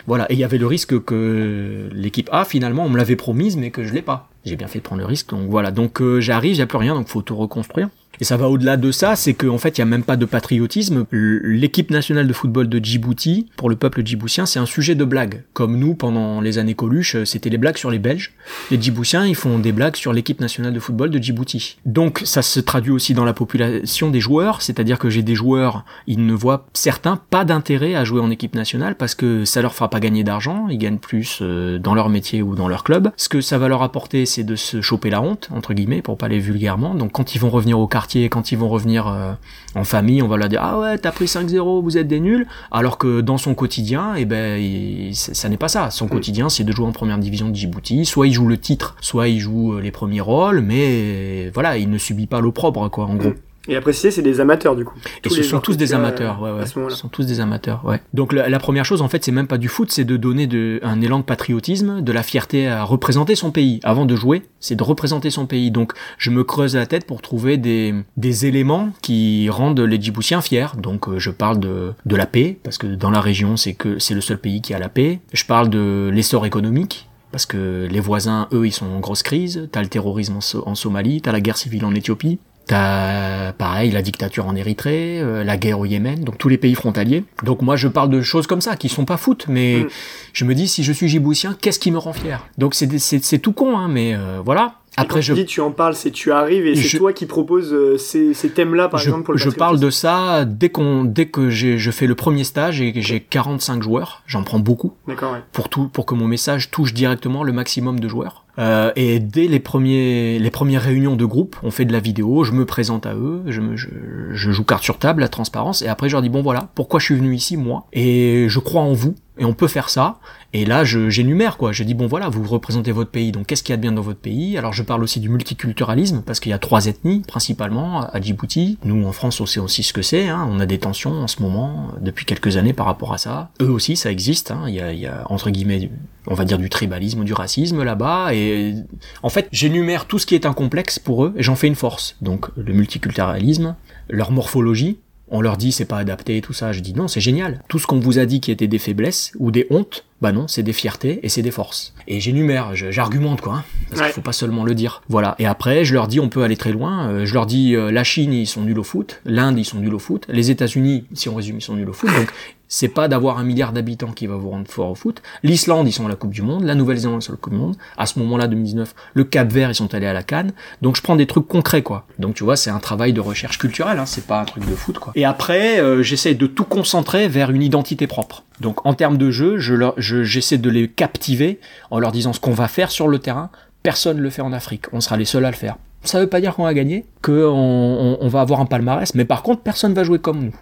Voilà, 0.07 0.31
et 0.31 0.35
il 0.35 0.39
y 0.39 0.45
avait 0.45 0.59
le 0.59 0.67
risque 0.67 1.05
que 1.05 1.89
l'équipe 1.93 2.29
A, 2.33 2.45
finalement, 2.45 2.85
on 2.85 2.89
me 2.89 2.97
l'avait 2.97 3.17
promise, 3.17 3.57
mais 3.57 3.71
que 3.71 3.83
je 3.83 3.93
l'ai 3.93 4.01
pas. 4.01 4.29
J'ai 4.45 4.55
bien 4.55 4.69
fait 4.69 4.79
de 4.79 4.85
prendre 4.85 5.01
le 5.01 5.07
risque, 5.07 5.31
donc 5.31 5.49
voilà. 5.49 5.73
Donc 5.73 6.01
euh, 6.01 6.21
j'arrive, 6.21 6.53
il 6.53 6.57
n'y 6.57 6.63
a 6.63 6.67
plus 6.67 6.79
rien, 6.79 6.95
donc 6.95 7.09
faut 7.09 7.23
tout 7.23 7.37
reconstruire. 7.37 7.89
Et 8.23 8.25
ça 8.25 8.37
va 8.37 8.49
au-delà 8.49 8.77
de 8.77 8.93
ça, 8.93 9.17
c'est 9.17 9.35
qu'en 9.35 9.59
fait, 9.59 9.79
il 9.79 9.81
y 9.81 9.83
a 9.83 9.85
même 9.85 10.05
pas 10.05 10.17
de 10.17 10.27
patriotisme. 10.27 11.07
L'équipe 11.11 11.91
nationale 11.91 12.29
de 12.29 12.33
football 12.33 12.69
de 12.69 12.79
Djibouti, 12.79 13.49
pour 13.57 13.69
le 13.69 13.75
peuple 13.75 14.07
djiboutien, 14.07 14.47
c'est 14.47 14.61
un 14.61 14.65
sujet 14.65 14.95
de 14.95 15.05
blague. 15.05 15.43
Comme 15.55 15.77
nous, 15.77 15.97
pendant 15.97 16.41
les 16.41 16.59
années 16.59 16.77
Coluche, 16.77 17.17
c'était 17.25 17.51
les 17.51 17.59
blagues 17.59 17.79
sur 17.79 17.91
les 17.91 17.99
Belges. 17.99 18.33
Les 18.71 18.81
Djiboutiens, 18.81 19.27
ils 19.27 19.35
font 19.35 19.59
des 19.59 19.73
blagues 19.73 19.97
sur 19.97 20.13
l'équipe 20.13 20.41
nationale 20.41 20.73
de 20.73 20.79
football 20.79 21.11
de 21.11 21.19
Djibouti. 21.19 21.79
Donc, 21.85 22.23
ça 22.25 22.43
se 22.43 22.61
traduit 22.61 22.93
aussi 22.93 23.13
dans 23.13 23.25
la 23.25 23.33
population 23.33 24.09
des 24.09 24.21
joueurs, 24.21 24.63
c'est-à-dire 24.63 25.01
que 25.01 25.11
j'ai 25.11 25.23
des 25.23 25.35
joueurs, 25.35 25.85
ils 26.07 26.25
ne 26.25 26.33
voient 26.33 26.69
certains 26.75 27.17
pas 27.17 27.45
d'intérêt 27.45 27.97
à 27.97 28.05
jouer 28.05 28.21
en 28.21 28.31
équipe 28.31 28.55
nationale 28.55 28.95
parce 28.95 29.17
que 29.17 29.45
ça 29.45 29.63
leur 29.63 29.75
fera 29.75 29.91
pas 29.91 29.99
gagner 29.99 30.23
d'argent, 30.23 30.69
ils 30.71 30.79
gagnent 30.79 30.99
plus 30.99 31.41
euh, 31.43 31.81
dans 31.81 31.97
leur 31.97 32.09
métier 32.09 32.41
ou 32.41 32.55
dans 32.55 32.69
leur 32.69 32.85
club. 32.85 33.11
Ce 33.17 33.29
que 33.29 33.41
ça 33.41 33.59
va 33.59 33.67
leur 33.67 33.83
apporter, 33.83 34.27
c'est 34.27 34.45
de 34.45 34.55
se 34.55 34.81
choper 34.81 35.11
la 35.11 35.21
honte, 35.21 35.49
entre 35.51 35.75
guillemets, 35.75 36.03
pour 36.03 36.17
parler 36.17 36.39
vulgairement. 36.39 36.95
Donc 36.95 37.11
quand 37.11 37.35
ils 37.35 37.41
vont 37.41 37.51
revenir 37.51 37.81
au 37.81 37.89
quartier, 37.89 38.12
quand 38.31 38.53
ils 38.53 38.59
vont 38.59 38.69
revenir 38.69 39.07
euh, 39.09 39.33
en 39.75 39.85
famille, 39.85 40.23
on 40.23 40.29
va 40.29 40.37
leur 40.37 40.49
dire 40.49 40.61
ah 40.63 40.79
ouais 40.79 40.99
t'as 40.99 41.13
pris 41.13 41.27
5-0, 41.27 41.83
vous 41.83 41.99
êtes 41.99 42.09
des 42.09 42.21
nuls. 42.21 42.47
Alors 42.71 42.99
que 42.99 43.21
dans 43.21 43.39
son 43.39 43.55
quotidien, 43.55 44.15
eh 44.17 44.25
ben 44.25 45.13
ça 45.13 45.49
n'est 45.49 45.57
pas 45.57 45.69
ça. 45.69 45.91
Son 45.91 46.07
mm. 46.07 46.11
quotidien, 46.11 46.49
c'est 46.49 46.65
de 46.65 46.73
jouer 46.73 46.87
en 46.87 46.93
première 46.93 47.19
division 47.19 47.49
de 47.49 47.55
Djibouti. 47.55 48.05
Soit 48.05 48.27
il 48.27 48.33
joue 48.33 48.47
le 48.47 48.59
titre, 48.59 48.97
soit 49.01 49.29
il 49.29 49.41
joue 49.41 49.75
euh, 49.75 49.81
les 49.81 49.91
premiers 49.91 50.21
rôles, 50.21 50.61
mais 50.61 51.51
voilà, 51.55 51.77
il 51.77 51.91
ne 51.91 51.99
subit 51.99 52.27
pas 52.27 52.41
l'opprobre 52.41 52.91
quoi, 52.91 53.07
en 53.07 53.17
gros. 53.17 53.33
Et 53.69 53.77
à 53.77 53.81
préciser, 53.81 54.11
c'est 54.11 54.23
des 54.23 54.41
amateurs 54.41 54.75
du 54.75 54.85
coup. 54.85 54.97
Et 55.25 55.29
ce 55.29 55.43
sont 55.43 55.61
tous 55.61 55.77
des 55.77 55.95
amateurs, 55.95 56.41
ouais, 56.43 56.51
ouais. 56.51 56.67
Ce 56.67 56.97
sont 56.97 57.09
tous 57.09 57.25
des 57.25 57.41
amateurs, 57.41 57.85
ouais. 57.85 58.01
Donc 58.13 58.33
la, 58.33 58.59
première 58.59 58.85
chose, 58.85 59.03
en 59.03 59.09
fait, 59.09 59.25
c'est 59.25 59.33
même 59.33 59.47
pas 59.47 59.59
du 59.59 59.69
foot, 59.69 59.91
c'est 59.91 60.05
de 60.05 60.17
donner 60.17 60.47
de, 60.47 60.81
un 60.83 61.01
élan 61.01 61.19
de 61.19 61.25
patriotisme, 61.25 62.03
de 62.03 62.13
la 62.13 62.23
fierté 62.23 62.69
à 62.69 62.83
représenter 62.83 63.35
son 63.35 63.51
pays. 63.51 63.81
Avant 63.85 64.05
de 64.05 64.17
jouer, 64.17 64.43
c'est 64.61 64.75
de 64.75 64.83
représenter 64.83 65.31
son 65.31 65.47
pays. 65.47 65.71
Donc 65.71 65.93
je 66.19 66.31
me 66.31 66.45
creuse 66.45 66.75
la 66.75 66.87
tête 66.87 67.07
pour 67.07 67.23
trouver 67.23 67.57
des, 67.57 67.95
des 68.17 68.47
éléments 68.47 68.91
qui 69.01 69.49
rendent 69.49 69.81
les 69.81 70.01
Djiboutiens 70.01 70.41
fiers. 70.41 70.69
Donc 70.77 71.09
euh, 71.09 71.19
je 71.19 71.31
parle 71.31 71.61
de, 71.61 71.93
de 72.05 72.17
la 72.17 72.27
paix, 72.27 72.59
parce 72.65 72.79
que 72.79 72.87
dans 72.87 73.11
la 73.11 73.21
région, 73.21 73.57
c'est 73.57 73.75
que 73.75 73.99
c'est 73.99 74.15
le 74.15 74.21
seul 74.21 74.39
pays 74.39 74.61
qui 74.61 74.75
a 74.75 74.79
la 74.79 74.89
paix. 74.89 75.21
Je 75.33 75.45
parle 75.45 75.71
de 75.71 76.11
l'essor 76.13 76.47
économique, 76.47 77.09
parce 77.31 77.47
que 77.47 77.89
les 77.91 78.01
voisins, 78.01 78.49
eux, 78.53 78.67
ils 78.67 78.73
sont 78.73 78.87
en 78.87 79.01
grosse 79.01 79.23
crise. 79.23 79.69
T'as 79.71 79.83
le 79.83 79.89
terrorisme 79.89 80.37
en, 80.37 80.69
en 80.69 80.75
Somalie, 80.75 81.21
t'as 81.21 81.33
la 81.33 81.41
guerre 81.41 81.57
civile 81.57 81.85
en 81.85 81.95
Éthiopie. 81.95 82.39
T'as 82.73 83.53
pareil 83.53 83.91
la 83.91 84.01
dictature 84.01 84.47
en 84.47 84.57
Érythrée, 84.57 85.21
euh, 85.21 85.45
la 85.45 85.59
guerre 85.59 85.79
au 85.79 85.85
Yémen, 85.85 86.25
donc 86.25 86.39
tous 86.39 86.49
les 86.49 86.57
pays 86.57 86.75
frontaliers. 86.75 87.23
Donc 87.43 87.61
moi 87.61 87.77
je 87.77 87.87
parle 87.87 88.09
de 88.09 88.23
choses 88.23 88.47
comme 88.47 88.63
ça 88.63 88.77
qui 88.77 88.89
sont 88.89 89.05
pas 89.05 89.19
foot, 89.19 89.45
mais 89.47 89.81
mm. 89.81 89.89
je 90.33 90.45
me 90.47 90.55
dis 90.55 90.69
si 90.69 90.83
je 90.83 90.91
suis 90.91 91.07
djiboutien, 91.07 91.55
qu'est-ce 91.61 91.79
qui 91.79 91.91
me 91.91 91.99
rend 91.99 92.15
fier? 92.15 92.47
Donc 92.57 92.75
c'est 92.75 93.39
tout 93.41 93.53
con, 93.53 93.77
hein, 93.77 93.89
mais 93.89 94.15
euh, 94.15 94.41
voilà. 94.43 94.77
Après, 94.97 95.21
je 95.21 95.35
dis 95.35 95.45
tu 95.45 95.61
en 95.61 95.71
parles, 95.71 95.95
c'est 95.95 96.13
tu 96.13 96.33
arrives 96.33 96.67
et 96.67 96.75
c'est 96.75 96.97
toi 96.97 97.13
qui 97.13 97.27
proposes 97.27 97.75
euh, 97.75 97.99
ces, 97.99 98.33
ces 98.33 98.49
thèmes-là, 98.49 98.89
par 98.89 99.03
exemple, 99.03 99.25
pour 99.25 99.35
le 99.35 99.39
Je 99.39 99.51
parle 99.51 99.79
de 99.79 99.91
ça 99.91 100.47
dès 100.47 100.71
qu'on, 100.71 101.05
dès 101.05 101.27
que 101.27 101.51
j'ai, 101.51 101.77
je 101.77 101.91
fais 101.91 102.07
le 102.07 102.15
premier 102.15 102.45
stage 102.45 102.81
et 102.81 102.95
que 102.95 103.03
j'ai 103.03 103.21
45 103.21 103.83
joueurs, 103.83 104.23
j'en 104.27 104.45
prends 104.45 104.59
beaucoup. 104.59 104.95
D'accord, 105.07 105.33
ouais. 105.33 105.43
Pour 105.53 105.69
tout, 105.69 105.89
pour 105.89 106.07
que 106.07 106.15
mon 106.15 106.27
message 106.27 106.71
touche 106.71 106.95
directement 106.95 107.43
le 107.43 107.53
maximum 107.53 108.01
de 108.01 108.09
joueurs. 108.09 108.42
Euh, 108.59 108.93
et 108.97 109.19
dès 109.19 109.47
les 109.47 109.61
premiers, 109.61 110.39
les 110.39 110.51
premières 110.51 110.83
réunions 110.83 111.17
de 111.17 111.25
groupe, 111.25 111.57
on 111.63 111.71
fait 111.71 111.85
de 111.85 111.93
la 111.93 112.01
vidéo, 112.01 112.45
je 112.45 112.53
me 112.53 112.67
présente 112.67 113.07
à 113.07 113.15
eux, 113.15 113.43
je, 113.47 113.61
me, 113.61 113.77
je, 113.77 113.89
je 114.33 114.51
joue 114.51 114.65
carte 114.65 114.83
sur 114.83 114.99
table, 114.99 115.23
la 115.23 115.29
transparence, 115.29 115.81
et 115.81 115.89
après 115.89 116.09
je 116.09 116.15
leur 116.15 116.23
dis 116.23 116.29
bon 116.29 116.43
voilà, 116.43 116.69
pourquoi 116.75 117.01
je 117.01 117.07
suis 117.07 117.15
venu 117.15 117.35
ici 117.35 117.57
moi, 117.57 117.87
et 117.93 118.47
je 118.49 118.59
crois 118.59 118.83
en 118.83 118.93
vous, 118.93 119.15
et 119.43 119.45
on 119.45 119.55
peut 119.55 119.67
faire 119.67 119.89
ça. 119.89 120.19
Et 120.53 120.65
là, 120.65 120.85
j'énumère 120.85 121.57
quoi. 121.57 121.73
Je 121.73 121.83
dis 121.83 121.95
bon 121.95 122.07
voilà, 122.07 122.29
vous 122.29 122.45
représentez 122.45 122.93
votre 122.93 123.11
pays, 123.11 123.33
donc 123.33 123.47
qu'est-ce 123.47 123.65
qu'il 123.65 123.73
y 123.73 123.75
a 123.75 123.77
de 123.77 123.83
bien 123.83 123.91
dans 123.91 124.03
votre 124.03 124.21
pays? 124.21 124.57
Alors 124.57 124.73
je 124.73 124.85
parle 124.85 125.03
aussi 125.03 125.19
du 125.19 125.29
multiculturalisme 125.29 126.23
parce 126.25 126.39
qu'il 126.39 126.51
y 126.51 126.53
a 126.53 126.59
trois 126.59 126.87
ethnies 126.87 127.23
principalement 127.27 128.03
à 128.03 128.21
Djibouti. 128.21 128.79
Nous 128.85 129.05
en 129.05 129.11
France, 129.11 129.41
on 129.41 129.47
sait 129.47 129.59
aussi 129.59 129.83
ce 129.83 129.93
que 129.93 130.03
c'est. 130.03 130.29
Hein. 130.29 130.49
On 130.49 130.61
a 130.61 130.67
des 130.67 130.79
tensions 130.79 131.23
en 131.23 131.27
ce 131.27 131.43
moment 131.43 131.89
depuis 132.01 132.25
quelques 132.25 132.57
années 132.57 132.73
par 132.73 132.87
rapport 132.87 133.13
à 133.13 133.19
ça. 133.19 133.51
Eux 133.61 133.71
aussi, 133.71 133.97
ça 133.97 134.13
existe. 134.13 134.53
Hein. 134.53 134.65
Il, 134.69 134.75
y 134.75 134.81
a, 134.81 134.93
il 134.93 135.01
y 135.01 135.07
a 135.07 135.27
entre 135.29 135.51
guillemets, 135.51 135.91
on 136.29 136.35
va 136.35 136.45
dire 136.45 136.59
du 136.59 136.71
tribalisme 136.71 137.25
du 137.25 137.33
racisme 137.33 137.83
là-bas. 137.83 138.33
Et 138.33 138.77
en 139.25 139.29
fait, 139.29 139.49
j'énumère 139.51 140.07
tout 140.07 140.21
ce 140.21 140.27
qui 140.27 140.37
est 140.37 140.47
un 140.47 140.53
complexe 140.53 141.01
pour 141.01 141.25
eux 141.25 141.35
et 141.37 141.43
j'en 141.43 141.57
fais 141.57 141.67
une 141.67 141.75
force. 141.75 142.17
Donc 142.23 142.47
le 142.57 142.73
multiculturalisme, 142.73 143.75
leur 144.09 144.31
morphologie, 144.31 145.01
on 145.33 145.41
leur 145.41 145.57
dit 145.57 145.73
c'est 145.73 145.87
pas 145.87 145.99
adapté 145.99 146.37
et 146.37 146.43
tout 146.43 146.53
ça. 146.53 146.73
Je 146.73 146.81
dis 146.81 146.95
non, 146.95 147.09
c'est 147.09 147.21
génial. 147.21 147.63
Tout 147.69 147.79
ce 147.79 147.87
qu'on 147.87 147.99
vous 147.99 148.19
a 148.19 148.27
dit 148.27 148.41
qui 148.41 148.53
était 148.53 148.69
des 148.69 148.79
faiblesses 148.79 149.33
ou 149.39 149.51
des 149.51 149.67
hontes, 149.71 150.05
bah 150.23 150.31
non, 150.31 150.47
c'est 150.47 150.63
des 150.63 150.73
fiertés 150.73 151.19
et 151.25 151.29
c'est 151.29 151.43
des 151.43 151.51
forces. 151.51 151.95
Et 152.07 152.21
j'énumère, 152.21 152.77
j'argumente 152.77 153.41
quoi, 153.41 153.55
hein, 153.55 153.65
parce 153.91 154.03
qu'il 154.03 154.13
faut 154.13 154.21
pas 154.21 154.33
seulement 154.33 154.63
le 154.63 154.73
dire. 154.73 155.03
Voilà. 155.09 155.35
Et 155.41 155.47
après, 155.47 155.85
je 155.85 155.95
leur 155.95 156.07
dis 156.07 156.21
on 156.21 156.29
peut 156.29 156.45
aller 156.45 156.57
très 156.57 156.71
loin. 156.71 157.09
Euh, 157.09 157.27
je 157.27 157.35
leur 157.35 157.45
dis 157.45 157.75
euh, 157.75 157.91
la 157.91 158.05
Chine 158.05 158.33
ils 158.33 158.47
sont 158.47 158.63
nuls 158.63 158.79
au 158.79 158.85
foot, 158.85 159.21
l'Inde 159.25 159.59
ils 159.59 159.65
sont 159.65 159.79
nuls 159.79 159.95
au 159.95 159.99
foot, 159.99 160.25
les 160.29 160.53
États-Unis, 160.53 161.07
si 161.13 161.29
on 161.29 161.35
résume, 161.35 161.59
ils 161.59 161.63
sont 161.63 161.75
nuls 161.75 161.91
au 161.91 161.93
foot. 161.93 162.09
Donc 162.17 162.33
c'est 162.69 162.89
pas 162.89 163.07
d'avoir 163.07 163.37
un 163.37 163.45
milliard 163.45 163.73
d'habitants 163.73 164.13
qui 164.13 164.27
va 164.27 164.37
vous 164.37 164.49
rendre 164.49 164.67
fort 164.67 164.91
au 164.91 164.95
foot. 164.95 165.21
L'Islande, 165.43 165.87
ils 165.87 165.93
sont 165.93 166.07
à 166.07 166.09
la 166.09 166.17
Coupe 166.17 166.31
du 166.31 166.41
Monde. 166.41 166.65
La 166.65 166.75
Nouvelle-Zélande, 166.75 167.23
ils 167.23 167.27
sont 167.27 167.33
à 167.33 167.35
la 167.35 167.39
Coupe 167.39 167.53
du 167.53 167.59
Monde. 167.59 167.77
À 167.99 168.07
ce 168.07 168.19
moment-là, 168.21 168.47
2019, 168.47 168.95
le 169.13 169.25
Cap 169.25 169.53
Vert, 169.53 169.71
ils 169.71 169.75
sont 169.75 169.93
allés 169.93 170.07
à 170.07 170.15
la 170.15 170.23
Cannes. 170.23 170.53
Donc 170.81 170.97
je 170.97 171.03
prends 171.03 171.15
des 171.15 171.27
trucs 171.27 171.47
concrets, 171.47 171.83
quoi. 171.83 172.07
Donc 172.19 172.35
tu 172.35 172.45
vois, 172.45 172.57
c'est 172.57 172.71
un 172.71 172.79
travail 172.79 173.13
de 173.13 173.21
recherche 173.21 173.59
culturelle, 173.59 173.99
hein. 173.99 174.07
c'est 174.07 174.27
pas 174.27 174.41
un 174.41 174.47
truc 174.47 174.67
de 174.67 174.75
foot, 174.75 174.99
quoi. 174.99 175.13
Et 175.17 175.27
après, 175.27 175.81
euh, 175.81 176.03
j'essaie 176.03 176.35
de 176.35 176.47
tout 176.47 176.65
concentrer 176.65 177.29
vers 177.29 177.51
une 177.51 177.63
identité 177.63 178.07
propre. 178.07 178.43
Donc 178.63 178.87
en 178.87 178.95
termes 178.95 179.19
de 179.19 179.31
jeu, 179.31 179.59
j'essaie 179.99 180.57
de 180.57 180.71
les 180.71 180.89
captiver 180.89 181.61
en 181.91 181.99
leur 181.99 182.13
disant 182.13 182.33
ce 182.33 182.41
qu'on 182.41 182.53
va 182.53 182.69
faire 182.69 182.91
sur 182.91 183.09
le 183.09 183.19
terrain. 183.19 183.51
Personne 183.83 184.17
ne 184.19 184.23
le 184.23 184.31
fait 184.31 184.41
en 184.41 184.53
Afrique. 184.53 184.87
On 184.93 185.01
sera 185.01 185.17
les 185.17 185.25
seuls 185.25 185.45
à 185.45 185.51
le 185.51 185.57
faire. 185.57 185.77
Ça 186.05 186.21
veut 186.21 186.29
pas 186.29 186.41
dire 186.41 186.55
qu'on 186.55 186.65
va 186.65 186.73
gagner, 186.73 187.05
qu'on 187.23 188.17
on 188.21 188.29
va 188.29 188.41
avoir 188.41 188.61
un 188.61 188.67
palmarès, 188.67 189.15
mais 189.15 189.25
par 189.25 189.43
contre, 189.43 189.63
personne 189.63 189.95
va 189.95 190.05
jouer 190.05 190.21
comme 190.21 190.45
nous. 190.45 190.55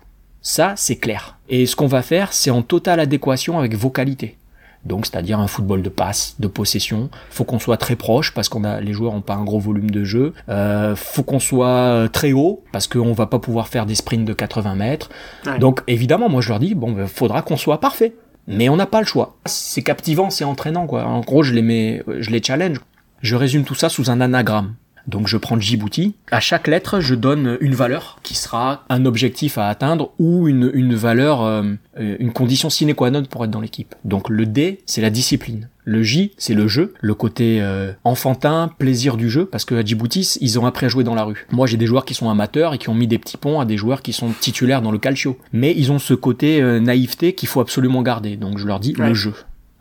Ça, 0.43 0.73
c'est 0.77 0.97
clair. 0.97 1.39
Et 1.51 1.67
ce 1.67 1.77
qu'on 1.77 1.87
va 1.87 2.01
faire, 2.03 2.33
c'est 2.33 2.51
en 2.51 2.63
totale 2.63 3.01
adéquation 3.01 3.59
avec 3.59 3.75
vos 3.75 3.91
qualités. 3.91 4.39
Donc, 4.85 5.07
c'est-à-dire 5.07 5.39
un 5.39 5.47
football 5.47 5.83
de 5.83 5.89
passe, 5.89 6.37
de 6.39 6.47
possession. 6.47 7.11
Faut 7.31 7.45
qu'on 7.45 7.59
soit 7.59 7.77
très 7.77 7.97
proche 7.97 8.33
parce 8.33 8.49
qu'on 8.49 8.65
a 8.65 8.81
les 8.81 8.93
joueurs 8.93 9.13
ont 9.13 9.21
pas 9.21 9.35
un 9.35 9.45
gros 9.45 9.59
volume 9.59 9.91
de 9.91 10.05
jeu. 10.05 10.33
Euh, 10.49 10.97
faut 10.97 11.23
qu'on 11.23 11.39
soit 11.39 11.69
euh, 11.69 12.09
très 12.09 12.33
haut 12.33 12.65
parce 12.73 12.87
qu'on 12.87 13.13
va 13.13 13.27
pas 13.27 13.39
pouvoir 13.39 13.69
faire 13.69 13.85
des 13.85 13.95
sprints 13.95 14.25
de 14.25 14.33
80 14.33 14.75
mètres. 14.75 15.11
Donc, 15.59 15.83
évidemment, 15.87 16.29
moi 16.29 16.41
je 16.41 16.49
leur 16.49 16.59
dis 16.59 16.75
bon, 16.75 16.93
ben, 16.93 17.07
faudra 17.07 17.43
qu'on 17.43 17.57
soit 17.57 17.81
parfait. 17.81 18.15
Mais 18.47 18.69
on 18.69 18.77
n'a 18.77 18.87
pas 18.87 19.01
le 19.01 19.07
choix. 19.07 19.37
C'est 19.45 19.83
captivant, 19.83 20.31
c'est 20.31 20.45
entraînant 20.45 20.87
quoi. 20.87 21.05
En 21.05 21.21
gros, 21.21 21.43
je 21.43 21.53
les 21.53 21.63
mets, 21.63 22.03
je 22.19 22.31
les 22.31 22.43
challenge. 22.43 22.79
Je 23.21 23.37
résume 23.37 23.65
tout 23.65 23.75
ça 23.75 23.89
sous 23.91 24.11
un 24.11 24.21
anagramme. 24.21 24.75
Donc 25.07 25.29
je 25.29 25.37
prends 25.37 25.59
Djibouti. 25.59 26.15
À 26.31 26.41
chaque 26.41 26.67
lettre, 26.67 27.01
je 27.01 27.15
donne 27.15 27.59
une 27.61 27.75
valeur 27.75 28.19
qui 28.23 28.35
sera 28.35 28.85
un 28.89 29.05
objectif 29.07 29.59
à 29.59 29.69
atteindre 29.69 30.11
ou 30.19 30.49
une, 30.49 30.71
une 30.75 30.95
valeur, 30.95 31.43
euh, 31.43 31.75
une 31.97 32.33
condition 32.33 32.71
sine 32.71 32.95
qua 32.95 33.11
non 33.11 33.25
pour 33.25 33.45
être 33.45 33.51
dans 33.51 33.61
l'équipe. 33.61 33.95
Donc 34.05 34.29
le 34.29 34.47
D, 34.47 34.81
c'est 34.87 35.01
la 35.01 35.11
discipline. 35.11 35.69
Le 35.85 36.03
J, 36.03 36.33
c'est 36.37 36.55
le 36.55 36.69
jeu, 36.69 36.95
le 37.01 37.15
côté 37.15 37.61
euh, 37.61 37.93
enfantin, 38.05 38.71
plaisir 38.79 39.17
du 39.17 39.29
jeu, 39.29 39.47
parce 39.47 39.65
que 39.65 39.75
à 39.75 39.85
Djibouti, 39.85 40.39
ils 40.41 40.59
ont 40.59 40.67
appris 40.67 40.87
à 40.87 40.89
jouer 40.89 41.03
dans 41.03 41.15
la 41.17 41.25
rue. 41.25 41.47
Moi, 41.51 41.67
j'ai 41.67 41.77
des 41.77 41.87
joueurs 41.87 42.05
qui 42.05 42.15
sont 42.15 42.31
amateurs 42.31 42.75
et 42.75 42.79
qui 42.79 42.89
ont 42.91 42.95
mis 42.95 43.09
des 43.09 43.19
petits 43.19 43.37
ponts 43.37 43.61
à 43.61 43.65
des 43.65 43.77
joueurs 43.77 44.03
qui 44.03 44.13
sont 44.13 44.31
titulaires 44.41 44.83
dans 44.83 44.93
le 44.93 44.99
calcio. 44.99 45.39
Mais 45.53 45.75
ils 45.77 45.91
ont 45.91 45.99
ce 45.99 46.15
côté 46.15 46.63
euh, 46.63 46.79
naïveté 46.79 47.33
qu'il 47.33 47.49
faut 47.49 47.61
absolument 47.61 48.03
garder. 48.03 48.37
Donc 48.37 48.59
je 48.59 48.67
leur 48.67 48.79
dis 48.79 48.93
le 48.93 49.15
jeu. 49.15 49.35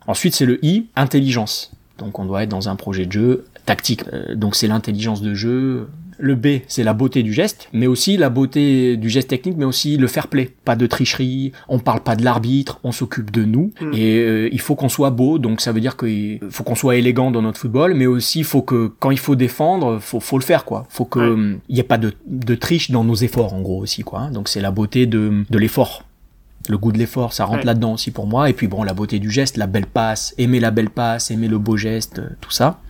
Ensuite, 0.06 0.34
c'est 0.34 0.46
le 0.46 0.64
I, 0.64 0.86
intelligence. 0.96 1.70
Donc 1.98 2.18
on 2.18 2.24
doit 2.24 2.42
être 2.42 2.48
dans 2.48 2.68
un 2.68 2.76
projet 2.76 3.06
de 3.06 3.12
jeu 3.12 3.44
tactique. 3.70 4.02
Euh, 4.12 4.34
donc 4.34 4.56
c'est 4.56 4.66
l'intelligence 4.66 5.22
de 5.22 5.32
jeu. 5.32 5.88
Le 6.18 6.34
B, 6.34 6.60
c'est 6.66 6.82
la 6.82 6.92
beauté 6.92 7.22
du 7.22 7.32
geste, 7.32 7.68
mais 7.72 7.86
aussi 7.86 8.18
la 8.18 8.28
beauté 8.28 8.98
du 8.98 9.08
geste 9.08 9.28
technique, 9.28 9.56
mais 9.56 9.64
aussi 9.64 9.96
le 9.96 10.06
fair 10.06 10.28
play. 10.28 10.50
Pas 10.66 10.76
de 10.76 10.86
tricherie, 10.86 11.52
on 11.66 11.78
parle 11.78 12.00
pas 12.00 12.14
de 12.14 12.22
l'arbitre, 12.22 12.78
on 12.84 12.92
s'occupe 12.92 13.30
de 13.30 13.42
nous. 13.44 13.70
Hmm. 13.80 13.94
Et 13.94 14.18
euh, 14.18 14.48
il 14.52 14.60
faut 14.60 14.74
qu'on 14.74 14.90
soit 14.90 15.10
beau, 15.10 15.38
donc 15.38 15.62
ça 15.62 15.72
veut 15.72 15.80
dire 15.80 15.96
qu'il 15.96 16.40
faut 16.50 16.62
qu'on 16.62 16.74
soit 16.74 16.96
élégant 16.96 17.30
dans 17.30 17.40
notre 17.40 17.58
football, 17.58 17.94
mais 17.94 18.06
aussi 18.06 18.40
il 18.40 18.44
faut 18.44 18.60
que 18.60 18.92
quand 18.98 19.12
il 19.12 19.18
faut 19.18 19.36
défendre, 19.36 19.98
faut, 19.98 20.20
faut 20.20 20.36
le 20.36 20.44
faire 20.44 20.66
quoi. 20.66 20.84
Faut 20.90 21.06
que 21.06 21.56
il 21.70 21.76
y 21.76 21.80
ait 21.80 21.84
pas 21.84 21.96
de, 21.96 22.12
de 22.26 22.54
triche 22.54 22.90
dans 22.90 23.04
nos 23.04 23.14
efforts 23.14 23.54
en 23.54 23.62
gros 23.62 23.80
aussi 23.80 24.02
quoi. 24.02 24.28
Donc 24.30 24.48
c'est 24.48 24.60
la 24.60 24.72
beauté 24.72 25.06
de, 25.06 25.44
de 25.48 25.58
l'effort 25.58 26.04
le 26.68 26.78
goût 26.78 26.92
de 26.92 26.98
l'effort, 26.98 27.32
ça 27.32 27.44
rentre 27.46 27.64
là-dedans 27.64 27.94
aussi 27.94 28.10
pour 28.10 28.26
moi. 28.26 28.50
Et 28.50 28.52
puis 28.52 28.68
bon, 28.68 28.82
la 28.82 28.92
beauté 28.92 29.18
du 29.18 29.30
geste, 29.30 29.56
la 29.56 29.66
belle 29.66 29.86
passe, 29.86 30.34
aimer 30.38 30.60
la 30.60 30.70
belle 30.70 30.90
passe, 30.90 31.30
aimer 31.30 31.48
le 31.48 31.58
beau 31.58 31.76
geste, 31.76 32.18
euh, 32.18 32.28
tout 32.40 32.50
ça. 32.50 32.80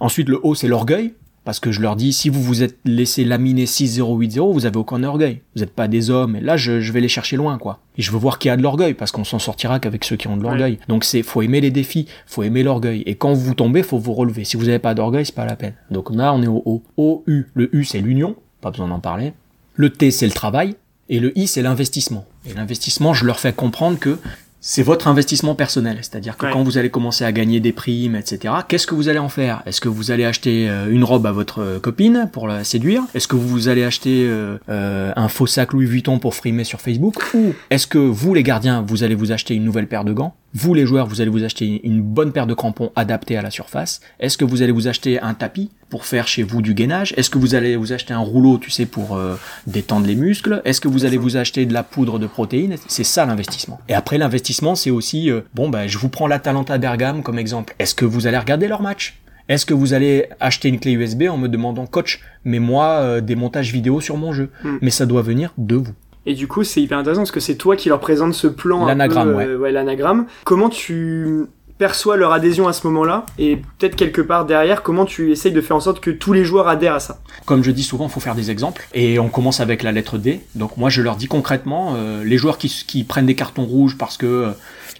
Ensuite, 0.00 0.28
le 0.28 0.40
haut, 0.42 0.54
c'est 0.54 0.68
l'orgueil. 0.68 1.14
Parce 1.44 1.58
que 1.58 1.72
je 1.72 1.80
leur 1.80 1.96
dis, 1.96 2.12
si 2.12 2.28
vous 2.28 2.42
vous 2.42 2.62
êtes 2.62 2.78
laissé 2.84 3.24
laminer 3.24 3.64
6-0-8-0, 3.64 4.52
vous 4.52 4.66
avez 4.66 4.76
aucun 4.76 5.02
orgueil. 5.02 5.40
Vous 5.54 5.62
n'êtes 5.62 5.74
pas 5.74 5.88
des 5.88 6.10
hommes. 6.10 6.36
Et 6.36 6.40
là, 6.40 6.58
je, 6.58 6.92
vais 6.92 7.00
les 7.00 7.08
chercher 7.08 7.36
loin, 7.36 7.56
quoi. 7.56 7.80
Et 7.96 8.02
je 8.02 8.12
veux 8.12 8.18
voir 8.18 8.38
qui 8.38 8.50
a 8.50 8.56
de 8.58 8.62
l'orgueil, 8.62 8.92
parce 8.92 9.10
qu'on 9.10 9.24
s'en 9.24 9.38
sortira 9.38 9.80
qu'avec 9.80 10.04
ceux 10.04 10.16
qui 10.16 10.28
ont 10.28 10.36
de 10.36 10.42
l'orgueil. 10.42 10.78
Donc 10.88 11.02
c'est, 11.02 11.22
faut 11.22 11.40
aimer 11.40 11.62
les 11.62 11.70
défis, 11.70 12.06
faut 12.26 12.42
aimer 12.42 12.62
l'orgueil. 12.62 13.02
Et 13.06 13.14
quand 13.14 13.32
vous 13.32 13.54
tombez, 13.54 13.82
faut 13.82 13.98
vous 13.98 14.12
relever. 14.12 14.44
Si 14.44 14.58
vous 14.58 14.66
n'avez 14.66 14.78
pas 14.78 14.94
d'orgueil, 14.94 15.24
c'est 15.24 15.34
pas 15.34 15.46
la 15.46 15.56
peine. 15.56 15.72
Donc 15.90 16.14
là, 16.14 16.34
on 16.34 16.42
est 16.42 16.46
au. 16.46 16.82
O, 16.96 17.24
U. 17.26 17.46
Le 17.54 17.74
U, 17.74 17.84
c'est 17.84 18.00
l'union. 18.00 18.36
Pas 18.60 18.70
besoin 18.70 18.88
d'en 18.88 19.00
parler. 19.00 19.32
Le 19.74 19.90
T, 19.90 20.10
c'est 20.10 20.26
le 20.26 20.32
travail. 20.32 20.76
Et 21.08 21.20
le 21.20 21.36
I, 21.38 21.46
c'est 21.46 21.62
l'investissement. 21.62 22.26
Et 22.46 22.52
l'investissement, 22.52 23.14
je 23.14 23.24
leur 23.24 23.40
fais 23.40 23.52
comprendre 23.52 23.98
que 23.98 24.18
c'est 24.60 24.82
votre 24.82 25.08
investissement 25.08 25.54
personnel. 25.54 25.98
C'est-à-dire 26.02 26.36
que 26.36 26.46
Ouais. 26.46 26.52
quand 26.52 26.62
vous 26.62 26.76
allez 26.78 26.90
commencer 26.90 27.24
à 27.24 27.32
gagner 27.32 27.60
des 27.60 27.72
primes, 27.72 28.14
etc., 28.14 28.54
qu'est-ce 28.68 28.86
que 28.86 28.94
vous 28.94 29.08
allez 29.08 29.18
en 29.18 29.28
faire? 29.28 29.62
Est-ce 29.66 29.80
que 29.80 29.88
vous 29.88 30.10
allez 30.10 30.24
acheter 30.24 30.68
euh, 30.68 30.90
une 30.90 31.02
robe 31.04 31.26
à 31.26 31.32
votre 31.32 31.60
euh, 31.62 31.78
copine 31.78 32.28
pour 32.32 32.46
la 32.46 32.62
séduire? 32.64 33.02
Est-ce 33.14 33.26
que 33.28 33.36
vous 33.36 33.68
allez 33.68 33.84
acheter 33.84 34.26
euh, 34.28 35.12
un 35.16 35.28
faux 35.28 35.46
sac 35.46 35.72
Louis 35.72 35.86
Vuitton 35.86 36.18
pour 36.18 36.34
frimer 36.34 36.64
sur 36.64 36.80
Facebook? 36.80 37.14
Ou 37.34 37.54
est-ce 37.70 37.86
que 37.86 37.98
vous, 37.98 38.34
les 38.34 38.42
gardiens, 38.42 38.84
vous 38.86 39.02
allez 39.02 39.14
vous 39.14 39.32
acheter 39.32 39.54
une 39.54 39.64
nouvelle 39.64 39.86
paire 39.88 40.04
de 40.04 40.12
gants? 40.12 40.34
Vous, 40.52 40.74
les 40.74 40.84
joueurs, 40.84 41.06
vous 41.06 41.20
allez 41.20 41.30
vous 41.30 41.44
acheter 41.44 41.80
une 41.84 42.02
bonne 42.02 42.32
paire 42.32 42.48
de 42.48 42.54
crampons 42.54 42.90
adaptés 42.96 43.36
à 43.36 43.42
la 43.42 43.50
surface 43.50 44.00
Est-ce 44.18 44.36
que 44.36 44.44
vous 44.44 44.62
allez 44.62 44.72
vous 44.72 44.88
acheter 44.88 45.20
un 45.20 45.34
tapis 45.34 45.70
pour 45.88 46.04
faire 46.04 46.26
chez 46.26 46.42
vous 46.42 46.60
du 46.60 46.74
gainage? 46.74 47.14
Est-ce 47.16 47.30
que 47.30 47.38
vous 47.38 47.54
allez 47.54 47.76
vous 47.76 47.92
acheter 47.92 48.14
un 48.14 48.18
rouleau, 48.18 48.58
tu 48.58 48.68
sais, 48.68 48.84
pour 48.84 49.16
euh, 49.16 49.36
détendre 49.68 50.08
les 50.08 50.16
muscles? 50.16 50.60
Est-ce 50.64 50.80
que 50.80 50.88
vous 50.88 51.04
allez 51.04 51.18
vous 51.18 51.36
acheter 51.36 51.66
de 51.66 51.72
la 51.72 51.84
poudre 51.84 52.18
de 52.18 52.26
protéines? 52.26 52.74
C'est 52.88 53.04
ça 53.04 53.26
l'investissement. 53.26 53.80
Et 53.88 53.94
après 53.94 54.18
l'investissement, 54.18 54.74
c'est 54.74 54.90
aussi 54.90 55.30
euh, 55.30 55.42
bon 55.54 55.68
bah 55.68 55.86
je 55.86 55.98
vous 55.98 56.08
prends 56.08 56.26
l'Atalanta 56.26 56.78
Bergame 56.78 57.22
comme 57.22 57.38
exemple. 57.38 57.76
Est-ce 57.78 57.94
que 57.94 58.04
vous 58.04 58.26
allez 58.26 58.38
regarder 58.38 58.66
leur 58.66 58.82
match? 58.82 59.20
Est-ce 59.48 59.66
que 59.66 59.74
vous 59.74 59.94
allez 59.94 60.26
acheter 60.38 60.68
une 60.68 60.78
clé 60.78 60.92
USB 60.92 61.24
en 61.28 61.36
me 61.36 61.48
demandant 61.48 61.84
coach, 61.86 62.20
mets-moi 62.44 62.86
euh, 62.86 63.20
des 63.20 63.34
montages 63.34 63.72
vidéo 63.72 64.00
sur 64.00 64.16
mon 64.16 64.32
jeu 64.32 64.50
Mm. 64.62 64.78
Mais 64.80 64.90
ça 64.90 65.06
doit 65.06 65.22
venir 65.22 65.52
de 65.58 65.76
vous. 65.76 65.92
Et 66.26 66.34
du 66.34 66.46
coup, 66.48 66.64
c'est 66.64 66.82
hyper 66.82 66.98
intéressant 66.98 67.22
parce 67.22 67.30
que 67.30 67.40
c'est 67.40 67.56
toi 67.56 67.76
qui 67.76 67.88
leur 67.88 68.00
présente 68.00 68.34
ce 68.34 68.46
plan. 68.46 68.86
L'anagramme, 68.86 69.34
peu, 69.34 69.40
euh, 69.40 69.70
l'anagramme. 69.70 70.26
Comment 70.44 70.68
tu 70.68 71.46
perçois 71.80 72.18
leur 72.18 72.32
adhésion 72.32 72.68
à 72.68 72.74
ce 72.74 72.86
moment-là 72.88 73.24
Et 73.38 73.56
peut-être 73.56 73.96
quelque 73.96 74.20
part 74.20 74.44
derrière, 74.44 74.82
comment 74.82 75.06
tu 75.06 75.32
essayes 75.32 75.50
de 75.50 75.62
faire 75.62 75.76
en 75.76 75.80
sorte 75.80 76.00
que 76.00 76.10
tous 76.10 76.34
les 76.34 76.44
joueurs 76.44 76.68
adhèrent 76.68 76.96
à 76.96 77.00
ça? 77.00 77.20
Comme 77.46 77.64
je 77.64 77.70
dis 77.70 77.82
souvent, 77.82 78.04
il 78.04 78.10
faut 78.10 78.20
faire 78.20 78.34
des 78.34 78.50
exemples. 78.50 78.86
Et 78.92 79.18
on 79.18 79.30
commence 79.30 79.60
avec 79.60 79.82
la 79.82 79.90
lettre 79.90 80.18
D. 80.18 80.40
Donc 80.54 80.76
moi, 80.76 80.90
je 80.90 81.00
leur 81.00 81.16
dis 81.16 81.26
concrètement, 81.26 81.94
euh, 81.96 82.22
les 82.22 82.36
joueurs 82.36 82.58
qui, 82.58 82.68
qui 82.86 83.02
prennent 83.02 83.24
des 83.24 83.34
cartons 83.34 83.64
rouges 83.64 83.96
parce 83.96 84.18
que 84.18 84.26
euh, 84.26 84.50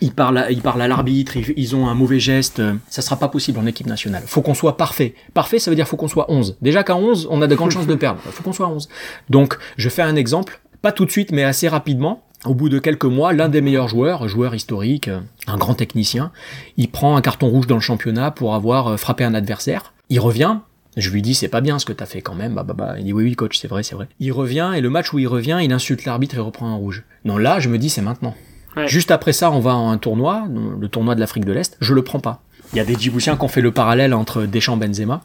ils 0.00 0.12
parlent, 0.12 0.38
à, 0.38 0.50
ils 0.50 0.62
parlent 0.62 0.80
à 0.80 0.88
l'arbitre, 0.88 1.36
ils, 1.36 1.52
ils 1.54 1.76
ont 1.76 1.86
un 1.86 1.94
mauvais 1.94 2.18
geste, 2.18 2.60
euh, 2.60 2.72
ça 2.88 3.02
sera 3.02 3.16
pas 3.16 3.28
possible 3.28 3.58
en 3.58 3.66
équipe 3.66 3.86
nationale. 3.86 4.22
Faut 4.26 4.40
qu'on 4.40 4.54
soit 4.54 4.78
parfait. 4.78 5.14
Parfait, 5.34 5.58
ça 5.58 5.70
veut 5.70 5.74
dire 5.74 5.86
faut 5.86 5.98
qu'on 5.98 6.08
soit 6.08 6.30
11. 6.30 6.56
Déjà 6.62 6.82
qu'à 6.82 6.96
11, 6.96 7.28
on 7.30 7.42
a 7.42 7.46
de 7.46 7.54
grandes 7.54 7.70
chances 7.72 7.86
de 7.86 7.94
perdre. 7.94 8.20
Faut 8.24 8.42
qu'on 8.42 8.54
soit 8.54 8.68
11. 8.68 8.88
Donc, 9.28 9.58
je 9.76 9.90
fais 9.90 10.00
un 10.00 10.16
exemple, 10.16 10.62
pas 10.82 10.92
tout 10.92 11.04
de 11.04 11.10
suite, 11.10 11.32
mais 11.32 11.44
assez 11.44 11.68
rapidement. 11.68 12.22
Au 12.46 12.54
bout 12.54 12.70
de 12.70 12.78
quelques 12.78 13.04
mois, 13.04 13.34
l'un 13.34 13.50
des 13.50 13.60
meilleurs 13.60 13.88
joueurs, 13.88 14.26
joueur 14.26 14.54
historique, 14.54 15.10
un 15.46 15.56
grand 15.58 15.74
technicien, 15.74 16.32
il 16.78 16.90
prend 16.90 17.16
un 17.16 17.20
carton 17.20 17.48
rouge 17.48 17.66
dans 17.66 17.74
le 17.74 17.82
championnat 17.82 18.30
pour 18.30 18.54
avoir 18.54 18.88
euh, 18.88 18.96
frappé 18.96 19.24
un 19.24 19.34
adversaire. 19.34 19.92
Il 20.08 20.20
revient, 20.20 20.56
je 20.96 21.10
lui 21.10 21.20
dis 21.20 21.34
c'est 21.34 21.48
pas 21.48 21.60
bien 21.60 21.78
ce 21.78 21.84
que 21.84 21.92
t'as 21.92 22.06
fait 22.06 22.22
quand 22.22 22.34
même. 22.34 22.54
Bah 22.54 22.62
bah 22.62 22.74
bah. 22.74 22.94
Il 22.98 23.04
dit 23.04 23.12
oui 23.12 23.24
oui 23.24 23.36
coach 23.36 23.58
c'est 23.58 23.68
vrai 23.68 23.82
c'est 23.82 23.94
vrai. 23.94 24.08
Il 24.20 24.32
revient 24.32 24.72
et 24.74 24.80
le 24.80 24.90
match 24.90 25.12
où 25.12 25.18
il 25.18 25.28
revient 25.28 25.58
il 25.62 25.72
insulte 25.72 26.04
l'arbitre 26.04 26.36
et 26.36 26.40
reprend 26.40 26.68
un 26.68 26.74
rouge. 26.74 27.04
Non 27.24 27.36
là 27.36 27.60
je 27.60 27.68
me 27.68 27.78
dis 27.78 27.90
c'est 27.90 28.02
maintenant. 28.02 28.34
Ouais. 28.74 28.88
Juste 28.88 29.10
après 29.10 29.32
ça 29.32 29.50
on 29.50 29.60
va 29.60 29.72
à 29.72 29.74
un 29.74 29.98
tournoi, 29.98 30.46
le 30.48 30.88
tournoi 30.88 31.14
de 31.14 31.20
l'Afrique 31.20 31.44
de 31.44 31.52
l'Est. 31.52 31.76
Je 31.80 31.94
le 31.94 32.02
prends 32.02 32.20
pas. 32.20 32.42
Il 32.72 32.76
y 32.76 32.80
a 32.80 32.84
des 32.84 32.94
Djiboutiens 32.94 33.36
qui 33.36 33.44
ont 33.44 33.48
fait 33.48 33.60
le 33.60 33.72
parallèle 33.72 34.14
entre 34.14 34.42
Deschamps 34.42 34.76
Benzema. 34.76 35.22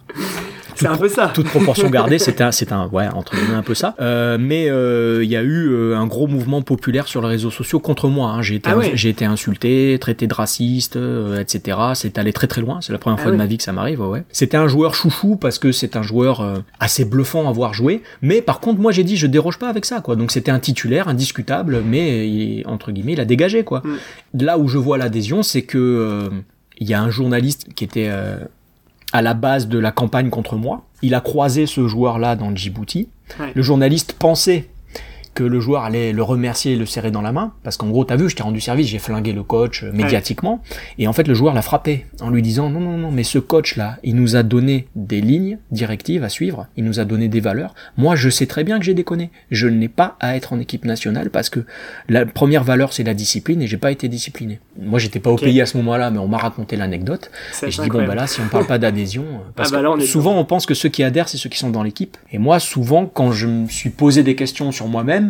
C'est 0.77 0.87
un 0.87 0.97
peu 0.97 1.07
ça. 1.07 1.31
Toute 1.33 1.47
proportion 1.47 1.89
gardée, 1.89 2.19
c'est 2.19 2.41
un, 2.41 2.51
c'est 2.51 2.73
un, 2.73 2.87
ouais, 2.87 3.07
entre 3.07 3.33
guillemets 3.37 3.53
un 3.55 3.61
peu 3.63 3.73
ça. 3.75 3.95
Euh, 4.01 4.37
mais 4.37 4.67
euh, 4.69 5.23
il 5.23 5.29
y 5.29 5.37
a 5.37 5.41
eu 5.41 5.69
euh, 5.69 5.95
un 5.95 6.05
gros 6.05 6.27
mouvement 6.27 6.61
populaire 6.63 7.07
sur 7.07 7.21
les 7.21 7.29
réseaux 7.29 7.49
sociaux 7.51 7.79
contre 7.79 8.09
moi. 8.09 8.31
hein. 8.31 8.41
J'ai 8.41 8.55
été, 8.55 8.69
Ah 8.69 8.75
ouais. 8.75 8.91
j'ai 8.93 9.07
été 9.07 9.23
insulté, 9.23 9.97
traité 10.01 10.27
de 10.27 10.33
raciste, 10.33 10.97
euh, 10.97 11.39
etc. 11.39 11.77
C'est 11.93 12.17
allé 12.17 12.33
très 12.33 12.47
très 12.47 12.59
loin. 12.59 12.79
C'est 12.81 12.91
la 12.91 12.97
première 12.99 13.19
Ah 13.19 13.21
fois 13.21 13.31
ouais. 13.31 13.37
de 13.37 13.41
ma 13.41 13.45
vie 13.47 13.55
que 13.55 13.63
ça 13.63 13.71
m'arrive. 13.71 14.01
Ouais. 14.01 14.23
C'était 14.33 14.57
un 14.57 14.67
joueur 14.67 14.95
chouchou 14.95 15.37
parce 15.37 15.59
que 15.59 15.71
c'est 15.71 15.95
un 15.95 16.03
joueur 16.03 16.41
euh, 16.41 16.55
assez 16.81 17.05
bluffant 17.05 17.47
à 17.47 17.53
voir 17.53 17.73
jouer. 17.73 18.01
Mais 18.21 18.41
par 18.41 18.59
contre, 18.59 18.81
moi 18.81 18.91
j'ai 18.91 19.05
dit 19.05 19.15
je 19.15 19.27
déroge 19.27 19.57
pas 19.59 19.69
avec 19.69 19.85
ça, 19.85 20.01
quoi. 20.01 20.17
Donc 20.17 20.31
c'était 20.31 20.51
un 20.51 20.59
titulaire 20.59 21.07
indiscutable, 21.07 21.83
mais 21.85 22.27
il, 22.27 22.63
entre 22.67 22.91
guillemets, 22.91 23.13
il 23.13 23.21
a 23.21 23.25
dégagé, 23.25 23.63
quoi. 23.63 23.81
Mm. 23.85 24.43
Là 24.43 24.57
où 24.57 24.67
je 24.67 24.77
vois 24.77 24.97
l'adhésion, 24.97 25.41
c'est 25.41 25.61
que 25.61 25.77
euh, 25.77 26.29
il 26.77 26.89
y 26.89 26.93
a 26.93 27.01
un 27.01 27.09
journaliste 27.09 27.73
qui 27.73 27.83
était 27.83 28.09
euh, 28.09 28.37
à 29.13 29.21
la 29.21 29.33
base 29.33 29.67
de 29.67 29.79
la 29.79 29.91
campagne 29.91 30.29
contre 30.29 30.55
moi. 30.55 30.85
Il 31.01 31.15
a 31.15 31.21
croisé 31.21 31.65
ce 31.65 31.87
joueur-là 31.87 32.35
dans 32.35 32.49
le 32.49 32.55
Djibouti. 32.55 33.07
Ouais. 33.39 33.51
Le 33.53 33.61
journaliste 33.61 34.13
pensait 34.13 34.67
que 35.35 35.43
le 35.43 35.59
joueur 35.59 35.83
allait 35.83 36.13
le 36.13 36.23
remercier 36.23 36.73
et 36.73 36.75
le 36.75 36.85
serrer 36.85 37.11
dans 37.11 37.21
la 37.21 37.31
main, 37.33 37.53
parce 37.63 37.77
qu'en 37.77 37.89
gros, 37.89 38.05
t'as 38.05 38.15
vu, 38.15 38.29
je 38.29 38.35
t'ai 38.35 38.41
rendu 38.41 38.61
service, 38.61 38.87
j'ai 38.87 38.99
flingué 38.99 39.33
le 39.33 39.43
coach 39.43 39.83
euh, 39.83 39.91
médiatiquement, 39.91 40.63
et 40.97 41.07
en 41.07 41.13
fait, 41.13 41.27
le 41.27 41.33
joueur 41.33 41.53
l'a 41.53 41.61
frappé 41.61 42.05
en 42.21 42.29
lui 42.29 42.41
disant 42.41 42.69
non, 42.69 42.79
non, 42.79 42.97
non, 42.97 43.11
mais 43.11 43.23
ce 43.23 43.37
coach-là, 43.37 43.97
il 44.03 44.15
nous 44.15 44.37
a 44.37 44.43
donné 44.43 44.87
des 44.95 45.19
lignes 45.21 45.59
directives 45.71 46.23
à 46.23 46.29
suivre, 46.29 46.67
il 46.77 46.85
nous 46.85 46.99
a 46.99 47.05
donné 47.05 47.27
des 47.27 47.41
valeurs. 47.41 47.75
Moi, 47.97 48.15
je 48.15 48.29
sais 48.29 48.45
très 48.45 48.63
bien 48.63 48.79
que 48.79 48.85
j'ai 48.85 48.93
déconné. 48.93 49.29
Je 49.51 49.67
n'ai 49.67 49.89
pas 49.89 50.15
à 50.21 50.37
être 50.37 50.53
en 50.53 50.59
équipe 50.59 50.85
nationale 50.85 51.29
parce 51.29 51.49
que 51.49 51.59
la 52.07 52.25
première 52.25 52.63
valeur, 52.63 52.93
c'est 52.93 53.03
la 53.03 53.13
discipline, 53.13 53.61
et 53.61 53.67
j'ai 53.67 53.77
pas 53.77 53.91
été 53.91 54.07
discipliné. 54.07 54.59
Moi, 54.81 54.99
j'étais 54.99 55.19
pas 55.19 55.31
au 55.31 55.35
pays 55.35 55.59
à 55.59 55.65
ce 55.65 55.75
moment-là, 55.77 56.11
mais 56.11 56.19
on 56.19 56.29
m'a 56.29 56.37
raconté 56.37 56.77
l'anecdote. 56.77 57.29
Et 57.61 57.71
je 57.71 57.81
dis, 57.81 57.89
bon, 57.89 58.07
bah 58.07 58.15
là, 58.15 58.25
si 58.25 58.39
on 58.39 58.47
parle 58.47 58.67
pas 58.67 58.77
d'adhésion, 58.77 59.23
euh, 59.23 59.37
parce 59.55 59.73
Ah 59.73 59.77
bah 59.77 59.81
là, 59.81 59.91
on 59.91 59.97
que 59.97 60.03
souvent 60.05 60.37
on 60.37 60.45
pense 60.45 60.65
que 60.65 60.73
ceux 60.73 60.89
qui 60.89 61.03
adhèrent, 61.03 61.27
c'est 61.27 61.37
ceux 61.37 61.49
qui 61.49 61.57
sont 61.57 61.71
dans 61.71 61.83
l'équipe. 61.83 62.15
Et 62.31 62.37
moi, 62.37 62.59
souvent, 62.59 63.05
quand 63.05 63.33
je 63.33 63.47
me 63.47 63.67
suis 63.67 63.89
posé 63.89 64.23
des 64.23 64.35
questions 64.35 64.71
sur 64.71 64.87
moi-même, 64.87 65.24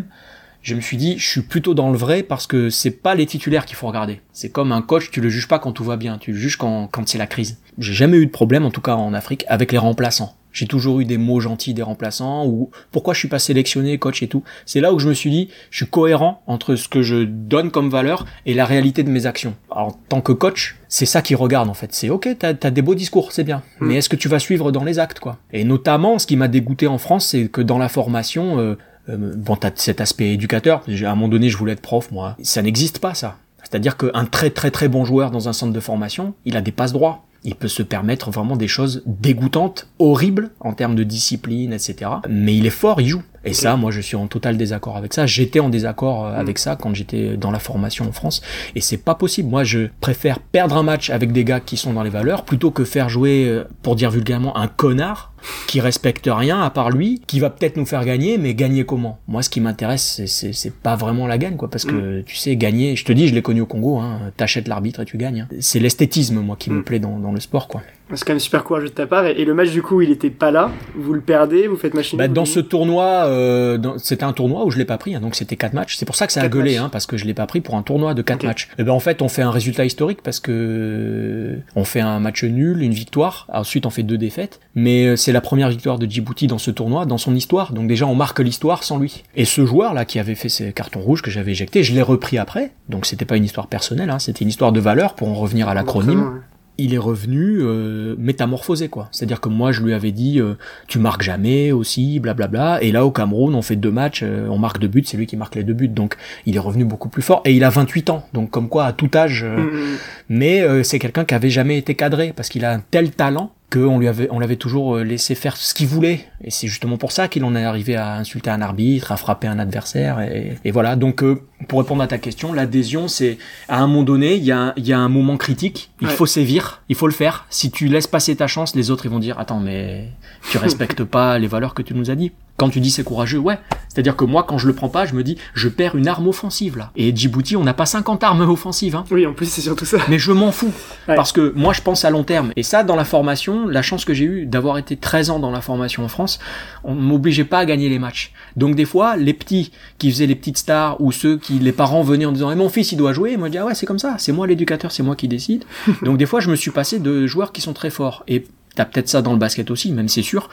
je 0.66 0.74
me 0.74 0.82
suis 0.82 0.98
dit, 0.98 1.20
je 1.20 1.28
suis 1.28 1.42
plutôt 1.42 1.76
dans 1.76 1.92
le 1.92 1.98
vrai 1.98 2.24
parce 2.24 2.48
que 2.48 2.72
c'est 2.72 2.90
pas 2.90 3.14
les 3.14 3.28
titulaires 3.28 3.68
qu'il 3.68 3.76
faut 3.76 3.86
regarder. 3.86 4.22
C'est 4.34 4.50
comme 4.50 4.72
un 4.72 4.82
coach, 4.82 5.12
tu 5.12 5.22
le 5.22 5.30
juges 5.30 5.48
pas 5.48 5.60
quand 5.60 5.72
tout 5.72 5.84
va 5.84 5.96
bien, 5.96 6.18
tu 6.18 6.32
le 6.32 6.38
juges 6.38 6.58
quand, 6.58 6.88
quand 6.92 7.08
c'est 7.08 7.20
la 7.20 7.28
crise. 7.28 7.60
J'ai 7.78 7.94
jamais 7.94 8.18
eu 8.18 8.26
de 8.26 8.32
problème, 8.32 8.66
en 8.66 8.72
tout 8.72 8.82
cas 8.82 8.96
en 8.96 9.14
Afrique, 9.14 9.46
avec 9.48 9.72
les 9.72 9.78
remplaçants. 9.78 10.36
J'ai 10.56 10.66
toujours 10.66 11.02
eu 11.02 11.06
des 11.06 11.18
mots 11.18 11.42
gentils 11.42 11.74
des 11.74 11.84
remplaçants 11.84 12.48
ou 12.48 12.72
pourquoi 12.92 13.14
je 13.14 13.20
suis 13.20 13.28
pas 13.28 13.40
sélectionné, 13.40 14.00
coach 14.00 14.24
et 14.24 14.28
tout. 14.28 14.42
C'est 14.66 14.80
là 14.80 14.94
où 14.94 15.00
je 15.00 15.10
me 15.10 15.14
suis 15.14 15.30
dit, 15.30 15.50
je 15.70 15.84
suis 15.84 15.86
cohérent 15.86 16.42
entre 16.48 16.76
ce 16.76 16.88
que 16.88 17.02
je 17.02 17.26
donne 17.26 17.70
comme 17.72 17.90
valeur 17.90 18.26
et 18.46 18.54
la 18.54 18.66
réalité 18.66 19.04
de 19.04 19.10
mes 19.10 19.26
actions. 19.26 19.54
Alors, 19.70 19.88
en 19.88 19.92
tant 20.08 20.22
que 20.22 20.32
coach, 20.32 20.78
c'est 20.88 21.06
ça 21.06 21.22
qu'ils 21.22 21.36
regardent 21.36 21.70
en 21.70 21.74
fait. 21.74 21.94
C'est 21.94 22.10
ok, 22.10 22.30
t'as 22.40 22.54
as 22.64 22.72
des 22.72 22.82
beaux 22.82 22.96
discours, 22.96 23.34
c'est 23.34 23.44
bien. 23.44 23.62
Mm. 23.82 23.88
Mais 23.88 23.96
est-ce 23.98 24.08
que 24.08 24.16
tu 24.16 24.30
vas 24.30 24.40
suivre 24.40 24.72
dans 24.72 24.86
les 24.86 24.98
actes, 24.98 25.20
quoi? 25.20 25.38
Et 25.52 25.66
notamment, 25.66 26.18
ce 26.18 26.26
qui 26.26 26.38
m'a 26.38 26.48
dégoûté 26.48 26.88
en 26.88 26.98
France, 26.98 27.28
c'est 27.28 27.50
que 27.50 27.60
dans 27.62 27.78
la 27.78 27.90
formation, 27.90 28.58
euh, 28.58 28.78
bon, 29.08 29.56
t'as 29.56 29.72
cet 29.76 30.02
aspect 30.02 30.32
éducateur. 30.32 30.84
À 30.88 31.12
un 31.12 31.16
moment 31.16 31.28
donné, 31.28 31.50
je 31.50 31.58
voulais 31.58 31.74
être 31.74 31.82
prof, 31.82 32.12
moi. 32.12 32.36
Ça 32.42 32.62
n'existe 32.62 33.00
pas, 33.00 33.14
ça. 33.14 33.38
C'est-à-dire 33.64 33.98
qu'un 33.98 34.26
très 34.26 34.52
très 34.52 34.70
très 34.70 34.88
bon 34.88 35.06
joueur 35.06 35.32
dans 35.32 35.50
un 35.50 35.54
centre 35.54 35.74
de 35.74 35.80
formation, 35.80 36.36
il 36.46 36.56
a 36.56 36.62
des 36.62 36.72
passes 36.72 36.94
droits. 36.94 37.26
Il 37.44 37.56
peut 37.56 37.68
se 37.68 37.84
permettre 37.84 38.32
vraiment 38.32 38.56
des 38.56 38.68
choses 38.68 39.04
dégoûtantes, 39.06 39.88
horribles 40.00 40.50
en 40.60 40.74
termes 40.74 40.96
de 40.96 41.04
discipline, 41.04 41.74
etc. 41.74 42.12
Mais 42.28 42.56
il 42.56 42.66
est 42.66 42.72
fort, 42.72 43.02
il 43.02 43.08
joue. 43.08 43.24
Et 43.46 43.54
ça, 43.54 43.76
moi, 43.76 43.92
je 43.92 44.02
suis 44.02 44.16
en 44.16 44.28
total 44.28 44.58
désaccord 44.58 44.98
avec 44.98 45.14
ça. 45.14 45.26
J'étais 45.26 45.60
en 45.60 45.70
désaccord 45.70 46.26
euh, 46.26 46.34
avec 46.40 46.58
ça 46.58 46.76
quand 46.76 46.94
j'étais 46.94 47.38
dans 47.38 47.52
la 47.52 47.60
formation 47.60 48.08
en 48.08 48.12
France. 48.12 48.42
Et 48.76 48.82
c'est 48.82 48.98
pas 48.98 49.16
possible. 49.16 49.50
Moi, 49.50 49.64
je 49.64 49.88
préfère 50.02 50.40
perdre 50.40 50.76
un 50.78 50.84
match 50.84 51.10
avec 51.10 51.32
des 51.32 51.44
gars 51.44 51.60
qui 51.60 51.78
sont 51.78 51.94
dans 51.94 52.04
les 52.04 52.10
valeurs 52.10 52.44
plutôt 52.44 52.72
que 52.72 52.84
faire 52.84 53.10
jouer, 53.10 53.46
euh, 53.48 53.64
pour 53.84 53.96
dire 53.96 54.10
vulgairement, 54.12 54.58
un 54.58 54.68
connard 54.68 55.32
qui 55.68 55.80
respecte 55.80 56.28
rien 56.32 56.60
à 56.64 56.72
part 56.72 56.90
lui, 56.90 57.22
qui 57.28 57.40
va 57.40 57.52
peut-être 57.52 57.78
nous 57.78 57.86
faire 57.86 58.04
gagner, 58.04 58.40
mais 58.40 58.56
gagner 58.56 58.84
comment? 58.84 59.20
Moi, 59.28 59.44
ce 59.44 59.52
qui 59.52 59.62
m'intéresse, 59.62 60.22
c'est- 60.26 60.74
pas 60.74 60.96
vraiment 60.96 61.28
la 61.28 61.38
gagne, 61.38 61.56
quoi, 61.56 61.70
parce 61.70 61.86
que 61.86 62.22
tu 62.22 62.36
sais, 62.36 62.56
gagner, 62.56 62.96
je 62.96 63.06
te 63.06 63.12
dis, 63.12 63.28
je 63.28 63.36
l'ai 63.36 63.44
connu 63.44 63.62
au 63.62 63.68
Congo, 63.68 64.00
hein, 64.00 64.32
t'achètes 64.38 64.68
l'arbitre 64.68 65.02
et 65.02 65.06
tu 65.06 65.18
gagnes. 65.18 65.42
hein. 65.42 65.56
C'est 65.60 65.78
l'esthétisme, 65.80 66.40
moi, 66.40 66.56
qui 66.58 66.72
me 66.72 66.80
Mm. 66.80 66.84
plaît 66.84 66.98
dans, 67.00 67.20
dans 67.20 67.32
le 67.32 67.40
sport, 67.40 67.68
quoi. 67.68 67.82
C'est 68.14 68.24
quand 68.26 68.34
même 68.34 68.40
super 68.40 68.64
courageux 68.64 68.88
de 68.90 68.94
ta 68.94 69.06
part. 69.08 69.26
Et, 69.28 69.32
et 69.34 69.46
le 69.46 69.54
match, 69.54 69.70
du 69.72 69.82
coup, 69.84 70.02
il 70.02 70.10
était 70.12 70.30
pas 70.32 70.50
là. 70.52 70.72
Vous 70.96 71.14
le 71.14 71.22
perdez, 71.22 71.68
vous 71.68 71.76
faites 71.76 71.94
machine. 71.94 72.18
Bah, 72.18 72.28
dans 72.28 72.46
ce 72.46 72.60
tournoi, 72.60 73.26
euh, 73.36 73.98
c'était 73.98 74.24
un 74.24 74.34
tournoi 74.34 74.66
où 74.66 74.72
je 74.72 74.78
l'ai 74.78 74.86
pas 74.86 74.98
pris, 74.98 75.16
hein, 75.16 75.20
donc 75.20 75.36
c'était 75.36 75.56
quatre 75.56 75.74
matchs. 75.74 75.98
C'est 75.98 76.06
pour 76.06 76.16
ça 76.16 76.28
que 76.28 76.34
ça 76.34 76.42
a 76.42 76.48
gueulé, 76.48 76.78
hein, 76.78 76.90
parce 76.92 77.06
que 77.06 77.18
je 77.18 77.26
l'ai 77.26 77.34
pas 77.34 77.46
pris 77.46 77.62
pour 77.62 77.76
un 77.76 77.84
tournoi 77.84 78.14
de 78.14 78.22
quatre 78.22 78.44
matchs. 78.44 78.70
Et 78.78 78.84
ben 78.84 78.92
en 78.92 79.00
fait, 79.00 79.22
on 79.22 79.30
fait 79.30 79.42
un 79.42 79.52
résultat 79.52 79.86
historique 79.86 80.22
parce 80.24 80.40
que 80.40 81.60
on 81.76 81.84
fait 81.84 82.02
un 82.02 82.20
match 82.20 82.44
nul, 82.44 82.82
une 82.82 82.94
victoire. 82.94 83.48
Ensuite, 83.52 83.86
on 83.86 83.90
fait 83.90 84.04
deux 84.04 84.18
défaites. 84.18 84.60
Mais 84.76 85.06
euh, 85.06 85.16
c'est 85.16 85.32
la 85.32 85.42
première 85.42 85.70
victoire 85.70 86.00
de 86.00 86.06
Djibouti 86.06 86.48
dans 86.48 86.58
ce 86.58 86.72
tournoi, 86.72 87.06
dans 87.06 87.18
son 87.18 87.36
histoire. 87.36 87.74
Donc 87.74 87.88
déjà, 87.88 88.08
on 88.08 88.16
marque 88.16 88.40
l'histoire 88.40 88.84
sans 88.84 88.98
lui. 88.98 89.24
Et 89.36 89.46
ce 89.46 89.66
joueur 89.66 89.94
là 89.94 90.06
qui 90.06 90.20
avait 90.20 90.36
fait 90.36 90.50
ses 90.50 90.74
cartons 90.74 91.02
rouges 91.02 91.22
que 91.22 91.32
j'avais 91.32 91.52
éjecté, 91.52 91.84
je 91.84 91.94
l'ai 91.94 92.02
repris 92.02 92.38
après. 92.38 92.72
Donc 92.90 93.06
c'était 93.06 93.26
pas 93.26 93.38
une 93.38 93.46
histoire 93.46 93.68
personnelle, 93.68 94.10
hein, 94.10 94.20
c'était 94.20 94.44
une 94.44 94.50
histoire 94.50 94.72
de 94.72 94.80
valeur 94.80 95.16
pour 95.16 95.30
en 95.30 95.34
revenir 95.34 95.70
à 95.70 95.74
l'acronyme 95.74 96.42
il 96.78 96.94
est 96.94 97.00
revenu 97.00 97.60
euh, 97.62 98.16
métamorphosé 98.18 98.88
quoi. 98.88 99.10
C'est-à-dire 99.12 99.42
que 99.42 99.50
moi 99.50 99.72
je 99.72 99.82
lui 99.82 99.94
avais 99.94 100.12
dit 100.12 100.40
euh, 100.40 100.54
tu 100.88 101.00
marques 101.00 101.24
jamais 101.24 101.72
aussi 101.72 102.20
blablabla. 102.20 102.82
Et 102.82 102.92
là 102.92 103.06
au 103.06 103.12
Cameroun 103.12 103.56
on 103.56 103.62
fait 103.62 103.76
deux 103.76 103.92
matchs 103.92 104.22
euh, 104.24 104.48
on 104.50 104.58
marque 104.58 104.80
deux 104.80 104.88
buts 104.88 105.04
c'est 105.06 105.18
lui 105.18 105.26
qui 105.26 105.38
marque 105.38 105.56
les 105.56 105.64
deux 105.64 105.74
buts. 105.74 105.88
Donc 105.88 106.16
il 106.46 106.56
est 106.56 106.60
revenu 106.60 106.86
beaucoup 106.86 107.10
plus 107.10 107.22
fort. 107.22 107.42
Et 107.46 107.54
il 107.54 107.64
a 107.64 107.70
28 107.70 108.10
ans. 108.10 108.26
Donc 108.34 108.52
comme 108.52 108.70
quoi 108.70 108.86
à 108.86 108.94
tout 108.94 109.10
âge 109.14 109.44
euh, 109.44 109.66
Mm, 109.66 109.98
mais 110.30 110.62
euh, 110.62 110.84
c'est 110.84 111.00
quelqu'un 111.00 111.26
qui 111.26 111.34
avait 111.34 111.50
jamais 111.50 111.78
été 111.78 111.96
cadré 111.96 112.34
parce 112.36 112.50
qu'il 112.50 112.66
a 112.66 112.74
un 112.74 112.80
tel 112.80 113.12
talent 113.12 113.52
qu'on 113.72 114.00
lui 114.00 114.08
avait 114.08 114.28
on 114.32 114.40
l'avait 114.40 114.56
toujours 114.56 114.98
euh, 114.98 115.04
laissé 115.04 115.36
faire 115.36 115.58
ce 115.58 115.74
qu'il 115.74 115.88
voulait. 115.88 116.26
Et 116.44 116.52
c'est 116.52 116.68
justement 116.68 116.98
pour 116.98 117.12
ça 117.12 117.28
qu'il 117.28 117.44
en 117.44 117.56
est 117.56 117.64
arrivé 117.64 117.96
à 117.96 118.14
insulter 118.16 118.50
un 118.50 118.62
arbitre 118.62 119.12
à 119.12 119.18
frapper 119.18 119.48
un 119.48 119.60
adversaire 119.60 120.20
et, 120.22 120.58
et 120.64 120.72
voilà. 120.72 120.96
Donc 120.96 121.24
euh, 121.24 121.42
pour 121.68 121.80
répondre 121.80 122.04
à 122.04 122.08
ta 122.08 122.18
question 122.18 122.54
l'adhésion 122.54 123.08
c'est 123.08 123.38
à 123.68 123.80
un 123.82 123.88
moment 123.88 124.04
donné 124.04 124.36
il 124.36 124.44
y 124.44 124.52
a 124.52 124.74
y 124.78 124.94
a 124.94 125.00
un 125.00 125.10
moment 125.10 125.38
critique. 125.38 125.92
Il 126.02 126.08
Ouais. 126.08 126.14
faut 126.14 126.26
sévir. 126.26 126.84
Il 126.90 126.96
faut 126.96 127.08
le 127.08 127.14
faire. 127.14 127.46
Si 127.50 127.72
tu 127.72 127.88
laisses 127.88 128.08
passer 128.08 128.36
ta 128.36 128.48
chance 128.48 128.76
les 128.76 128.92
autres 128.92 129.06
ils 129.06 129.12
vont 129.12 129.20
dire 129.20 129.40
attends 129.40 129.60
mais 129.60 130.10
tu 130.52 130.58
respectes 130.60 131.04
pas 131.04 131.40
les 131.40 131.48
valeurs 131.48 131.74
que 131.74 131.82
tu 131.82 131.94
nous 131.94 132.12
as 132.12 132.16
dit 132.16 132.32
Quand 132.58 132.70
tu 132.70 132.80
dis 132.80 132.92
c'est 132.92 133.04
courageux, 133.04 133.40
ouais. 133.40 133.58
C'est-à-dire 133.90 134.18
que 134.18 134.26
moi, 134.26 134.44
quand 134.44 134.58
je 134.58 134.68
le 134.68 134.74
prends 134.74 134.90
pas, 134.90 135.06
je 135.06 135.14
me 135.14 135.24
dis, 135.24 135.38
je 135.54 135.70
perds 135.70 135.96
une 135.96 136.08
arme 136.08 136.28
offensive 136.28 136.78
là. 136.78 136.92
Et 136.98 137.16
Djibouti, 137.16 137.56
on 137.56 137.64
n'a 137.64 137.74
pas 137.74 137.86
50 137.86 138.24
armes 138.24 138.42
offensives. 138.42 138.96
Hein. 138.96 139.06
Oui, 139.10 139.26
en 139.26 139.34
plus 139.34 139.46
c'est 139.46 139.62
surtout 139.62 139.86
ça. 139.86 139.98
Mais 140.10 140.20
je 140.20 140.32
m'en 140.34 140.52
fous. 140.52 140.74
Parce 141.08 141.32
que 141.32 141.54
moi, 141.56 141.72
je 141.72 141.82
pense 141.82 142.04
à 142.04 142.10
long 142.10 142.24
terme. 142.24 142.52
Et 142.56 142.64
ça, 142.64 142.84
dans 142.84 142.96
la 142.96 143.06
formation, 143.06 143.68
la 143.68 143.82
chance 143.82 144.04
que 144.04 144.14
j'ai 144.14 144.26
eue 144.26 144.46
d'avoir 144.46 144.78
été 144.78 144.98
13 144.98 145.30
ans 145.30 145.40
dans 145.40 145.52
la 145.52 145.62
formation 145.62 146.04
en 146.04 146.08
France, 146.10 146.40
on 146.84 146.94
m'obligeait 146.94 147.46
pas 147.46 147.60
à 147.60 147.66
gagner 147.66 147.88
les 147.88 148.00
matchs. 148.00 148.34
Donc 148.58 148.76
des 148.76 148.86
fois, 148.86 149.16
les 149.16 149.34
petits 149.34 149.72
qui 149.98 150.12
faisaient 150.12 150.28
les 150.28 150.36
petites 150.36 150.58
stars 150.58 151.00
ou 151.00 151.12
ceux 151.12 151.38
qui 151.38 151.60
les 151.60 151.72
parents 151.72 152.04
venaient 152.04 152.26
en 152.26 152.32
disant, 152.32 152.52
eh, 152.52 152.56
mon 152.56 152.70
fils 152.70 152.92
il 152.92 152.98
doit 152.98 153.14
jouer, 153.14 153.32
ils 153.34 153.38
m'ont 153.38 153.48
dit 153.48 153.58
ah 153.58 153.66
ouais 153.66 153.76
c'est 153.76 153.86
comme 153.86 154.00
ça, 154.00 154.16
c'est 154.18 154.32
moi 154.32 154.48
l'éducateur, 154.48 154.92
c'est 154.92 155.04
moi 155.04 155.16
qui 155.16 155.28
décide. 155.28 155.64
Donc 156.04 156.18
des 156.18 156.26
fois, 156.26 156.40
je 156.40 156.50
me 156.50 156.56
suis 156.56 156.72
passé 156.72 157.00
de 157.00 157.28
joueurs 157.28 157.52
qui 157.52 157.62
sont 157.62 157.74
très 157.74 157.90
forts. 157.90 158.24
Et 158.28 158.46
T'as 158.76 158.86
peut-être 158.86 159.10
ça 159.10 159.22
dans 159.22 159.32
le 159.32 159.40
basket 159.40 159.72
aussi, 159.72 159.92
même 159.92 160.08
c'est 160.10 160.22
sûr. 160.22 160.50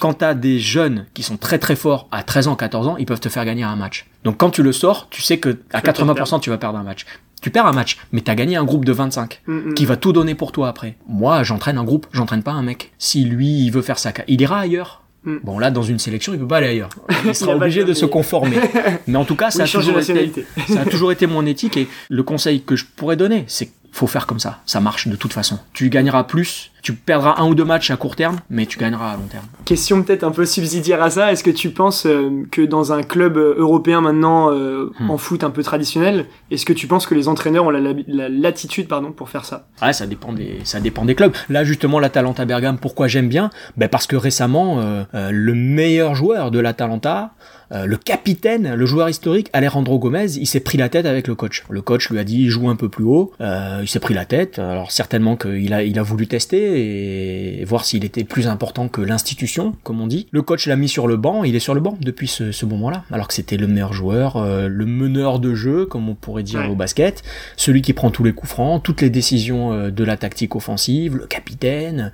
quand 0.00 0.14
t'as 0.14 0.34
des 0.34 0.58
jeunes 0.58 1.06
qui 1.14 1.22
sont 1.22 1.36
très 1.36 1.58
très 1.58 1.76
forts 1.76 2.08
à 2.10 2.22
13 2.22 2.48
ans, 2.48 2.56
14 2.56 2.88
ans, 2.88 2.96
ils 2.96 3.06
peuvent 3.06 3.20
te 3.20 3.28
faire 3.28 3.44
gagner 3.44 3.64
un 3.64 3.76
match. 3.76 4.06
Donc 4.24 4.38
quand 4.38 4.50
tu 4.50 4.62
le 4.62 4.72
sors, 4.72 5.08
tu 5.10 5.22
sais 5.22 5.38
que 5.38 5.58
à 5.72 5.80
80% 5.80 6.40
tu 6.40 6.50
vas 6.50 6.58
perdre 6.58 6.78
un 6.78 6.82
match. 6.82 7.04
Tu 7.42 7.50
perds 7.50 7.66
un 7.66 7.72
match, 7.72 7.98
mais 8.12 8.22
t'as 8.22 8.34
gagné 8.34 8.56
un 8.56 8.64
groupe 8.64 8.84
de 8.84 8.92
25 8.92 9.42
mm, 9.46 9.54
mm. 9.54 9.74
qui 9.74 9.84
va 9.84 9.96
tout 9.96 10.12
donner 10.12 10.34
pour 10.34 10.52
toi 10.52 10.68
après. 10.68 10.96
Moi, 11.06 11.42
j'entraîne 11.42 11.78
un 11.78 11.84
groupe, 11.84 12.06
j'entraîne 12.12 12.42
pas 12.42 12.52
un 12.52 12.62
mec. 12.62 12.92
Si 12.98 13.24
lui, 13.24 13.66
il 13.66 13.70
veut 13.70 13.82
faire 13.82 13.98
ça, 13.98 14.12
il 14.26 14.40
ira 14.40 14.58
ailleurs. 14.60 15.02
Mm. 15.24 15.36
Bon 15.44 15.58
là, 15.58 15.70
dans 15.70 15.82
une 15.82 15.98
sélection, 15.98 16.32
il 16.32 16.40
peut 16.40 16.48
pas 16.48 16.58
aller 16.58 16.68
ailleurs. 16.68 16.90
Il 17.26 17.34
sera 17.34 17.54
obligé 17.54 17.84
de 17.84 17.92
se 17.92 18.06
conformer. 18.06 18.56
Mais 19.06 19.16
en 19.16 19.24
tout 19.24 19.36
cas, 19.36 19.50
ça, 19.50 19.64
a 19.64 19.66
toujours 19.66 19.98
été, 19.98 20.46
ça 20.68 20.80
a 20.80 20.84
toujours 20.84 21.12
été 21.12 21.26
mon 21.26 21.44
éthique 21.44 21.76
et 21.76 21.88
le 22.08 22.22
conseil 22.22 22.62
que 22.62 22.74
je 22.74 22.84
pourrais 22.84 23.16
donner, 23.16 23.44
c'est 23.48 23.70
faut 23.92 24.06
faire 24.06 24.26
comme 24.26 24.40
ça. 24.40 24.60
Ça 24.66 24.80
marche 24.80 25.08
de 25.08 25.16
toute 25.16 25.32
façon. 25.32 25.58
Tu 25.72 25.88
gagneras 25.88 26.24
plus, 26.24 26.70
tu 26.86 26.92
perdras 26.92 27.34
un 27.38 27.48
ou 27.48 27.56
deux 27.56 27.64
matchs 27.64 27.90
à 27.90 27.96
court 27.96 28.14
terme, 28.14 28.36
mais 28.48 28.64
tu 28.64 28.78
gagneras 28.78 29.10
à 29.10 29.16
long 29.16 29.26
terme. 29.28 29.44
Question 29.64 30.04
peut-être 30.04 30.22
un 30.22 30.30
peu 30.30 30.46
subsidiaire 30.46 31.02
à 31.02 31.10
ça. 31.10 31.32
Est-ce 31.32 31.42
que 31.42 31.50
tu 31.50 31.70
penses 31.70 32.06
euh, 32.06 32.46
que 32.52 32.62
dans 32.62 32.92
un 32.92 33.02
club 33.02 33.38
euh, 33.38 33.56
européen 33.58 34.00
maintenant 34.00 34.52
euh, 34.52 34.92
hmm. 35.00 35.10
en 35.10 35.18
foot 35.18 35.42
un 35.42 35.50
peu 35.50 35.64
traditionnel, 35.64 36.26
est-ce 36.52 36.64
que 36.64 36.72
tu 36.72 36.86
penses 36.86 37.08
que 37.08 37.16
les 37.16 37.26
entraîneurs 37.26 37.64
ont 37.64 37.70
la, 37.70 37.80
latitude 38.28 38.86
pardon 38.86 39.10
pour 39.10 39.30
faire 39.30 39.44
ça? 39.44 39.66
Ouais, 39.82 39.92
ça 39.92 40.06
dépend 40.06 40.32
des 40.32 40.60
ça 40.62 40.78
dépend 40.78 41.04
des 41.04 41.16
clubs. 41.16 41.32
Là 41.48 41.64
justement 41.64 41.98
l'Atalanta 41.98 42.44
Bergame, 42.44 42.78
pourquoi 42.78 43.08
j'aime 43.08 43.28
bien? 43.28 43.50
Ben 43.76 43.88
parce 43.88 44.06
que 44.06 44.14
récemment 44.14 44.80
le 45.12 45.54
meilleur 45.54 46.14
joueur 46.14 46.52
de 46.52 46.60
l'Atalanta 46.60 47.32
euh, 47.72 47.86
le 47.86 47.96
capitaine, 47.96 48.74
le 48.74 48.86
joueur 48.86 49.08
historique, 49.08 49.50
Alejandro 49.52 49.98
Gomez, 49.98 50.36
il 50.36 50.46
s'est 50.46 50.60
pris 50.60 50.78
la 50.78 50.88
tête 50.88 51.06
avec 51.06 51.26
le 51.26 51.34
coach. 51.34 51.64
Le 51.68 51.82
coach 51.82 52.10
lui 52.10 52.18
a 52.18 52.24
dit 52.24 52.48
joue 52.48 52.68
un 52.68 52.76
peu 52.76 52.88
plus 52.88 53.04
haut. 53.04 53.32
Euh, 53.40 53.80
il 53.82 53.88
s'est 53.88 53.98
pris 53.98 54.14
la 54.14 54.24
tête. 54.24 54.58
Alors 54.58 54.92
certainement 54.92 55.36
qu'il 55.36 55.72
a, 55.72 55.82
il 55.82 55.98
a 55.98 56.02
voulu 56.02 56.26
tester 56.28 56.75
et 56.76 57.64
voir 57.64 57.84
s'il 57.84 58.04
était 58.04 58.24
plus 58.24 58.46
important 58.46 58.88
que 58.88 59.00
l'institution, 59.00 59.74
comme 59.82 60.00
on 60.00 60.06
dit. 60.06 60.26
Le 60.30 60.42
coach 60.42 60.66
l'a 60.66 60.76
mis 60.76 60.88
sur 60.88 61.06
le 61.06 61.16
banc. 61.16 61.44
Il 61.44 61.54
est 61.56 61.60
sur 61.60 61.74
le 61.74 61.80
banc 61.80 61.96
depuis 62.00 62.28
ce, 62.28 62.52
ce 62.52 62.66
moment-là, 62.66 63.04
alors 63.10 63.28
que 63.28 63.34
c'était 63.34 63.56
le 63.56 63.66
meilleur 63.66 63.92
joueur, 63.92 64.36
euh, 64.36 64.68
le 64.68 64.86
meneur 64.86 65.38
de 65.38 65.54
jeu, 65.54 65.86
comme 65.86 66.08
on 66.08 66.14
pourrait 66.14 66.42
dire 66.42 66.70
au 66.70 66.74
basket, 66.74 67.22
celui 67.56 67.82
qui 67.82 67.92
prend 67.92 68.10
tous 68.10 68.24
les 68.24 68.32
coups 68.32 68.52
francs, 68.52 68.82
toutes 68.82 69.00
les 69.00 69.10
décisions 69.10 69.90
de 69.90 70.04
la 70.04 70.16
tactique 70.16 70.54
offensive, 70.56 71.16
le 71.16 71.26
capitaine. 71.26 72.12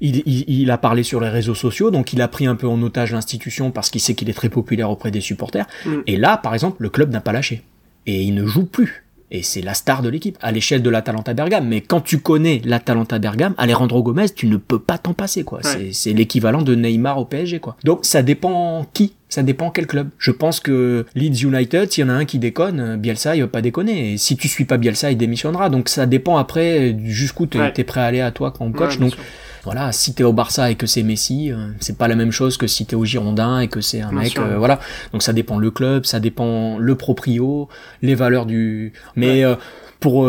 Il, 0.00 0.22
il, 0.26 0.44
il, 0.48 0.70
a 0.70 0.78
parlé 0.78 1.02
sur 1.02 1.20
les 1.20 1.28
réseaux 1.28 1.54
sociaux, 1.54 1.90
donc 1.90 2.12
il 2.12 2.20
a 2.20 2.28
pris 2.28 2.46
un 2.46 2.56
peu 2.56 2.66
en 2.66 2.80
otage 2.82 3.12
l'institution 3.12 3.70
parce 3.70 3.90
qu'il 3.90 4.00
sait 4.00 4.14
qu'il 4.14 4.28
est 4.28 4.34
très 4.34 4.48
populaire 4.48 4.90
auprès 4.90 5.10
des 5.10 5.20
supporters. 5.20 5.66
Mm. 5.86 5.92
Et 6.06 6.16
là, 6.16 6.36
par 6.36 6.54
exemple, 6.54 6.82
le 6.82 6.90
club 6.90 7.10
n'a 7.10 7.20
pas 7.20 7.32
lâché. 7.32 7.62
Et 8.06 8.22
il 8.22 8.34
ne 8.34 8.44
joue 8.46 8.66
plus. 8.66 9.03
Et 9.34 9.42
c'est 9.42 9.62
la 9.62 9.74
star 9.74 10.00
de 10.00 10.08
l'équipe, 10.08 10.38
à 10.40 10.52
l'échelle 10.52 10.80
de 10.80 10.88
l'Atalanta 10.88 11.34
Bergame. 11.34 11.66
Mais 11.66 11.80
quand 11.80 12.00
tu 12.00 12.18
connais 12.18 12.62
l'Atalanta 12.64 13.18
Bergame, 13.18 13.54
Alejandro 13.58 14.00
Gomez, 14.00 14.28
tu 14.28 14.46
ne 14.46 14.56
peux 14.56 14.78
pas 14.78 14.96
t'en 14.96 15.12
passer, 15.12 15.42
quoi. 15.42 15.58
C'est 15.90 16.12
l'équivalent 16.12 16.62
de 16.62 16.76
Neymar 16.76 17.18
au 17.18 17.24
PSG, 17.24 17.58
quoi. 17.58 17.76
Donc, 17.82 18.04
ça 18.04 18.22
dépend 18.22 18.86
qui 18.92 19.14
ça 19.34 19.42
dépend 19.42 19.70
quel 19.70 19.88
club. 19.88 20.10
Je 20.16 20.30
pense 20.30 20.60
que 20.60 21.06
Leeds 21.16 21.42
United, 21.42 21.90
s'il 21.90 22.04
y 22.04 22.06
en 22.06 22.10
a 22.10 22.12
un 22.12 22.24
qui 22.24 22.38
déconne, 22.38 22.96
Bielsa, 22.96 23.34
il 23.34 23.42
va 23.42 23.48
pas 23.48 23.62
déconner. 23.62 24.12
Et 24.12 24.16
si 24.16 24.36
tu 24.36 24.46
suis 24.46 24.64
pas 24.64 24.76
Bielsa, 24.76 25.10
il 25.10 25.16
démissionnera. 25.16 25.70
Donc 25.70 25.88
ça 25.88 26.06
dépend 26.06 26.36
après 26.36 26.96
jusqu'où 27.02 27.46
tu 27.48 27.58
es, 27.58 27.84
prêt 27.84 28.00
à 28.00 28.04
aller 28.04 28.20
à 28.20 28.30
toi 28.30 28.52
comme 28.52 28.72
coach. 28.72 29.00
Donc 29.00 29.14
voilà, 29.64 29.92
si 29.92 30.12
t'es 30.12 30.24
au 30.24 30.32
Barça 30.32 30.70
et 30.70 30.74
que 30.74 30.86
c'est 30.86 31.02
Messi, 31.02 31.50
euh, 31.50 31.68
c'est 31.80 31.96
pas 31.96 32.06
la 32.06 32.16
même 32.16 32.30
chose 32.30 32.58
que 32.58 32.66
si 32.66 32.84
t'es 32.84 32.96
au 32.96 33.04
Girondin 33.04 33.60
et 33.60 33.68
que 33.68 33.80
c'est 33.80 34.02
un 34.02 34.12
mec, 34.12 34.38
euh, 34.38 34.58
voilà. 34.58 34.78
Donc 35.12 35.22
ça 35.22 35.32
dépend 35.32 35.58
le 35.58 35.70
club, 35.70 36.04
ça 36.04 36.20
dépend 36.20 36.78
le 36.78 36.94
proprio, 36.96 37.68
les 38.02 38.14
valeurs 38.14 38.44
du. 38.44 38.92
Mais 39.16 39.42
euh, 39.42 39.56
pour 40.00 40.28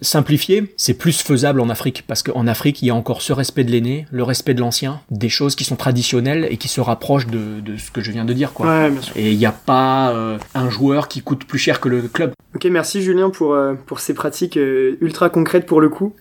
simplifier, 0.00 0.74
c'est 0.76 0.94
plus 0.94 1.22
faisable 1.22 1.60
en 1.60 1.68
Afrique 1.68 2.04
parce 2.06 2.22
qu'en 2.22 2.46
Afrique, 2.46 2.82
il 2.82 2.86
y 2.86 2.90
a 2.90 2.94
encore 2.94 3.22
ce 3.22 3.32
respect 3.32 3.64
de 3.64 3.70
l'aîné, 3.70 4.06
le 4.10 4.22
respect 4.22 4.54
de 4.54 4.60
l'ancien, 4.60 5.00
des 5.10 5.28
choses 5.28 5.56
qui 5.56 5.64
sont 5.64 5.76
traditionnelles 5.76 6.46
et 6.50 6.56
qui 6.56 6.68
se 6.68 6.80
rapprochent 6.80 7.26
de, 7.26 7.60
de 7.60 7.76
ce 7.76 7.90
que 7.90 8.00
je 8.00 8.10
viens 8.12 8.24
de 8.24 8.32
dire, 8.32 8.52
quoi. 8.52 8.88
Et 9.14 9.32
il 9.32 9.38
n'y 9.38 9.46
a 9.46 9.52
pas 9.52 10.14
un 10.54 10.70
joueur 10.70 11.08
qui 11.08 11.22
coûte 11.22 11.44
plus 11.44 11.58
cher 11.58 11.80
que 11.80 11.88
le 11.88 12.02
club. 12.02 12.32
Ok, 12.54 12.64
merci 12.66 13.02
Julien 13.02 13.30
pour, 13.30 13.56
pour 13.86 14.00
ces 14.00 14.14
pratiques 14.14 14.58
ultra 15.00 15.30
concrètes 15.30 15.66
pour 15.66 15.80
le 15.80 15.88
coup. 15.88 16.14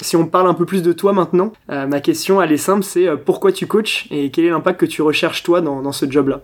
si 0.00 0.16
on 0.16 0.26
parle 0.26 0.48
un 0.48 0.54
peu 0.54 0.66
plus 0.66 0.82
de 0.82 0.92
toi 0.92 1.12
maintenant, 1.12 1.52
ma 1.68 2.00
question 2.00 2.42
elle 2.42 2.52
est 2.52 2.56
simple, 2.56 2.84
c'est 2.84 3.08
pourquoi 3.24 3.52
tu 3.52 3.66
coaches 3.66 4.06
et 4.10 4.30
quel 4.30 4.44
est 4.44 4.50
l'impact 4.50 4.80
que 4.80 4.86
tu 4.86 5.02
recherches 5.02 5.42
toi 5.42 5.60
dans, 5.60 5.82
dans 5.82 5.92
ce 5.92 6.10
job-là? 6.10 6.40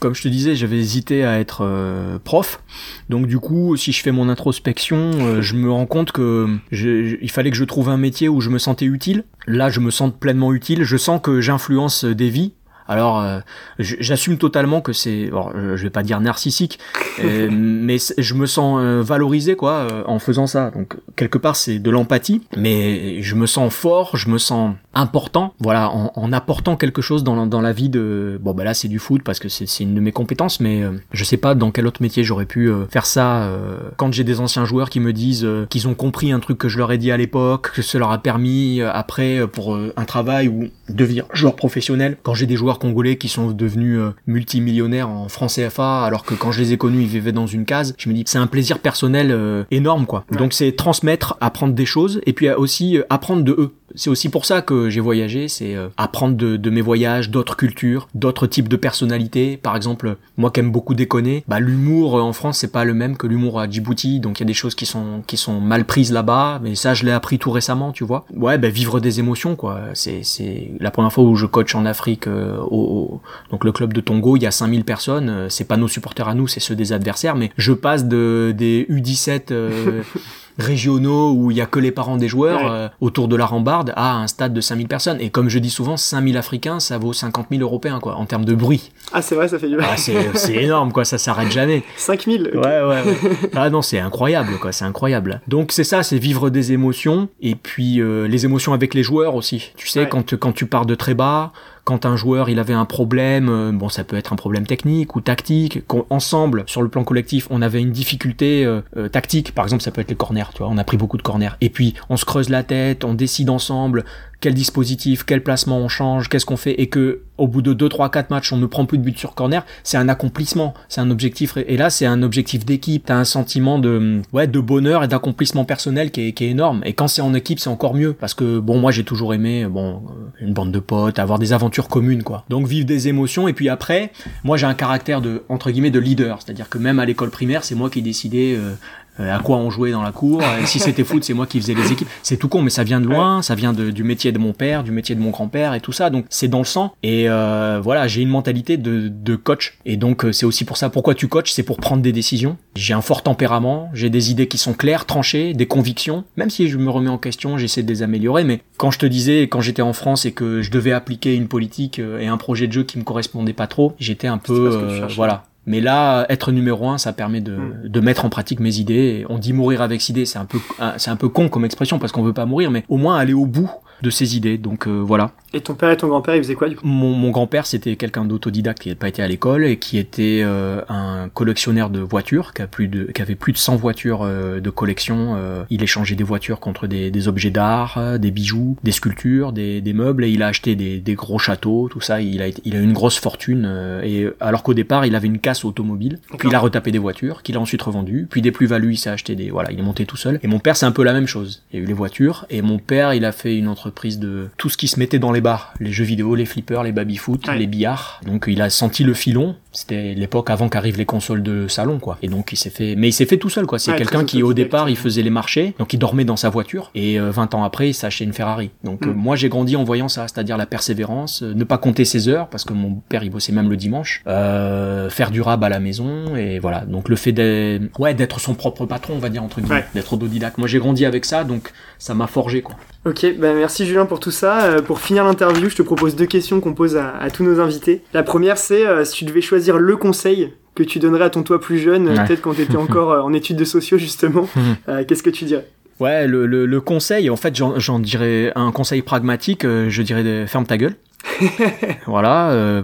Comme 0.00 0.14
je 0.14 0.22
te 0.22 0.28
disais, 0.28 0.54
j'avais 0.54 0.78
hésité 0.78 1.24
à 1.24 1.38
être 1.38 1.62
euh, 1.64 2.18
prof. 2.22 2.62
Donc 3.08 3.26
du 3.26 3.38
coup, 3.38 3.76
si 3.76 3.92
je 3.92 4.02
fais 4.02 4.12
mon 4.12 4.28
introspection, 4.28 5.10
euh, 5.20 5.42
je 5.42 5.54
me 5.54 5.70
rends 5.70 5.86
compte 5.86 6.12
que 6.12 6.48
il 6.72 7.30
fallait 7.30 7.50
que 7.50 7.56
je 7.56 7.64
trouve 7.64 7.88
un 7.88 7.96
métier 7.96 8.28
où 8.28 8.40
je 8.40 8.50
me 8.50 8.58
sentais 8.58 8.86
utile. 8.86 9.24
Là, 9.46 9.70
je 9.70 9.80
me 9.80 9.90
sens 9.90 10.12
pleinement 10.18 10.52
utile. 10.52 10.84
Je 10.84 10.96
sens 10.96 11.20
que 11.22 11.40
j'influence 11.40 12.04
des 12.04 12.28
vies. 12.28 12.52
Alors, 12.88 13.20
euh, 13.20 13.38
j'assume 13.78 14.38
totalement 14.38 14.80
que 14.80 14.92
c'est, 14.92 15.30
je 15.30 15.82
vais 15.82 15.90
pas 15.90 16.02
dire 16.02 16.20
narcissique, 16.20 16.80
mais 17.22 17.96
je 18.18 18.34
me 18.34 18.46
sens 18.46 18.82
valorisé 19.04 19.54
quoi 19.54 20.04
en 20.06 20.18
faisant 20.18 20.46
ça. 20.46 20.70
Donc 20.72 20.96
quelque 21.14 21.38
part 21.38 21.54
c'est 21.54 21.78
de 21.78 21.90
l'empathie, 21.90 22.42
mais 22.56 23.22
je 23.22 23.34
me 23.36 23.46
sens 23.46 23.72
fort, 23.72 24.16
je 24.16 24.28
me 24.28 24.38
sens 24.38 24.74
important, 24.94 25.54
voilà, 25.58 25.90
en, 25.90 26.12
en, 26.14 26.32
apportant 26.32 26.76
quelque 26.76 27.02
chose 27.02 27.24
dans, 27.24 27.46
dans 27.46 27.60
la 27.60 27.72
vie 27.72 27.88
de... 27.88 28.38
Bon, 28.42 28.52
bah 28.52 28.64
là, 28.64 28.74
c'est 28.74 28.88
du 28.88 28.98
foot 28.98 29.22
parce 29.22 29.38
que 29.38 29.48
c'est 29.48 29.66
une 29.80 29.94
de 29.94 30.00
mes 30.00 30.12
compétences, 30.12 30.60
mais 30.60 30.82
euh, 30.82 30.92
je 31.12 31.24
sais 31.24 31.36
pas 31.36 31.54
dans 31.54 31.70
quel 31.70 31.86
autre 31.86 32.02
métier 32.02 32.24
j'aurais 32.24 32.46
pu 32.46 32.68
euh, 32.68 32.86
faire 32.88 33.06
ça. 33.06 33.44
Euh, 33.44 33.78
quand 33.96 34.12
j'ai 34.12 34.24
des 34.24 34.40
anciens 34.40 34.64
joueurs 34.64 34.90
qui 34.90 35.00
me 35.00 35.12
disent 35.12 35.46
qu'ils 35.70 35.88
ont 35.88 35.94
compris 35.94 36.32
un 36.32 36.40
truc 36.40 36.58
que 36.58 36.68
je 36.68 36.78
leur 36.78 36.92
ai 36.92 36.98
dit 36.98 37.10
à 37.10 37.16
l'époque, 37.16 37.72
que 37.74 37.82
ça 37.82 37.98
leur 37.98 38.12
a 38.12 38.18
permis 38.18 38.80
après 38.82 39.46
pour 39.46 39.76
un 39.76 40.04
travail 40.04 40.48
ou 40.48 40.68
devenir 40.88 41.26
joueur 41.32 41.56
professionnel. 41.56 42.16
Quand 42.22 42.34
j'ai 42.34 42.46
des 42.46 42.56
joueurs 42.56 42.78
congolais 42.78 43.16
qui 43.16 43.28
sont 43.28 43.50
devenus 43.50 44.00
multimillionnaires 44.26 45.08
en 45.08 45.28
francs 45.28 45.50
CFA, 45.50 46.04
alors 46.04 46.24
que 46.24 46.34
quand 46.34 46.52
je 46.52 46.60
les 46.60 46.72
ai 46.72 46.78
connus, 46.78 47.02
ils 47.02 47.08
vivaient 47.08 47.32
dans 47.32 47.46
une 47.46 47.64
case, 47.64 47.94
je 47.98 48.08
me 48.08 48.14
dis, 48.14 48.24
c'est 48.26 48.38
un 48.38 48.46
plaisir 48.46 48.78
personnel 48.78 49.66
énorme, 49.70 50.06
quoi. 50.06 50.24
Donc 50.30 50.52
c'est 50.52 50.72
transmettre, 50.72 51.36
apprendre 51.40 51.74
des 51.74 51.86
choses, 51.86 52.20
et 52.26 52.32
puis 52.32 52.50
aussi 52.50 52.98
apprendre 53.08 53.42
de 53.42 53.52
eux 53.52 53.72
c'est 53.94 54.10
aussi 54.10 54.28
pour 54.28 54.44
ça 54.44 54.62
que 54.62 54.90
j'ai 54.90 55.00
voyagé, 55.00 55.48
c'est 55.48 55.74
euh, 55.74 55.88
apprendre 55.96 56.36
de, 56.36 56.70
mes 56.70 56.80
voyages, 56.80 57.30
d'autres 57.30 57.56
cultures, 57.56 58.08
d'autres 58.14 58.46
types 58.46 58.68
de 58.68 58.76
personnalités. 58.76 59.56
Par 59.56 59.76
exemple, 59.76 60.16
moi 60.36 60.50
qui 60.50 60.60
aime 60.60 60.70
beaucoup 60.70 60.94
déconner, 60.94 61.44
bah, 61.48 61.60
l'humour 61.60 62.16
euh, 62.16 62.22
en 62.22 62.32
France 62.32 62.58
c'est 62.58 62.72
pas 62.72 62.84
le 62.84 62.94
même 62.94 63.16
que 63.16 63.26
l'humour 63.26 63.60
à 63.60 63.68
Djibouti, 63.68 64.20
donc 64.20 64.40
il 64.40 64.42
y 64.42 64.46
a 64.46 64.46
des 64.46 64.54
choses 64.54 64.74
qui 64.74 64.86
sont 64.86 65.22
qui 65.26 65.36
sont 65.36 65.60
mal 65.60 65.84
prises 65.84 66.12
là-bas, 66.12 66.60
mais 66.62 66.74
ça 66.74 66.94
je 66.94 67.04
l'ai 67.04 67.12
appris 67.12 67.38
tout 67.38 67.50
récemment, 67.50 67.92
tu 67.92 68.04
vois. 68.04 68.24
Ouais, 68.34 68.58
bah, 68.58 68.68
vivre 68.68 69.00
des 69.00 69.20
émotions 69.20 69.56
quoi. 69.56 69.80
C'est 69.94 70.22
c'est 70.22 70.70
la 70.80 70.90
première 70.90 71.12
fois 71.12 71.24
où 71.24 71.34
je 71.34 71.46
coach 71.46 71.74
en 71.74 71.84
Afrique 71.84 72.26
euh, 72.26 72.58
au, 72.70 73.20
donc 73.50 73.64
le 73.64 73.72
club 73.72 73.92
de 73.92 74.00
Tongo, 74.00 74.36
il 74.36 74.42
y 74.42 74.46
a 74.46 74.50
5000 74.50 74.84
personnes, 74.84 75.46
c'est 75.48 75.64
pas 75.66 75.76
nos 75.76 75.88
supporters 75.88 76.28
à 76.28 76.34
nous, 76.34 76.48
c'est 76.48 76.60
ceux 76.60 76.74
des 76.74 76.92
adversaires, 76.92 77.36
mais 77.36 77.50
je 77.56 77.72
passe 77.72 78.06
de 78.06 78.54
des 78.56 78.86
U17 78.90 79.52
régionaux 80.58 81.32
où 81.32 81.50
il 81.50 81.56
y 81.56 81.60
a 81.60 81.66
que 81.66 81.78
les 81.78 81.92
parents 81.92 82.16
des 82.16 82.28
joueurs 82.28 82.70
euh, 82.70 82.88
autour 83.00 83.28
de 83.28 83.36
la 83.36 83.46
rambarde 83.46 83.92
à 83.96 84.14
un 84.16 84.26
stade 84.26 84.52
de 84.52 84.60
5000 84.60 84.88
personnes. 84.88 85.20
Et 85.20 85.30
comme 85.30 85.48
je 85.48 85.58
dis 85.58 85.70
souvent, 85.70 85.96
5000 85.96 86.36
Africains, 86.36 86.80
ça 86.80 86.98
vaut 86.98 87.12
50 87.12 87.46
000 87.50 87.62
Européens, 87.62 88.00
quoi, 88.00 88.16
en 88.16 88.26
termes 88.26 88.44
de 88.44 88.54
bruit. 88.54 88.92
Ah, 89.12 89.22
c'est 89.22 89.34
vrai, 89.34 89.48
ça 89.48 89.58
fait 89.58 89.68
du 89.68 89.76
ah, 89.80 89.96
c'est 89.96 90.54
énorme, 90.54 90.92
quoi, 90.92 91.04
ça 91.04 91.18
s'arrête 91.18 91.50
jamais. 91.50 91.82
5000 91.96 92.50
Ouais, 92.54 92.60
ouais, 92.60 92.82
ouais. 92.82 93.50
Ah 93.54 93.70
non, 93.70 93.82
c'est 93.82 93.98
incroyable, 93.98 94.58
quoi, 94.60 94.72
c'est 94.72 94.84
incroyable. 94.84 95.40
Donc 95.48 95.72
c'est 95.72 95.84
ça, 95.84 96.02
c'est 96.02 96.18
vivre 96.18 96.50
des 96.50 96.72
émotions, 96.72 97.28
et 97.40 97.54
puis 97.54 98.00
euh, 98.00 98.26
les 98.28 98.44
émotions 98.44 98.72
avec 98.72 98.94
les 98.94 99.02
joueurs 99.02 99.34
aussi. 99.34 99.72
Tu 99.76 99.88
sais, 99.88 100.08
quand, 100.08 100.36
quand 100.36 100.52
tu 100.52 100.66
pars 100.66 100.86
de 100.86 100.94
très 100.94 101.14
bas, 101.14 101.52
quand 101.84 102.06
un 102.06 102.16
joueur 102.16 102.48
il 102.48 102.58
avait 102.58 102.74
un 102.74 102.84
problème, 102.84 103.48
euh, 103.48 103.72
bon 103.72 103.88
ça 103.88 104.04
peut 104.04 104.16
être 104.16 104.32
un 104.32 104.36
problème 104.36 104.66
technique 104.66 105.16
ou 105.16 105.20
tactique, 105.20 105.86
qu'ensemble 105.86 106.64
sur 106.66 106.82
le 106.82 106.88
plan 106.88 107.04
collectif 107.04 107.48
on 107.50 107.62
avait 107.62 107.80
une 107.80 107.90
difficulté 107.90 108.64
euh, 108.64 108.82
euh, 108.96 109.08
tactique, 109.08 109.54
par 109.54 109.64
exemple 109.64 109.82
ça 109.82 109.90
peut 109.90 110.00
être 110.00 110.10
les 110.10 110.16
corners, 110.16 110.44
tu 110.54 110.58
vois, 110.58 110.68
on 110.68 110.78
a 110.78 110.84
pris 110.84 110.96
beaucoup 110.96 111.16
de 111.16 111.22
corners, 111.22 111.56
et 111.60 111.70
puis 111.70 111.94
on 112.08 112.16
se 112.16 112.24
creuse 112.24 112.50
la 112.50 112.62
tête, 112.62 113.04
on 113.04 113.14
décide 113.14 113.50
ensemble 113.50 114.04
quel 114.42 114.54
dispositif, 114.54 115.24
quel 115.24 115.42
placement 115.42 115.78
on 115.78 115.88
change, 115.88 116.28
qu'est-ce 116.28 116.44
qu'on 116.44 116.56
fait, 116.56 116.72
et 116.72 116.88
que 116.88 117.22
au 117.38 117.48
bout 117.48 117.62
de 117.62 117.72
2, 117.72 117.88
3, 117.88 118.10
4 118.10 118.30
matchs, 118.30 118.52
on 118.52 118.56
ne 118.56 118.66
prend 118.66 118.84
plus 118.84 118.98
de 118.98 119.04
but 119.04 119.16
sur 119.16 119.34
corner, 119.34 119.64
c'est 119.84 119.96
un 119.96 120.08
accomplissement, 120.08 120.74
c'est 120.88 121.00
un 121.00 121.10
objectif, 121.10 121.56
et 121.56 121.76
là, 121.76 121.90
c'est 121.90 122.06
un 122.06 122.22
objectif 122.22 122.64
d'équipe, 122.64 123.04
t'as 123.06 123.16
un 123.16 123.24
sentiment 123.24 123.78
de, 123.78 124.20
ouais, 124.32 124.46
de 124.46 124.60
bonheur 124.60 125.04
et 125.04 125.08
d'accomplissement 125.08 125.64
personnel 125.64 126.10
qui 126.10 126.28
est, 126.28 126.32
qui 126.32 126.44
est 126.44 126.50
énorme. 126.50 126.82
Et 126.84 126.92
quand 126.92 127.08
c'est 127.08 127.22
en 127.22 127.34
équipe, 127.34 127.60
c'est 127.60 127.70
encore 127.70 127.94
mieux, 127.94 128.12
parce 128.12 128.34
que, 128.34 128.58
bon, 128.58 128.78
moi, 128.78 128.90
j'ai 128.90 129.04
toujours 129.04 129.32
aimé, 129.32 129.66
bon, 129.66 130.02
une 130.40 130.52
bande 130.52 130.72
de 130.72 130.80
potes, 130.80 131.18
avoir 131.18 131.38
des 131.38 131.52
aventures 131.52 131.88
communes, 131.88 132.24
quoi. 132.24 132.44
Donc, 132.48 132.66
vivre 132.66 132.84
des 132.84 133.08
émotions, 133.08 133.48
et 133.48 133.52
puis 133.52 133.68
après, 133.68 134.12
moi, 134.44 134.56
j'ai 134.56 134.66
un 134.66 134.74
caractère 134.74 135.20
de, 135.20 135.44
entre 135.48 135.70
guillemets, 135.70 135.90
de 135.90 136.00
leader, 136.00 136.40
c'est-à-dire 136.42 136.68
que 136.68 136.78
même 136.78 136.98
à 136.98 137.06
l'école 137.06 137.30
primaire, 137.30 137.64
c'est 137.64 137.76
moi 137.76 137.90
qui 137.90 138.02
décidais, 138.02 138.56
euh, 138.56 138.62
euh, 138.62 138.74
à 139.18 139.38
quoi 139.38 139.56
on 139.56 139.70
jouait 139.70 139.90
dans 139.90 140.02
la 140.02 140.12
cour. 140.12 140.42
Et 140.60 140.66
si 140.66 140.78
c'était 140.78 141.04
foot, 141.04 141.24
c'est 141.24 141.34
moi 141.34 141.46
qui 141.46 141.60
faisais 141.60 141.74
les 141.74 141.92
équipes. 141.92 142.08
C'est 142.22 142.36
tout 142.36 142.48
con, 142.48 142.62
mais 142.62 142.70
ça 142.70 142.84
vient 142.84 143.00
de 143.00 143.06
loin, 143.06 143.42
ça 143.42 143.54
vient 143.54 143.72
de, 143.72 143.90
du 143.90 144.04
métier 144.04 144.32
de 144.32 144.38
mon 144.38 144.52
père, 144.52 144.84
du 144.84 144.90
métier 144.90 145.14
de 145.14 145.20
mon 145.20 145.30
grand-père 145.30 145.74
et 145.74 145.80
tout 145.80 145.92
ça. 145.92 146.10
Donc 146.10 146.26
c'est 146.30 146.48
dans 146.48 146.58
le 146.58 146.64
sang. 146.64 146.94
Et 147.02 147.28
euh, 147.28 147.80
voilà, 147.82 148.08
j'ai 148.08 148.22
une 148.22 148.28
mentalité 148.28 148.76
de, 148.76 149.08
de 149.08 149.36
coach. 149.36 149.78
Et 149.84 149.96
donc 149.96 150.24
euh, 150.24 150.32
c'est 150.32 150.46
aussi 150.46 150.64
pour 150.64 150.76
ça. 150.76 150.90
Pourquoi 150.90 151.14
tu 151.14 151.28
coaches 151.28 151.52
C'est 151.52 151.62
pour 151.62 151.78
prendre 151.78 152.02
des 152.02 152.12
décisions. 152.12 152.56
J'ai 152.74 152.94
un 152.94 153.02
fort 153.02 153.22
tempérament, 153.22 153.90
j'ai 153.92 154.10
des 154.10 154.30
idées 154.30 154.48
qui 154.48 154.58
sont 154.58 154.72
claires, 154.72 155.04
tranchées, 155.06 155.54
des 155.54 155.66
convictions. 155.66 156.24
Même 156.36 156.50
si 156.50 156.68
je 156.68 156.78
me 156.78 156.90
remets 156.90 157.10
en 157.10 157.18
question, 157.18 157.58
j'essaie 157.58 157.82
de 157.82 157.88
les 157.88 158.02
améliorer. 158.02 158.44
Mais 158.44 158.60
quand 158.78 158.90
je 158.90 158.98
te 158.98 159.06
disais, 159.06 159.42
quand 159.42 159.60
j'étais 159.60 159.82
en 159.82 159.92
France 159.92 160.24
et 160.24 160.32
que 160.32 160.62
je 160.62 160.70
devais 160.70 160.92
appliquer 160.92 161.34
une 161.34 161.48
politique 161.48 161.98
et 161.98 162.26
un 162.26 162.36
projet 162.36 162.66
de 162.66 162.72
jeu 162.72 162.82
qui 162.82 162.98
me 162.98 163.04
correspondait 163.04 163.52
pas 163.52 163.66
trop, 163.66 163.94
j'étais 163.98 164.26
un 164.26 164.38
peu, 164.38 165.06
voilà, 165.14 165.44
mais 165.66 165.80
là, 165.80 166.26
être 166.28 166.52
numéro 166.52 166.88
un, 166.88 166.98
ça 166.98 167.12
permet 167.12 167.40
de, 167.40 167.56
mm. 167.56 167.88
de 167.88 168.00
mettre 168.00 168.24
en 168.24 168.28
pratique 168.28 168.60
mes 168.60 168.78
idées. 168.78 169.24
On 169.28 169.38
dit 169.38 169.52
mourir 169.52 169.82
avec 169.82 170.00
ses 170.00 170.12
idées, 170.12 170.26
c'est 170.26 170.38
un 170.38 170.44
peu, 170.44 170.58
c'est 170.96 171.10
un 171.10 171.16
peu 171.16 171.28
con 171.28 171.48
comme 171.48 171.64
expression 171.64 171.98
parce 171.98 172.12
qu'on 172.12 172.22
veut 172.22 172.32
pas 172.32 172.46
mourir, 172.46 172.70
mais 172.70 172.84
au 172.88 172.96
moins 172.96 173.16
aller 173.16 173.34
au 173.34 173.46
bout 173.46 173.70
de 174.02 174.10
ses 174.10 174.36
idées. 174.36 174.58
Donc 174.58 174.86
euh, 174.86 175.00
voilà. 175.00 175.30
Et 175.54 175.60
ton 175.60 175.74
père 175.74 175.90
et 175.90 175.96
ton 175.96 176.08
grand-père, 176.08 176.34
ils 176.34 176.42
faisaient 176.42 176.54
quoi 176.54 176.68
du 176.68 176.76
coup? 176.76 176.86
Mon, 176.86 177.12
mon 177.12 177.30
grand-père, 177.30 177.66
c'était 177.66 177.96
quelqu'un 177.96 178.24
d'autodidacte 178.24 178.80
qui 178.80 178.88
n'avait 178.88 178.98
pas 178.98 179.08
été 179.08 179.22
à 179.22 179.28
l'école 179.28 179.64
et 179.64 179.78
qui 179.78 179.98
était 179.98 180.40
euh, 180.42 180.80
un 180.88 181.28
collectionneur 181.28 181.90
de 181.90 182.00
voitures, 182.00 182.52
qui, 182.54 182.62
a 182.62 182.66
plus 182.66 182.88
de, 182.88 183.04
qui 183.04 183.22
avait 183.22 183.34
plus 183.34 183.52
de 183.52 183.58
100 183.58 183.76
voitures 183.76 184.22
euh, 184.22 184.60
de 184.60 184.70
collection. 184.70 185.36
il 185.70 185.82
échangeait 185.82 186.16
des 186.16 186.24
voitures 186.24 186.58
contre 186.58 186.86
des, 186.86 187.10
des 187.10 187.28
objets 187.28 187.50
d'art, 187.50 188.18
des 188.18 188.30
bijoux, 188.30 188.76
des 188.82 188.92
sculptures, 188.92 189.52
des, 189.52 189.80
des, 189.80 189.92
meubles 189.92 190.24
et 190.24 190.30
il 190.30 190.42
a 190.42 190.48
acheté 190.48 190.74
des, 190.74 190.98
des 190.98 191.14
gros 191.14 191.38
châteaux, 191.38 191.88
tout 191.90 192.00
ça. 192.00 192.20
Il 192.20 192.42
a, 192.42 192.48
il 192.64 192.74
a 192.74 192.80
une 192.80 192.92
grosse 192.92 193.18
fortune. 193.18 194.00
et 194.02 194.28
alors 194.40 194.62
qu'au 194.62 194.74
départ, 194.74 195.06
il 195.06 195.14
avait 195.14 195.28
une 195.28 195.38
casse 195.38 195.64
automobile, 195.64 196.18
puis 196.38 196.48
il 196.48 196.54
a 196.54 196.58
retapé 196.58 196.90
des 196.90 196.98
voitures, 196.98 197.42
qu'il 197.42 197.56
a 197.56 197.60
ensuite 197.60 197.82
revendues, 197.82 198.26
puis 198.30 198.42
des 198.42 198.52
plus-values, 198.52 198.94
il 198.94 198.96
s'est 198.96 199.10
acheté 199.10 199.34
des... 199.36 199.50
Voilà, 199.50 199.70
il 199.70 199.78
est 199.78 199.82
monté 199.82 200.06
tout 200.06 200.16
seul. 200.16 200.40
Et 200.42 200.48
mon 200.48 200.58
père, 200.58 200.76
c'est 200.76 200.86
un 200.86 200.92
peu 200.92 201.04
la 201.04 201.12
même 201.12 201.26
chose. 201.26 201.62
Il 201.72 201.78
y 201.78 201.82
a 201.82 201.84
eu 201.84 201.86
les 201.86 201.92
voitures 201.92 202.46
et 202.50 202.62
mon 202.62 202.78
père, 202.78 203.14
il 203.14 203.24
a 203.24 203.32
fait 203.32 203.56
une 203.56 203.68
entreprise 203.68 203.91
prise 203.92 204.18
de 204.18 204.48
tout 204.56 204.68
ce 204.68 204.76
qui 204.76 204.88
se 204.88 204.98
mettait 204.98 205.18
dans 205.18 205.32
les 205.32 205.40
bars, 205.40 205.74
les 205.80 205.92
jeux 205.92 206.04
vidéo, 206.04 206.34
les 206.34 206.46
flippers, 206.46 206.82
les 206.82 206.92
baby-foot, 206.92 207.48
les 207.48 207.66
billards. 207.66 208.20
Donc 208.26 208.44
il 208.48 208.60
a 208.62 208.70
senti 208.70 209.04
le 209.04 209.14
filon. 209.14 209.56
C'était 209.72 210.14
l'époque 210.14 210.50
avant 210.50 210.68
qu'arrivent 210.68 210.98
les 210.98 211.06
consoles 211.06 211.42
de 211.42 211.66
salon, 211.68 211.98
quoi. 211.98 212.18
Et 212.22 212.28
donc 212.28 212.52
il 212.52 212.56
s'est 212.56 212.70
fait, 212.70 212.94
mais 212.96 213.08
il 213.08 213.12
s'est 213.12 213.26
fait 213.26 213.38
tout 213.38 213.48
seul, 213.48 213.66
quoi. 213.66 213.78
C'est 213.78 213.96
quelqu'un 213.96 214.24
qui 214.24 214.42
au 214.42 214.52
départ 214.52 214.88
il 214.90 214.96
faisait 214.96 215.22
les 215.22 215.30
marchés, 215.30 215.74
donc 215.78 215.92
il 215.92 215.98
dormait 215.98 216.24
dans 216.24 216.36
sa 216.36 216.50
voiture 216.50 216.90
et 216.94 217.18
20 217.18 217.54
euh, 217.54 217.56
ans 217.56 217.64
après 217.64 217.90
il 217.90 218.04
acheté 218.04 218.24
une 218.24 218.32
Ferrari. 218.32 218.70
Donc 218.84 219.06
euh, 219.06 219.10
mm. 219.10 219.16
moi 219.16 219.36
j'ai 219.36 219.48
grandi 219.48 219.76
en 219.76 219.84
voyant 219.84 220.08
ça, 220.08 220.28
c'est-à-dire 220.28 220.56
la 220.56 220.66
persévérance, 220.66 221.42
euh, 221.42 221.54
ne 221.54 221.64
pas 221.64 221.78
compter 221.78 222.04
ses 222.04 222.28
heures 222.28 222.48
parce 222.48 222.64
que 222.64 222.72
mon 222.72 222.94
père 223.08 223.24
il 223.24 223.30
bossait 223.30 223.52
même 223.52 223.70
le 223.70 223.76
dimanche, 223.76 224.22
faire 224.24 225.30
du 225.30 225.40
rab 225.40 225.64
à 225.64 225.68
la 225.68 225.80
maison 225.80 226.36
et 226.36 226.58
voilà. 226.58 226.80
Donc 226.80 227.08
le 227.08 227.16
fait 227.16 227.32
d'être, 227.32 227.98
ouais, 227.98 228.14
d'être 228.14 228.40
son 228.40 228.54
propre 228.54 228.86
patron, 228.86 229.14
on 229.14 229.18
va 229.18 229.28
dire 229.28 229.42
entre 229.42 229.60
guillemets, 229.60 229.84
d'être 229.94 230.12
autodidacte. 230.12 230.58
Moi 230.58 230.68
j'ai 230.68 230.78
grandi 230.78 231.04
avec 231.04 231.24
ça, 231.24 231.44
donc 231.44 231.72
ça 231.98 232.14
m'a 232.14 232.26
forgé, 232.26 232.62
quoi. 232.62 232.76
Ok, 233.04 233.26
bah 233.36 233.52
merci 233.52 233.84
Julien 233.84 234.06
pour 234.06 234.20
tout 234.20 234.30
ça. 234.30 234.62
Euh, 234.62 234.80
pour 234.80 235.00
finir 235.00 235.24
l'interview, 235.24 235.68
je 235.68 235.74
te 235.74 235.82
propose 235.82 236.14
deux 236.14 236.26
questions 236.26 236.60
qu'on 236.60 236.72
pose 236.72 236.96
à, 236.96 237.30
tous 237.32 237.42
nos 237.42 237.58
invités. 237.58 238.02
La 238.12 238.22
première, 238.22 238.58
c'est 238.58 238.86
euh, 238.86 239.04
si 239.04 239.14
tu 239.14 239.24
devais 239.24 239.40
choisir 239.40 239.61
le 239.70 239.96
conseil 239.96 240.52
que 240.74 240.82
tu 240.82 240.98
donnerais 240.98 241.24
à 241.24 241.30
ton 241.30 241.42
toi 241.42 241.60
plus 241.60 241.78
jeune, 241.78 242.14
peut-être 242.14 242.40
quand 242.40 242.54
tu 242.54 242.62
étais 242.62 242.76
encore 242.76 243.12
euh, 243.12 243.20
en 243.20 243.32
études 243.32 243.56
de 243.56 243.64
sociaux 243.64 243.98
justement, 243.98 244.48
qu'est-ce 245.08 245.22
que 245.22 245.30
tu 245.30 245.44
dirais? 245.44 245.66
Ouais, 246.00 246.26
le, 246.26 246.46
le, 246.46 246.80
conseil, 246.80 247.30
en 247.30 247.36
fait, 247.36 247.54
j'en 247.54 247.98
dirais 248.00 248.52
un 248.56 248.72
conseil 248.72 249.02
pragmatique, 249.02 249.62
je 249.62 250.02
dirais 250.02 250.24
de, 250.24 250.46
ferme 250.48 250.66
ta 250.66 250.76
gueule. 250.76 250.96
voilà, 252.06 252.82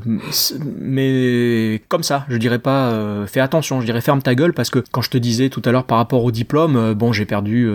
mais 0.80 1.82
comme 1.89 2.03
ça, 2.03 2.24
je 2.28 2.36
dirais 2.36 2.59
pas 2.59 3.26
fais 3.26 3.41
attention, 3.41 3.80
je 3.80 3.86
dirais 3.86 4.01
ferme 4.01 4.22
ta 4.22 4.34
gueule 4.34 4.53
parce 4.53 4.70
que 4.70 4.82
quand 4.91 5.03
je 5.03 5.11
te 5.11 5.18
disais 5.18 5.49
tout 5.49 5.62
à 5.64 5.72
l'heure 5.72 5.84
par 5.84 5.99
rapport 5.99 6.24
au 6.24 6.30
diplôme, 6.30 6.95
bon 6.95 7.12
j'ai 7.12 7.24
perdu 7.24 7.68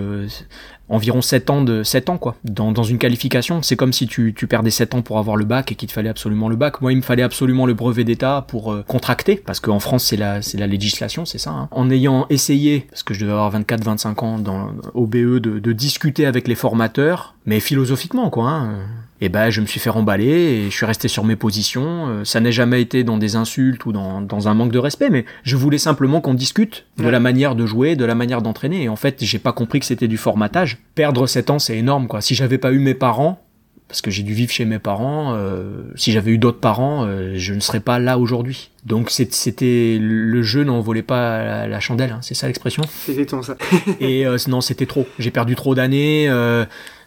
environ 0.89 1.21
7 1.21 1.49
ans 1.49 1.61
de 1.61 1.83
7 1.83 2.09
ans 2.09 2.17
quoi. 2.17 2.35
Dans, 2.43 2.71
dans 2.71 2.83
une 2.83 2.97
qualification 2.97 3.61
c'est 3.61 3.75
comme 3.75 3.93
si 3.93 4.07
tu, 4.07 4.33
tu 4.35 4.47
perdais 4.47 4.69
7 4.69 4.95
ans 4.95 5.01
pour 5.01 5.17
avoir 5.17 5.37
le 5.37 5.45
bac 5.45 5.71
et 5.71 5.75
qu'il 5.75 5.87
te 5.87 5.93
fallait 5.93 6.09
absolument 6.09 6.49
le 6.49 6.55
bac. 6.55 6.81
Moi 6.81 6.91
il 6.91 6.97
me 6.97 7.01
fallait 7.01 7.23
absolument 7.23 7.65
le 7.65 7.73
brevet 7.73 8.03
d'état 8.03 8.45
pour 8.47 8.71
euh, 8.71 8.83
contracter 8.87 9.35
parce 9.35 9.59
qu'en 9.59 9.79
France 9.79 10.05
c'est 10.05 10.17
la 10.17 10.41
c'est 10.41 10.57
la 10.57 10.67
législation 10.67 11.25
c'est 11.25 11.37
ça 11.37 11.51
hein. 11.51 11.67
en 11.71 11.89
ayant 11.89 12.25
essayé 12.29 12.87
parce 12.89 13.03
que 13.03 13.13
je 13.13 13.21
devais 13.21 13.31
avoir 13.31 13.49
24 13.51 13.83
25 13.83 14.23
ans 14.23 14.39
dans 14.39 14.71
au 14.93 15.07
BE 15.07 15.39
de, 15.39 15.59
de 15.59 15.71
discuter 15.71 16.25
avec 16.25 16.47
les 16.47 16.55
formateurs 16.55 17.35
mais 17.45 17.59
philosophiquement 17.59 18.29
quoi 18.29 18.49
hein 18.49 18.79
et 19.23 19.29
ben 19.29 19.49
je 19.49 19.61
me 19.61 19.65
suis 19.65 19.79
fait 19.79 19.89
remballer 19.89 20.25
et 20.25 20.65
je 20.65 20.75
suis 20.75 20.85
resté 20.85 21.07
sur 21.07 21.23
mes 21.23 21.37
positions. 21.37 22.07
Euh, 22.09 22.25
ça 22.25 22.41
n'a 22.41 22.51
jamais 22.51 22.81
été 22.81 23.05
dans 23.05 23.17
des 23.17 23.37
insultes 23.37 23.85
ou 23.85 23.93
dans, 23.93 24.21
dans 24.21 24.49
un 24.49 24.53
manque 24.53 24.73
de 24.73 24.79
respect, 24.79 25.09
mais 25.09 25.23
je 25.43 25.55
voulais 25.55 25.77
simplement 25.77 26.19
qu'on 26.19 26.33
discute 26.33 26.85
de 26.97 27.07
la 27.07 27.21
manière 27.21 27.55
de 27.55 27.65
jouer, 27.65 27.95
de 27.95 28.03
la 28.03 28.15
manière 28.15 28.41
d'entraîner. 28.41 28.83
Et 28.83 28.89
en 28.89 28.97
fait, 28.97 29.23
j'ai 29.23 29.39
pas 29.39 29.53
compris 29.53 29.79
que 29.79 29.85
c'était 29.85 30.09
du 30.09 30.17
formatage. 30.17 30.79
Perdre 30.93 31.25
7 31.25 31.51
ans, 31.51 31.59
c'est 31.59 31.77
énorme, 31.77 32.07
quoi. 32.07 32.19
Si 32.19 32.35
j'avais 32.35 32.57
pas 32.57 32.73
eu 32.73 32.79
mes 32.79 32.95
parents, 32.95 33.41
parce 33.87 34.01
que 34.01 34.11
j'ai 34.11 34.23
dû 34.23 34.33
vivre 34.33 34.51
chez 34.51 34.65
mes 34.65 34.79
parents. 34.79 35.35
Euh, 35.35 35.83
si 35.95 36.11
j'avais 36.11 36.31
eu 36.31 36.37
d'autres 36.37 36.59
parents, 36.59 37.05
euh, 37.05 37.35
je 37.35 37.53
ne 37.53 37.61
serais 37.61 37.79
pas 37.79 37.99
là 37.99 38.19
aujourd'hui. 38.19 38.71
Donc 38.85 39.09
c'était 39.09 39.97
le 40.01 40.41
jeu 40.41 40.65
n'en 40.65 40.81
volait 40.81 41.01
pas 41.01 41.67
la, 41.67 41.79
chandelle, 41.79 42.11
hein. 42.11 42.19
c'est 42.21 42.33
ça 42.33 42.47
l'expression? 42.47 42.83
C'était 43.05 43.25
ça. 43.41 43.55
et 44.01 44.25
non, 44.47 44.59
c'était 44.59 44.85
trop. 44.85 45.07
J'ai 45.19 45.31
perdu 45.31 45.55
trop 45.55 45.75
d'années 45.75 46.27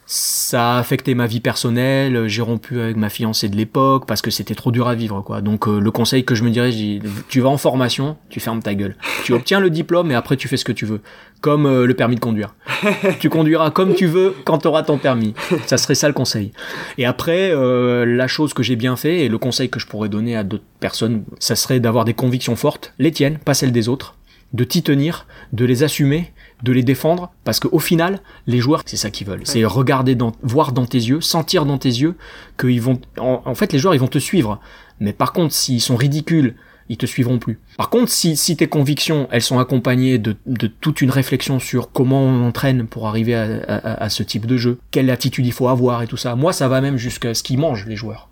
ça 0.09 0.75
a 0.75 0.79
affecté 0.79 1.15
ma 1.15 1.27
vie 1.27 1.41
personnelle, 1.41 2.29
j'ai 2.29 2.41
rompu 2.41 2.79
avec 2.79 2.95
ma 2.95 3.09
fiancée 3.09 3.49
de 3.49 3.57
l'époque 3.57 4.05
parce 4.07 4.21
que 4.21 4.31
c'était 4.31 4.55
trop 4.55 4.71
dur 4.71 4.87
à 4.87 4.95
vivre 4.95 5.21
quoi. 5.21 5.41
Donc 5.41 5.67
euh, 5.67 5.81
le 5.81 5.91
conseil 5.91 6.23
que 6.23 6.33
je 6.33 6.45
me 6.45 6.49
dirais, 6.49 6.71
je 6.71 6.99
tu 7.27 7.41
vas 7.41 7.49
en 7.49 7.57
formation, 7.57 8.15
tu 8.29 8.39
fermes 8.39 8.63
ta 8.63 8.73
gueule. 8.73 8.95
Tu 9.25 9.33
obtiens 9.33 9.59
le 9.59 9.69
diplôme 9.69 10.09
et 10.09 10.15
après 10.15 10.37
tu 10.37 10.47
fais 10.47 10.55
ce 10.55 10.63
que 10.63 10.71
tu 10.71 10.85
veux. 10.85 11.01
Comme 11.41 11.65
euh, 11.65 11.85
le 11.85 11.93
permis 11.93 12.15
de 12.15 12.21
conduire. 12.21 12.55
tu 13.19 13.27
conduiras 13.27 13.69
comme 13.69 13.95
tu 13.95 14.05
veux 14.05 14.33
quand 14.45 14.59
tu 14.59 14.67
auras 14.69 14.83
ton 14.83 14.97
permis. 14.97 15.33
Ça 15.65 15.77
serait 15.77 15.93
ça 15.93 16.07
le 16.07 16.13
conseil. 16.13 16.53
Et 16.97 17.05
après 17.05 17.51
euh, 17.51 18.05
la 18.05 18.27
chose 18.27 18.53
que 18.53 18.63
j'ai 18.63 18.77
bien 18.77 18.95
fait 18.95 19.25
et 19.25 19.27
le 19.27 19.37
conseil 19.37 19.69
que 19.69 19.77
je 19.77 19.87
pourrais 19.87 20.07
donner 20.07 20.37
à 20.37 20.45
d'autres 20.45 20.63
personnes, 20.79 21.25
ça 21.39 21.57
serait 21.57 21.81
d'avoir 21.81 22.05
des 22.05 22.13
convictions 22.13 22.55
fortes, 22.55 22.93
les 22.97 23.11
tiennes, 23.11 23.39
pas 23.39 23.53
celles 23.53 23.73
des 23.73 23.89
autres, 23.89 24.15
de 24.53 24.63
t'y 24.63 24.83
tenir, 24.83 25.27
de 25.51 25.65
les 25.65 25.83
assumer 25.83 26.31
de 26.63 26.71
les 26.71 26.83
défendre 26.83 27.31
parce 27.43 27.59
qu'au 27.59 27.79
final 27.79 28.19
les 28.47 28.59
joueurs 28.59 28.83
c'est 28.85 28.97
ça 28.97 29.09
qu'ils 29.09 29.27
veulent. 29.27 29.41
C'est 29.43 29.63
regarder 29.65 30.15
dans 30.15 30.31
voir 30.41 30.71
dans 30.71 30.85
tes 30.85 30.97
yeux 30.97 31.21
sentir 31.21 31.65
dans 31.65 31.77
tes 31.77 31.89
yeux 31.89 32.15
qu'ils 32.59 32.81
vont 32.81 32.99
en, 33.17 33.55
fait 33.55 33.73
les 33.73 33.79
joueurs 33.79 33.93
ils 33.93 33.99
vont 33.99 34.07
te 34.07 34.17
suivre. 34.17 34.59
Mais 34.99 35.13
par 35.13 35.33
contre 35.33 35.53
s'ils 35.53 35.81
sont 35.81 35.95
ridicules 35.95 36.55
ils 36.89 36.97
te 36.97 37.05
suivront 37.05 37.37
plus. 37.37 37.59
Par 37.77 37.89
contre 37.89 38.09
si, 38.09 38.37
si 38.37 38.55
tes 38.55 38.67
convictions 38.67 39.27
elles 39.31 39.41
sont 39.41 39.59
accompagnées 39.59 40.17
de, 40.17 40.35
de 40.45 40.67
toute 40.67 41.01
une 41.01 41.11
réflexion 41.11 41.59
sur 41.59 41.91
comment 41.91 42.23
on 42.23 42.47
entraîne 42.47 42.87
pour 42.87 43.07
arriver 43.07 43.35
à, 43.35 43.43
à, 43.67 44.09
ce 44.09 44.23
type 44.23 44.45
de 44.45 44.57
jeu 44.57 44.79
quelle 44.91 45.09
attitude 45.09 45.45
il 45.45 45.53
faut 45.53 45.67
avoir 45.67 46.01
et 46.01 46.07
tout 46.07 46.17
ça 46.17 46.35
moi 46.35 46.53
ça 46.53 46.67
va 46.67 46.81
même 46.81 46.97
jusqu'à 46.97 47.33
ce 47.33 47.43
qu'ils 47.43 47.59
mangent 47.59 47.85
les 47.85 47.95
joueurs. 47.95 48.29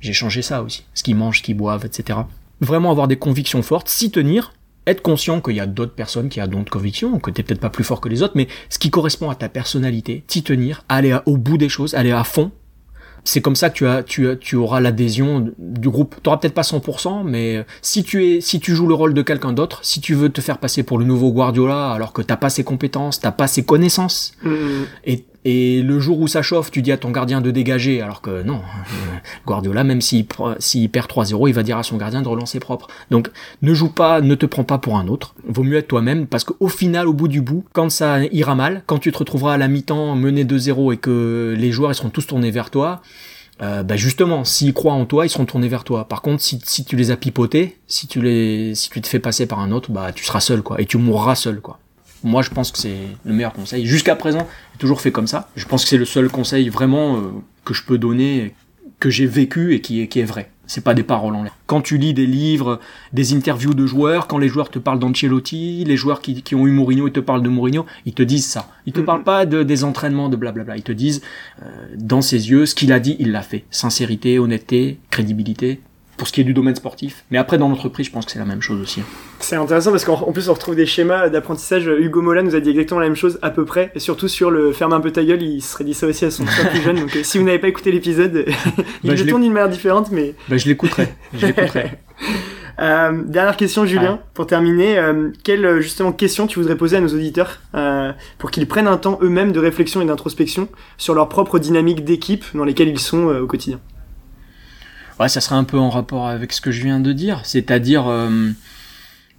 J'ai 0.00 0.12
changé 0.12 0.42
ça 0.42 0.62
aussi. 0.62 0.84
Ce 0.94 1.02
qu'ils 1.02 1.16
mangent 1.16 1.38
ce 1.38 1.42
qu'ils 1.42 1.56
boivent 1.56 1.84
etc 1.84 2.20
vraiment 2.60 2.90
avoir 2.90 3.08
des 3.08 3.16
convictions 3.16 3.62
fortes 3.62 3.88
s'y 3.88 4.10
tenir 4.10 4.52
être 4.88 5.02
conscient 5.02 5.40
qu'il 5.40 5.56
y 5.56 5.60
a 5.60 5.66
d'autres 5.66 5.94
personnes 5.94 6.28
qui 6.28 6.40
ont 6.40 6.46
d'autres 6.46 6.70
convictions, 6.70 7.18
que 7.18 7.30
t'es 7.30 7.42
peut-être 7.42 7.60
pas 7.60 7.70
plus 7.70 7.84
fort 7.84 8.00
que 8.00 8.08
les 8.08 8.22
autres, 8.22 8.34
mais 8.36 8.48
ce 8.70 8.78
qui 8.78 8.90
correspond 8.90 9.30
à 9.30 9.34
ta 9.34 9.48
personnalité, 9.48 10.24
t'y 10.26 10.42
tenir, 10.42 10.84
aller 10.88 11.16
au 11.26 11.36
bout 11.36 11.58
des 11.58 11.68
choses, 11.68 11.94
aller 11.94 12.12
à 12.12 12.24
fond. 12.24 12.50
C'est 13.24 13.42
comme 13.42 13.56
ça 13.56 13.68
que 13.68 13.74
tu 13.74 13.86
as, 13.86 14.02
tu, 14.02 14.28
as, 14.28 14.36
tu 14.36 14.56
auras 14.56 14.80
l'adhésion 14.80 15.52
du 15.58 15.90
groupe. 15.90 16.14
Tu 16.22 16.30
peut-être 16.30 16.54
pas 16.54 16.62
100%, 16.62 17.24
mais 17.24 17.66
si 17.82 18.02
tu 18.02 18.24
es, 18.24 18.40
si 18.40 18.58
tu 18.60 18.74
joues 18.74 18.86
le 18.86 18.94
rôle 18.94 19.12
de 19.12 19.20
quelqu'un 19.22 19.52
d'autre, 19.52 19.80
si 19.82 20.00
tu 20.00 20.14
veux 20.14 20.30
te 20.30 20.40
faire 20.40 20.58
passer 20.58 20.82
pour 20.82 20.98
le 20.98 21.04
nouveau 21.04 21.32
Guardiola 21.32 21.92
alors 21.92 22.12
que 22.12 22.22
t'as 22.22 22.36
pas 22.36 22.48
ses 22.48 22.64
compétences, 22.64 23.20
t'as 23.20 23.32
pas 23.32 23.46
ses 23.46 23.64
connaissances, 23.64 24.32
mmh. 24.42 24.50
et 25.04 25.24
et 25.44 25.82
le 25.82 26.00
jour 26.00 26.18
où 26.20 26.26
ça 26.26 26.42
chauffe, 26.42 26.70
tu 26.70 26.82
dis 26.82 26.92
à 26.92 26.96
ton 26.96 27.10
gardien 27.10 27.40
de 27.40 27.50
dégager, 27.50 28.02
alors 28.02 28.20
que 28.20 28.42
non, 28.42 28.60
Guardiola, 29.46 29.84
même 29.84 30.00
s'il 30.00 30.26
perd 30.26 31.08
3-0, 31.08 31.48
il 31.48 31.54
va 31.54 31.62
dire 31.62 31.78
à 31.78 31.82
son 31.82 31.96
gardien 31.96 32.22
de 32.22 32.28
relancer 32.28 32.60
propre. 32.60 32.88
Donc 33.10 33.30
ne 33.62 33.72
joue 33.72 33.90
pas, 33.90 34.20
ne 34.20 34.34
te 34.34 34.46
prends 34.46 34.64
pas 34.64 34.78
pour 34.78 34.98
un 34.98 35.06
autre. 35.06 35.34
Vaut 35.46 35.62
mieux 35.62 35.76
être 35.76 35.88
toi-même, 35.88 36.26
parce 36.26 36.44
qu'au 36.44 36.68
final, 36.68 37.06
au 37.06 37.12
bout 37.12 37.28
du 37.28 37.40
bout, 37.40 37.64
quand 37.72 37.90
ça 37.90 38.24
ira 38.24 38.54
mal, 38.54 38.82
quand 38.86 38.98
tu 38.98 39.12
te 39.12 39.18
retrouveras 39.18 39.54
à 39.54 39.56
la 39.56 39.68
mi-temps 39.68 40.16
mené 40.16 40.44
2-0 40.44 40.92
et 40.92 40.96
que 40.96 41.54
les 41.56 41.70
joueurs 41.70 41.92
ils 41.92 41.94
seront 41.94 42.10
tous 42.10 42.26
tournés 42.26 42.50
vers 42.50 42.70
toi, 42.70 43.00
euh, 43.60 43.82
bah 43.82 43.96
justement, 43.96 44.44
s'ils 44.44 44.72
croient 44.72 44.92
en 44.92 45.04
toi, 45.04 45.26
ils 45.26 45.30
seront 45.30 45.46
tournés 45.46 45.68
vers 45.68 45.84
toi. 45.84 46.06
Par 46.06 46.22
contre, 46.22 46.42
si, 46.42 46.60
si 46.64 46.84
tu 46.84 46.96
les 46.96 47.10
as 47.10 47.16
pipotés, 47.16 47.78
si 47.86 48.06
tu 48.06 48.20
les, 48.20 48.74
si 48.74 48.90
tu 48.90 49.00
te 49.00 49.08
fais 49.08 49.18
passer 49.18 49.46
par 49.46 49.60
un 49.60 49.72
autre, 49.72 49.90
bah 49.90 50.12
tu 50.12 50.24
seras 50.24 50.40
seul 50.40 50.62
quoi, 50.62 50.80
et 50.80 50.86
tu 50.86 50.96
mourras 50.98 51.34
seul 51.34 51.60
quoi. 51.60 51.78
Moi, 52.24 52.42
je 52.42 52.50
pense 52.50 52.72
que 52.72 52.78
c'est 52.78 52.96
le 53.24 53.32
meilleur 53.32 53.52
conseil. 53.52 53.86
Jusqu'à 53.86 54.16
présent, 54.16 54.46
j'ai 54.72 54.78
toujours 54.78 55.00
fait 55.00 55.12
comme 55.12 55.26
ça. 55.26 55.48
Je 55.56 55.64
pense 55.66 55.84
que 55.84 55.90
c'est 55.90 55.98
le 55.98 56.04
seul 56.04 56.28
conseil 56.28 56.68
vraiment 56.68 57.16
euh, 57.16 57.20
que 57.64 57.74
je 57.74 57.84
peux 57.84 57.98
donner, 57.98 58.54
que 58.98 59.10
j'ai 59.10 59.26
vécu 59.26 59.74
et 59.74 59.80
qui 59.80 60.00
est, 60.02 60.08
qui 60.08 60.20
est 60.20 60.24
vrai. 60.24 60.50
C'est 60.70 60.84
pas 60.84 60.92
des 60.92 61.02
paroles 61.02 61.34
en 61.34 61.44
l'air. 61.44 61.54
Quand 61.66 61.80
tu 61.80 61.96
lis 61.96 62.12
des 62.12 62.26
livres, 62.26 62.78
des 63.14 63.32
interviews 63.32 63.72
de 63.72 63.86
joueurs, 63.86 64.26
quand 64.26 64.36
les 64.36 64.48
joueurs 64.48 64.68
te 64.68 64.78
parlent 64.78 64.98
d'Ancelotti, 64.98 65.82
les 65.86 65.96
joueurs 65.96 66.20
qui, 66.20 66.42
qui 66.42 66.54
ont 66.54 66.66
eu 66.66 66.72
Mourinho, 66.72 67.06
ils 67.08 67.12
te 67.12 67.20
parlent 67.20 67.42
de 67.42 67.48
Mourinho, 67.48 67.86
ils 68.04 68.12
te 68.12 68.22
disent 68.22 68.44
ça. 68.46 68.68
Ils 68.84 68.92
te 68.92 68.98
Mhm. 69.00 69.06
parlent 69.06 69.22
pas 69.24 69.46
de, 69.46 69.62
des 69.62 69.84
entraînements, 69.84 70.28
de 70.28 70.36
blablabla. 70.36 70.76
Ils 70.76 70.82
te 70.82 70.92
disent, 70.92 71.22
euh, 71.62 71.66
dans 71.96 72.20
ses 72.20 72.50
yeux, 72.50 72.66
ce 72.66 72.74
qu'il 72.74 72.92
a 72.92 73.00
dit, 73.00 73.16
il 73.18 73.30
l'a 73.32 73.40
fait. 73.40 73.64
Sincérité, 73.70 74.38
honnêteté, 74.38 74.98
crédibilité. 75.10 75.80
Pour 76.18 76.28
ce 76.28 76.32
qui 76.32 76.42
est 76.42 76.44
du 76.44 76.52
domaine 76.52 76.74
sportif. 76.74 77.24
Mais 77.30 77.38
après, 77.38 77.56
dans 77.56 77.68
l'entreprise, 77.68 78.06
je 78.06 78.12
pense 78.12 78.26
que 78.26 78.32
c'est 78.32 78.38
la 78.38 78.44
même 78.44 78.60
chose 78.60 78.80
aussi. 78.82 79.00
C'est 79.40 79.56
intéressant 79.56 79.90
parce 79.92 80.04
qu'en 80.04 80.14
en 80.20 80.32
plus 80.32 80.48
on 80.50 80.52
retrouve 80.52 80.74
des 80.76 80.84
schémas 80.84 81.28
d'apprentissage. 81.30 81.86
Hugo 81.86 82.20
Mola 82.20 82.42
nous 82.42 82.54
a 82.56 82.60
dit 82.60 82.70
exactement 82.70 83.00
la 83.00 83.06
même 83.06 83.16
chose 83.16 83.38
à 83.40 83.50
peu 83.50 83.64
près, 83.64 83.90
et 83.94 84.00
surtout 84.00 84.28
sur 84.28 84.50
le 84.50 84.72
ferme 84.72 84.92
un 84.92 85.00
peu 85.00 85.10
ta 85.12 85.24
gueule, 85.24 85.42
il 85.42 85.62
se 85.62 85.72
serait 85.72 85.84
dit 85.84 85.94
ça 85.94 86.06
aussi 86.06 86.24
à 86.26 86.30
son 86.30 86.44
frère 86.44 86.70
plus 86.70 86.82
jeune. 86.82 86.98
Donc 86.98 87.16
euh, 87.16 87.22
si 87.22 87.38
vous 87.38 87.44
n'avez 87.44 87.58
pas 87.60 87.68
écouté 87.68 87.90
l'épisode, 87.92 88.44
il 89.04 89.10
Bah, 89.10 89.14
le 89.16 89.26
tourne 89.26 89.42
d'une 89.42 89.52
manière 89.52 89.70
différente, 89.70 90.10
mais 90.10 90.34
Ben, 90.48 90.58
je 90.58 90.66
l'écouterai. 90.68 91.08
Je 91.32 91.46
l'écouterai. 91.46 91.92
Euh, 92.80 93.22
dernière 93.26 93.56
question, 93.56 93.86
Julien, 93.86 94.20
pour 94.34 94.46
terminer. 94.46 94.98
euh, 94.98 95.30
quelle 95.42 95.80
justement 95.80 96.12
question 96.12 96.46
tu 96.46 96.60
voudrais 96.60 96.76
poser 96.76 96.96
à 96.98 97.00
nos 97.00 97.08
auditeurs 97.08 97.58
euh, 97.74 98.12
pour 98.38 98.52
qu'ils 98.52 98.68
prennent 98.68 98.86
un 98.86 98.98
temps 98.98 99.18
eux-mêmes 99.20 99.50
de 99.50 99.58
réflexion 99.58 100.00
et 100.00 100.04
d'introspection 100.04 100.68
sur 100.96 101.12
leur 101.14 101.28
propre 101.28 101.58
dynamique 101.58 102.04
d'équipe 102.04 102.44
dans 102.54 102.64
lesquelles 102.64 102.88
ils 102.88 103.00
sont 103.00 103.24
au 103.26 103.46
quotidien? 103.48 103.80
Ouais, 105.20 105.28
ça 105.28 105.40
serait 105.40 105.56
un 105.56 105.64
peu 105.64 105.78
en 105.78 105.90
rapport 105.90 106.28
avec 106.28 106.52
ce 106.52 106.60
que 106.60 106.70
je 106.70 106.82
viens 106.82 107.00
de 107.00 107.12
dire, 107.12 107.40
c'est-à-dire 107.44 108.06
euh, 108.08 108.50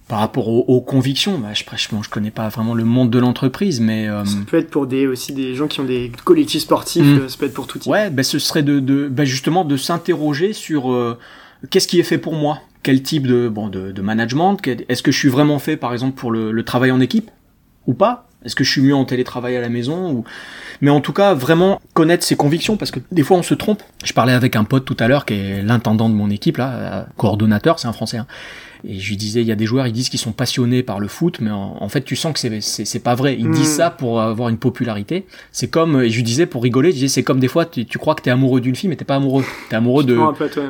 par 0.08 0.18
rapport 0.18 0.48
aux, 0.48 0.64
aux 0.68 0.80
convictions. 0.80 1.38
Bah, 1.38 1.48
je, 1.54 1.64
je, 1.76 1.88
bon, 1.90 2.02
je 2.02 2.10
connais 2.10 2.30
pas 2.30 2.48
vraiment 2.48 2.74
le 2.74 2.84
monde 2.84 3.10
de 3.10 3.18
l'entreprise, 3.18 3.80
mais 3.80 4.08
euh, 4.08 4.24
Ça 4.24 4.36
peut 4.46 4.58
être 4.58 4.70
pour 4.70 4.86
des 4.86 5.06
aussi 5.06 5.32
des 5.32 5.54
gens 5.54 5.68
qui 5.68 5.80
ont 5.80 5.84
des 5.84 6.12
collectifs 6.24 6.62
sportifs, 6.62 7.02
Mm. 7.04 7.18
euh, 7.20 7.28
ça 7.28 7.36
peut 7.38 7.46
être 7.46 7.54
pour 7.54 7.66
tout 7.66 7.78
type. 7.78 7.90
ouais, 7.90 8.10
bah, 8.10 8.22
ce 8.22 8.38
serait 8.38 8.62
de, 8.62 8.78
de 8.80 9.08
bah, 9.08 9.24
justement 9.24 9.64
de 9.64 9.76
s'interroger 9.76 10.52
sur 10.52 10.92
euh, 10.92 11.18
qu'est-ce 11.70 11.88
qui 11.88 11.98
est 11.98 12.02
fait 12.04 12.18
pour 12.18 12.34
moi, 12.34 12.60
quel 12.82 13.02
type 13.02 13.26
de 13.26 13.48
bon 13.48 13.68
de, 13.68 13.92
de 13.92 14.02
management, 14.02 14.56
est-ce 14.88 15.02
que 15.02 15.12
je 15.12 15.18
suis 15.18 15.28
vraiment 15.28 15.58
fait 15.58 15.76
par 15.76 15.92
exemple 15.92 16.18
pour 16.18 16.30
le, 16.30 16.52
le 16.52 16.62
travail 16.64 16.90
en 16.90 17.00
équipe? 17.00 17.30
Ou 17.86 17.94
pas? 17.94 18.28
Est-ce 18.44 18.54
que 18.54 18.64
je 18.64 18.70
suis 18.70 18.80
mieux 18.80 18.94
en 18.94 19.04
télétravail 19.04 19.56
à 19.56 19.60
la 19.60 19.68
maison 19.68 20.10
ou 20.12 20.24
mais 20.80 20.90
en 20.90 21.00
tout 21.00 21.12
cas 21.12 21.34
vraiment 21.34 21.80
connaître 21.92 22.24
ses 22.24 22.36
convictions 22.36 22.76
parce 22.76 22.90
que 22.90 23.00
des 23.12 23.22
fois 23.22 23.36
on 23.36 23.42
se 23.42 23.54
trompe. 23.54 23.82
Je 24.04 24.12
parlais 24.12 24.32
avec 24.32 24.56
un 24.56 24.64
pote 24.64 24.84
tout 24.84 24.96
à 24.98 25.08
l'heure 25.08 25.26
qui 25.26 25.34
est 25.34 25.62
l'intendant 25.62 26.08
de 26.08 26.14
mon 26.14 26.30
équipe 26.30 26.56
là, 26.56 26.72
euh, 26.72 27.02
coordonnateur, 27.16 27.78
c'est 27.78 27.88
un 27.88 27.92
français. 27.92 28.16
hein. 28.18 28.26
Et 28.86 28.98
je 28.98 29.08
lui 29.10 29.16
disais, 29.16 29.40
il 29.40 29.46
y 29.46 29.52
a 29.52 29.56
des 29.56 29.66
joueurs, 29.66 29.86
ils 29.86 29.92
disent 29.92 30.08
qu'ils 30.08 30.18
sont 30.20 30.32
passionnés 30.32 30.82
par 30.82 31.00
le 31.00 31.08
foot, 31.08 31.38
mais 31.40 31.50
en, 31.50 31.76
en 31.80 31.88
fait, 31.88 32.02
tu 32.02 32.16
sens 32.16 32.32
que 32.32 32.38
c'est, 32.60 32.98
pas 33.00 33.14
vrai. 33.14 33.36
Ils 33.38 33.48
Mm. 33.48 33.54
disent 33.54 33.74
ça 33.76 33.90
pour 33.90 34.20
avoir 34.20 34.48
une 34.48 34.58
popularité. 34.58 35.26
C'est 35.52 35.68
comme, 35.68 36.00
et 36.02 36.10
je 36.10 36.16
lui 36.16 36.22
disais 36.22 36.46
pour 36.46 36.62
rigoler, 36.62 36.90
je 36.90 36.94
disais, 36.96 37.08
c'est 37.08 37.22
comme 37.22 37.40
des 37.40 37.48
fois, 37.48 37.66
tu, 37.66 37.84
tu 37.86 37.98
crois 37.98 38.14
que 38.14 38.22
t'es 38.22 38.30
amoureux 38.30 38.60
d'une 38.60 38.74
fille, 38.76 38.88
mais 38.88 38.96
t'es 38.96 39.04
pas 39.04 39.16
amoureux. 39.16 39.44
T'es 39.68 39.76
amoureux 39.76 40.04
de, 40.04 40.18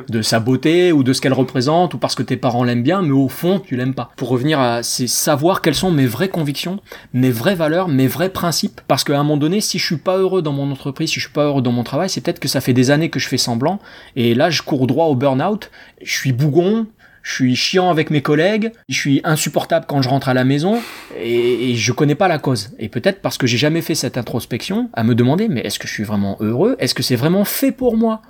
de 0.09 0.21
sa 0.21 0.39
beauté 0.39 0.91
ou 0.91 1.03
de 1.03 1.13
ce 1.13 1.21
qu'elle 1.21 1.33
représente 1.33 1.93
ou 1.93 1.97
parce 1.97 2.15
que 2.15 2.23
tes 2.23 2.37
parents 2.37 2.63
l'aiment 2.63 2.83
bien, 2.83 3.01
mais 3.01 3.11
au 3.11 3.29
fond, 3.29 3.59
tu 3.59 3.75
l'aimes 3.75 3.93
pas. 3.93 4.11
Pour 4.15 4.29
revenir 4.29 4.59
à, 4.59 4.83
c'est 4.83 5.07
savoir 5.07 5.61
quelles 5.61 5.75
sont 5.75 5.91
mes 5.91 6.05
vraies 6.07 6.29
convictions, 6.29 6.79
mes 7.13 7.31
vraies 7.31 7.55
valeurs, 7.55 7.87
mes 7.87 8.07
vrais 8.07 8.29
principes. 8.29 8.81
Parce 8.87 9.03
qu'à 9.03 9.13
un 9.19 9.23
moment 9.23 9.37
donné, 9.37 9.61
si 9.61 9.79
je 9.79 9.85
suis 9.85 9.97
pas 9.97 10.17
heureux 10.17 10.41
dans 10.41 10.53
mon 10.53 10.71
entreprise, 10.71 11.09
si 11.09 11.15
je 11.19 11.25
suis 11.25 11.33
pas 11.33 11.45
heureux 11.45 11.61
dans 11.61 11.71
mon 11.71 11.83
travail, 11.83 12.09
c'est 12.09 12.21
peut-être 12.21 12.39
que 12.39 12.47
ça 12.47 12.61
fait 12.61 12.73
des 12.73 12.91
années 12.91 13.09
que 13.09 13.19
je 13.19 13.27
fais 13.27 13.37
semblant. 13.37 13.79
Et 14.15 14.33
là, 14.35 14.49
je 14.49 14.61
cours 14.61 14.87
droit 14.87 15.05
au 15.07 15.15
burn-out. 15.15 15.69
Je 16.01 16.11
suis 16.13 16.31
bougon. 16.33 16.87
Je 17.23 17.33
suis 17.33 17.55
chiant 17.55 17.89
avec 17.89 18.09
mes 18.09 18.21
collègues, 18.21 18.71
je 18.89 18.95
suis 18.95 19.21
insupportable 19.23 19.85
quand 19.87 20.01
je 20.01 20.09
rentre 20.09 20.29
à 20.29 20.33
la 20.33 20.43
maison 20.43 20.81
et, 21.19 21.71
et 21.71 21.75
je 21.75 21.91
connais 21.91 22.15
pas 22.15 22.27
la 22.27 22.39
cause. 22.39 22.71
Et 22.79 22.89
peut-être 22.89 23.21
parce 23.21 23.37
que 23.37 23.47
j'ai 23.47 23.57
jamais 23.57 23.81
fait 23.81 23.95
cette 23.95 24.17
introspection 24.17 24.89
à 24.93 25.03
me 25.03 25.13
demander 25.15 25.47
mais 25.47 25.61
est-ce 25.61 25.79
que 25.79 25.87
je 25.87 25.93
suis 25.93 26.03
vraiment 26.03 26.37
heureux? 26.39 26.75
Est-ce 26.79 26.95
que 26.95 27.03
c'est 27.03 27.15
vraiment 27.15 27.45
fait 27.45 27.71
pour 27.71 27.95
moi? 27.97 28.21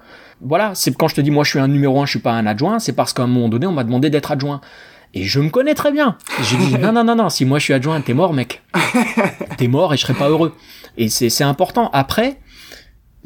Voilà, 0.42 0.72
c'est 0.74 0.96
quand 0.96 1.08
je 1.08 1.16
te 1.16 1.22
dis 1.22 1.32
moi 1.32 1.44
je 1.44 1.52
suis 1.52 1.60
un 1.60 1.68
numéro 1.68 2.02
un, 2.02 2.06
je 2.06 2.12
suis 2.12 2.20
pas 2.20 2.34
un 2.34 2.46
adjoint, 2.46 2.80
c'est 2.80 2.94
parce 2.94 3.14
qu'à 3.14 3.24
un 3.24 3.28
moment 3.28 3.48
donné 3.48 3.68
on 3.68 3.72
m'a 3.72 3.84
demandé 3.84 4.10
d'être 4.10 4.32
adjoint. 4.32 4.60
Et 5.14 5.24
je 5.24 5.40
me 5.40 5.50
connais 5.50 5.74
très 5.74 5.92
bien. 5.92 6.18
J'ai 6.42 6.58
dit 6.58 6.78
non 6.78 6.92
non 6.92 7.04
non 7.04 7.16
non, 7.16 7.30
si 7.30 7.46
moi 7.46 7.60
je 7.60 7.66
suis 7.66 7.74
adjoint, 7.74 8.00
t'es 8.02 8.14
mort 8.14 8.34
mec. 8.34 8.62
T'es 9.58 9.68
mort 9.68 9.94
et 9.94 9.98
je 9.98 10.02
serai 10.02 10.14
pas 10.14 10.30
heureux. 10.30 10.56
Et 10.98 11.10
c'est 11.10 11.30
c'est 11.30 11.44
important. 11.44 11.90
Après, 11.94 12.40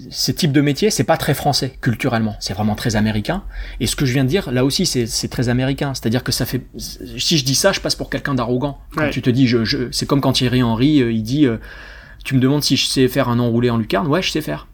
ce 0.09 0.31
type 0.31 0.51
de 0.51 0.59
métier, 0.61 0.89
c'est 0.89 1.05
pas 1.05 1.15
très 1.17 1.33
français 1.33 1.77
culturellement, 1.81 2.35
c'est 2.41 2.53
vraiment 2.53 2.75
très 2.75 2.95
américain. 2.97 3.43
Et 3.79 3.87
ce 3.87 3.95
que 3.95 4.05
je 4.05 4.11
viens 4.13 4.23
de 4.25 4.29
dire, 4.29 4.51
là 4.51 4.65
aussi, 4.65 4.85
c'est 4.85 5.27
très 5.29 5.47
américain. 5.49 5.93
C'est-à-dire 5.93 6.23
que 6.23 6.31
ça 6.33 6.45
fait, 6.45 6.61
si 6.77 7.37
je 7.37 7.45
dis 7.45 7.55
ça, 7.55 7.71
je 7.71 7.79
passe 7.79 7.95
pour 7.95 8.09
quelqu'un 8.09 8.35
d'arrogant. 8.35 8.79
Quand 8.95 9.03
Ouais. 9.03 9.09
tu 9.11 9.21
te 9.21 9.29
dis, 9.29 9.47
je, 9.47 9.63
je, 9.63 9.89
c'est 9.91 10.05
comme 10.05 10.19
quand 10.21 10.33
Thierry 10.33 10.63
Henry, 10.63 11.01
euh, 11.01 11.11
il 11.13 11.23
dit, 11.23 11.45
euh, 11.45 11.57
tu 12.25 12.35
me 12.35 12.39
demandes 12.41 12.63
si 12.63 12.75
je 12.75 12.87
sais 12.87 13.07
faire 13.07 13.29
un 13.29 13.39
enroulé 13.39 13.69
en 13.69 13.77
lucarne, 13.77 14.07
ouais, 14.07 14.21
je 14.21 14.31
sais 14.31 14.41
faire. 14.41 14.67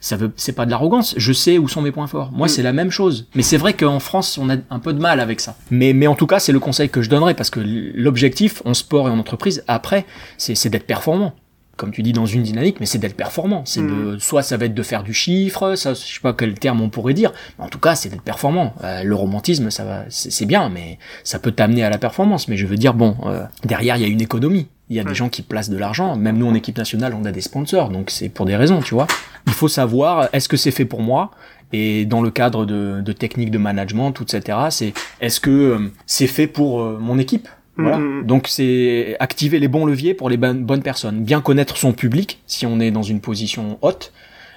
Ça 0.00 0.16
veut, 0.16 0.32
c'est 0.36 0.52
pas 0.52 0.66
de 0.66 0.70
l'arrogance. 0.70 1.14
Je 1.16 1.32
sais 1.32 1.58
où 1.58 1.68
sont 1.68 1.80
mes 1.82 1.92
points 1.92 2.08
forts. 2.08 2.32
Moi, 2.32 2.46
Mm. 2.46 2.50
c'est 2.50 2.62
la 2.62 2.72
même 2.72 2.90
chose. 2.90 3.28
Mais 3.36 3.42
c'est 3.42 3.56
vrai 3.56 3.74
qu'en 3.74 4.00
France, 4.00 4.36
on 4.36 4.50
a 4.50 4.56
un 4.70 4.78
peu 4.80 4.92
de 4.94 4.98
mal 5.00 5.20
avec 5.20 5.38
ça. 5.40 5.56
Mais, 5.70 5.92
mais 5.92 6.08
en 6.08 6.16
tout 6.16 6.26
cas, 6.26 6.40
c'est 6.40 6.50
le 6.50 6.58
conseil 6.58 6.88
que 6.88 7.02
je 7.02 7.10
donnerais 7.10 7.34
parce 7.34 7.50
que 7.50 7.60
l'objectif 7.60 8.62
en 8.64 8.74
sport 8.74 9.06
et 9.08 9.12
en 9.12 9.18
entreprise, 9.18 9.62
après, 9.68 10.04
c'est 10.38 10.54
c'est 10.56 10.70
d'être 10.70 10.86
performant. 10.86 11.34
Comme 11.82 11.90
tu 11.90 12.02
dis 12.04 12.12
dans 12.12 12.26
une 12.26 12.44
dynamique, 12.44 12.76
mais 12.78 12.86
c'est 12.86 12.98
d'être 12.98 13.16
performant. 13.16 13.62
C'est 13.64 13.84
de, 13.84 14.16
soit 14.20 14.42
ça 14.42 14.56
va 14.56 14.66
être 14.66 14.74
de 14.74 14.82
faire 14.84 15.02
du 15.02 15.12
chiffre, 15.12 15.74
ça, 15.74 15.94
je 15.94 15.98
sais 15.98 16.20
pas 16.22 16.32
quel 16.32 16.54
terme 16.54 16.80
on 16.80 16.88
pourrait 16.90 17.12
dire. 17.12 17.32
Mais 17.58 17.64
en 17.64 17.68
tout 17.68 17.80
cas, 17.80 17.96
c'est 17.96 18.08
d'être 18.08 18.22
performant. 18.22 18.72
Euh, 18.84 19.02
le 19.02 19.14
romantisme, 19.16 19.68
ça 19.70 19.84
va, 19.84 20.04
c'est 20.08 20.46
bien, 20.46 20.68
mais 20.68 21.00
ça 21.24 21.40
peut 21.40 21.50
t'amener 21.50 21.82
à 21.82 21.90
la 21.90 21.98
performance. 21.98 22.46
Mais 22.46 22.56
je 22.56 22.66
veux 22.68 22.76
dire, 22.76 22.94
bon, 22.94 23.16
euh, 23.26 23.42
derrière, 23.64 23.96
il 23.96 24.02
y 24.02 24.04
a 24.04 24.08
une 24.08 24.20
économie. 24.20 24.68
Il 24.90 24.94
y 24.96 25.00
a 25.00 25.02
Ouais. 25.02 25.08
des 25.08 25.14
gens 25.16 25.28
qui 25.28 25.42
placent 25.42 25.70
de 25.70 25.76
l'argent. 25.76 26.14
Même 26.14 26.38
nous, 26.38 26.46
en 26.46 26.54
équipe 26.54 26.78
nationale, 26.78 27.16
on 27.20 27.24
a 27.24 27.32
des 27.32 27.40
sponsors. 27.40 27.88
Donc 27.88 28.10
c'est 28.10 28.28
pour 28.28 28.46
des 28.46 28.54
raisons, 28.54 28.80
tu 28.80 28.94
vois. 28.94 29.08
Il 29.48 29.52
faut 29.52 29.66
savoir, 29.66 30.28
est-ce 30.32 30.48
que 30.48 30.56
c'est 30.56 30.70
fait 30.70 30.84
pour 30.84 31.02
moi? 31.02 31.32
Et 31.72 32.04
dans 32.04 32.20
le 32.22 32.30
cadre 32.30 32.64
de, 32.64 33.00
de 33.00 33.12
techniques 33.12 33.50
de 33.50 33.58
management, 33.58 34.12
tout, 34.12 34.24
etc., 34.24 34.58
c'est 34.70 34.92
est-ce 35.20 35.40
que 35.40 35.50
euh, 35.50 35.90
c'est 36.06 36.28
fait 36.28 36.46
pour 36.46 36.80
euh, 36.82 36.98
mon 37.00 37.18
équipe? 37.18 37.48
Voilà. 37.76 37.98
Mhm. 37.98 38.26
Donc 38.26 38.46
c'est 38.48 39.16
activer 39.20 39.58
les 39.58 39.68
bons 39.68 39.86
leviers 39.86 40.14
pour 40.14 40.28
les 40.30 40.36
bonnes 40.36 40.82
personnes. 40.82 41.22
Bien 41.24 41.40
connaître 41.40 41.76
son 41.76 41.92
public 41.92 42.40
si 42.46 42.66
on 42.66 42.80
est 42.80 42.90
dans 42.90 43.02
une 43.02 43.20
position 43.20 43.78
haute. 43.82 44.12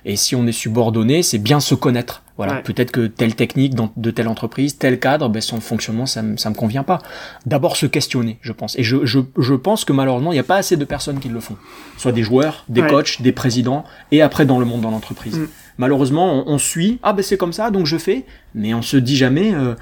Et 0.07 0.17
si 0.17 0.35
on 0.35 0.45
est 0.45 0.51
subordonné, 0.51 1.23
c'est 1.23 1.39
bien 1.39 1.59
se 1.59 1.73
connaître. 1.73 2.21
Voilà. 2.37 2.57
Ouais. 2.57 2.61
Peut-être 2.61 2.91
que 2.91 3.07
telle 3.07 3.33
technique 3.33 3.73
dans, 3.73 3.91
de 3.97 4.11
telle 4.11 4.27
entreprise, 4.27 4.77
tel 4.77 4.99
cadre, 4.99 5.29
ben 5.29 5.41
son 5.41 5.59
fonctionnement, 5.59 6.05
ça, 6.05 6.21
me- 6.21 6.37
ça 6.37 6.51
me 6.51 6.53
convient 6.55 6.83
pas. 6.83 7.01
D'abord 7.47 7.75
se 7.75 7.87
questionner, 7.87 8.37
je 8.41 8.51
pense. 8.51 8.77
Et 8.77 8.83
je, 8.83 9.03
je, 9.07 9.17
je 9.39 9.55
pense 9.55 9.83
que 9.83 9.93
malheureusement, 9.93 10.31
il 10.31 10.35
n'y 10.35 10.39
a 10.39 10.43
pas 10.43 10.57
assez 10.57 10.77
de 10.77 10.85
personnes 10.85 11.17
qui 11.19 11.27
le 11.29 11.39
font. 11.39 11.55
Soit 11.97 12.11
des 12.11 12.21
joueurs, 12.21 12.65
des 12.69 12.81
Ouais. 12.83 12.87
coachs, 12.87 13.19
des 13.23 13.31
présidents, 13.31 13.83
et 14.11 14.21
après 14.21 14.45
dans 14.45 14.59
le 14.59 14.65
monde 14.65 14.81
dans 14.81 14.91
l'entreprise. 14.91 15.39
Mm. 15.39 15.47
Malheureusement, 15.79 16.45
on, 16.47 16.53
on 16.53 16.57
suit, 16.59 16.99
ah 17.01 17.11
ben 17.13 17.23
c'est 17.23 17.37
comme 17.37 17.53
ça, 17.53 17.71
donc 17.71 17.87
je 17.87 17.97
fais, 17.97 18.25
mais 18.53 18.75
on 18.75 18.83
se 18.83 18.97
dit 18.97 19.15
jamais, 19.17 19.55
euh, 19.55 19.73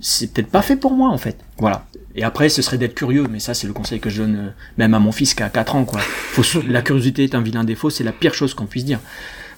c'est 0.00 0.34
peut-être 0.34 0.50
pas 0.50 0.60
fait 0.60 0.76
pour 0.76 0.92
moi 0.92 1.08
en 1.08 1.18
fait. 1.18 1.38
Voilà. 1.56 1.86
Et 2.14 2.24
après, 2.24 2.48
ce 2.48 2.60
serait 2.62 2.78
d'être 2.78 2.94
curieux, 2.94 3.26
mais 3.30 3.38
ça, 3.38 3.54
c'est 3.54 3.66
le 3.66 3.72
conseil 3.72 3.98
que 4.00 4.10
je 4.10 4.22
donne 4.22 4.36
euh, 4.36 4.48
même 4.78 4.92
à 4.94 4.98
mon 4.98 5.12
fils 5.12 5.34
qui 5.34 5.42
a 5.42 5.48
4 5.48 5.76
ans, 5.76 5.84
quoi. 5.84 6.00
Faut, 6.00 6.42
la 6.68 6.82
curiosité 6.82 7.24
est 7.24 7.34
un 7.34 7.40
vilain 7.40 7.64
défaut, 7.64 7.88
c'est 7.90 8.04
la 8.04 8.12
pire 8.12 8.34
chose 8.34 8.52
qu'on 8.54 8.66
puisse 8.66 8.84
dire. 8.84 9.00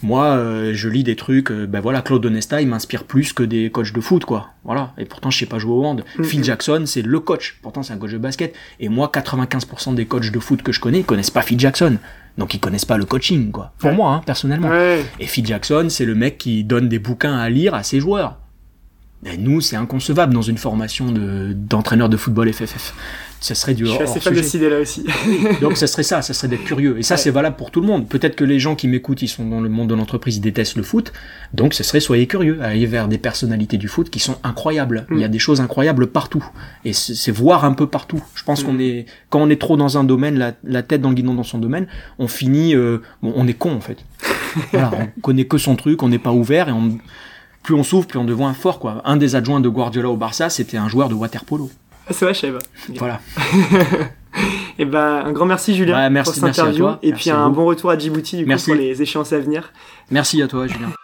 Moi, 0.03 0.25
euh, 0.27 0.73
je 0.75 0.89
lis 0.89 1.03
des 1.03 1.17
trucs, 1.17 1.51
euh, 1.51 1.67
ben 1.67 1.81
voilà, 1.81 2.03
Claude 2.03 2.25
Onesta, 2.27 2.61
il 2.61 2.69
m'inspire 2.69 3.05
plus 3.05 3.33
que 3.33 3.43
des 3.43 3.71
coachs 3.71 3.93
de 3.93 4.01
foot, 4.01 4.25
quoi. 4.27 4.51
Voilà. 4.63 4.93
Et 4.99 5.05
pourtant, 5.07 5.31
je 5.31 5.39
sais 5.39 5.47
pas 5.47 5.59
jouer 5.59 5.73
au 5.73 5.85
hand. 5.85 6.05
Phil 6.23 6.45
Jackson, 6.45 6.83
c'est 6.87 7.01
le 7.03 7.21
coach. 7.21 7.59
Pourtant, 7.63 7.83
c'est 7.83 7.95
un 7.95 7.97
coach 7.97 8.11
de 8.13 8.19
basket. 8.19 8.55
Et 8.81 8.89
moi, 8.91 9.11
95% 9.13 9.95
des 9.95 10.05
coachs 10.05 10.31
de 10.31 10.39
foot 10.39 10.63
que 10.63 10.73
je 10.73 10.81
connais, 10.81 10.99
ils 11.01 11.05
connaissent 11.05 11.31
pas 11.31 11.43
Phil 11.43 11.59
Jackson. 11.59 11.97
Donc, 12.37 12.53
ils 12.53 12.61
connaissent 12.61 12.85
pas 12.85 12.99
le 12.99 13.05
coaching, 13.07 13.51
quoi. 13.51 13.73
Pour 13.79 13.91
Ouais. 13.91 13.97
moi, 13.97 14.13
hein, 14.13 14.23
personnellement. 14.27 14.69
Ouais. 14.69 15.05
Et 15.21 15.27
Phil 15.27 15.47
Jackson, 15.47 15.87
c'est 15.89 16.05
le 16.05 16.15
mec 16.15 16.37
qui 16.39 16.65
donne 16.65 16.89
des 16.89 16.99
bouquins 16.99 17.39
à 17.39 17.49
lire 17.49 17.75
à 17.75 17.83
ses 17.83 17.99
joueurs. 18.01 18.39
Et 19.33 19.37
nous, 19.39 19.61
c'est 19.61 19.77
inconcevable 19.77 20.35
dans 20.35 20.43
une 20.43 20.59
formation 20.59 21.11
de- 21.11 21.53
d'entraîneur 21.55 22.09
de, 22.09 22.17
football 22.17 22.53
FFF. 22.53 22.95
Ça 23.41 23.55
serait 23.55 23.75
du 23.75 23.85
Je 23.85 23.91
suis 23.93 24.03
assez 24.03 24.21
fan 24.21 24.33
de 24.35 24.41
idée-là 24.57 24.81
aussi. 24.81 25.05
Donc 25.61 25.77
ça 25.77 25.87
serait 25.87 26.03
ça, 26.03 26.23
ça 26.23 26.33
serait 26.33 26.49
d'être 26.49 26.65
curieux. 26.65 26.99
Et 26.99 27.03
ça, 27.03 27.15
Ouais. 27.15 27.21
c'est 27.21 27.31
valable 27.31 27.57
pour 27.57 27.71
tout 27.71 27.83
le 27.83 27.87
monde. 27.87 28.09
Peut-être 28.09 28.37
que 28.37 28.45
les 28.45 28.59
gens 28.59 28.75
qui 28.75 28.89
m'écoutent, 28.89 29.21
ils 29.21 29.29
sont 29.29 29.45
dans 29.47 29.61
le 29.61 29.69
monde 29.69 29.89
de 29.91 29.95
l'entreprise, 29.95 30.37
ils 30.37 30.41
détestent 30.41 30.77
le 30.77 30.83
foot. 30.83 31.13
Donc 31.53 31.75
ce 31.75 31.83
serait 31.83 32.01
soyez 32.01 32.27
curieux, 32.27 32.59
aller 32.63 32.87
vers 32.87 33.07
des 33.07 33.19
personnalités 33.19 33.77
du 33.77 33.87
foot 33.89 34.09
qui 34.09 34.19
sont 34.19 34.37
incroyables. 34.45 35.05
Mm. 35.11 35.15
Il 35.15 35.21
y 35.21 35.25
a 35.25 35.29
des 35.29 35.39
choses 35.39 35.61
incroyables 35.61 36.07
partout. 36.07 36.45
Et 36.87 36.95
c'est 36.95 37.15
c'est 37.15 37.33
voir 37.33 37.67
un 37.67 37.73
peu 37.75 37.87
partout. 37.87 38.23
Je 38.35 38.45
pense 38.45 38.63
Mm. 38.63 38.67
qu'on 38.67 38.79
est, 38.79 39.07
quand 39.29 39.41
on 39.43 39.51
est 39.51 39.61
trop 39.61 39.77
dans 39.77 39.99
un 39.99 40.05
domaine, 40.05 40.39
la, 40.39 40.53
la 40.65 40.83
tête 40.83 41.03
dans 41.03 41.11
le 41.11 41.15
guidon 41.15 41.35
dans 41.35 41.43
son 41.45 41.59
domaine, 41.59 41.87
on 42.19 42.29
finit, 42.29 42.75
euh, 42.75 43.03
bon, 43.23 43.33
on 43.37 43.47
est 43.47 43.53
con 43.55 43.73
en 43.75 43.81
fait. 43.81 43.99
voilà, 44.73 44.91
on 45.17 45.21
connaît 45.21 45.45
que 45.45 45.59
son 45.59 45.77
truc, 45.77 46.03
on 46.03 46.09
n'est 46.09 46.19
pas 46.19 46.33
ouvert 46.33 46.71
et 46.71 46.73
on, 46.73 46.99
plus 47.65 47.75
on 47.75 47.83
s'ouvre, 47.83 48.07
plus 48.07 48.19
on 48.21 48.25
devient 48.25 48.53
fort 48.59 48.79
quoi. 48.79 49.03
Un 49.05 49.17
des 49.17 49.35
adjoints 49.35 49.59
de 49.61 49.69
Guardiola 49.69 50.09
au 50.11 50.17
Barça, 50.17 50.49
c'était 50.51 50.77
un 50.77 50.89
joueur 50.89 51.09
de 51.09 51.15
water 51.15 51.45
polo. 51.45 51.69
Ah, 52.07 52.13
c'est 52.13 52.25
vrai, 52.27 52.35
je 52.35 52.41
savais 52.41 52.53
pas. 52.59 52.65
Voilà. 52.99 53.21
Et 54.79 54.85
ben, 54.85 55.23
un 55.25 55.33
grand 55.33 55.47
merci 55.47 55.75
Julien 55.77 56.11
merci- 56.11 56.29
pour 56.31 56.35
cette 56.35 56.45
merci 56.45 56.61
à 56.61 56.65
interview. 56.65 56.85
toi. 56.85 56.99
Et 57.03 57.11
Merci 57.11 57.23
puis 57.23 57.31
un 57.31 57.49
vous. 57.49 57.55
bon 57.55 57.65
retour 57.67 57.91
à 57.91 57.99
Djibouti 57.99 58.37
du 58.37 58.43
coup, 58.43 58.49
Merci. 58.49 58.67
pour 58.71 58.75
les 58.75 59.01
échéances 59.01 59.33
à 59.33 59.39
venir. 59.39 59.73
Merci 60.11 60.43
à 60.43 60.49
toi, 60.49 60.67
Julien. 60.67 60.89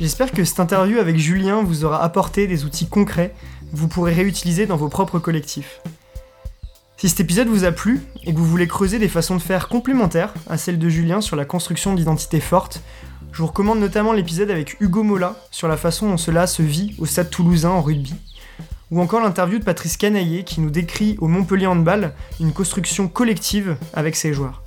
J'espère 0.00 0.32
que 0.32 0.44
cette 0.44 0.58
interview 0.60 0.98
avec 0.98 1.16
Julien 1.16 1.62
vous 1.62 1.84
aura 1.84 2.02
apporté 2.02 2.46
des 2.46 2.64
outils 2.64 2.88
concrets 2.88 3.34
que 3.70 3.76
vous 3.76 3.88
pourrez 3.88 4.12
réutiliser 4.12 4.66
dans 4.66 4.76
vos 4.76 4.88
propres 4.88 5.18
collectifs. 5.18 5.80
Si 7.02 7.08
cet 7.08 7.18
épisode 7.18 7.48
vous 7.48 7.64
a 7.64 7.72
plu 7.72 8.00
et 8.22 8.32
que 8.32 8.38
vous 8.38 8.46
voulez 8.46 8.68
creuser 8.68 9.00
des 9.00 9.08
façons 9.08 9.34
de 9.34 9.42
faire 9.42 9.66
complémentaires 9.66 10.32
à 10.48 10.56
celles 10.56 10.78
de 10.78 10.88
Julien 10.88 11.20
sur 11.20 11.34
la 11.34 11.44
construction 11.44 11.94
d'identité 11.94 12.38
forte, 12.38 12.80
je 13.32 13.38
vous 13.38 13.48
recommande 13.48 13.80
notamment 13.80 14.12
l'épisode 14.12 14.52
avec 14.52 14.80
Hugo 14.80 15.02
Mola 15.02 15.34
sur 15.50 15.66
la 15.66 15.76
façon 15.76 16.08
dont 16.08 16.16
cela 16.16 16.46
se 16.46 16.62
vit 16.62 16.94
au 17.00 17.06
stade 17.06 17.28
toulousain 17.28 17.70
en 17.70 17.82
rugby, 17.82 18.14
ou 18.92 19.00
encore 19.00 19.20
l'interview 19.20 19.58
de 19.58 19.64
Patrice 19.64 19.96
Canaillé 19.96 20.44
qui 20.44 20.60
nous 20.60 20.70
décrit 20.70 21.16
au 21.20 21.26
Montpellier 21.26 21.66
Handball 21.66 22.14
une 22.38 22.52
construction 22.52 23.08
collective 23.08 23.76
avec 23.94 24.14
ses 24.14 24.32
joueurs. 24.32 24.62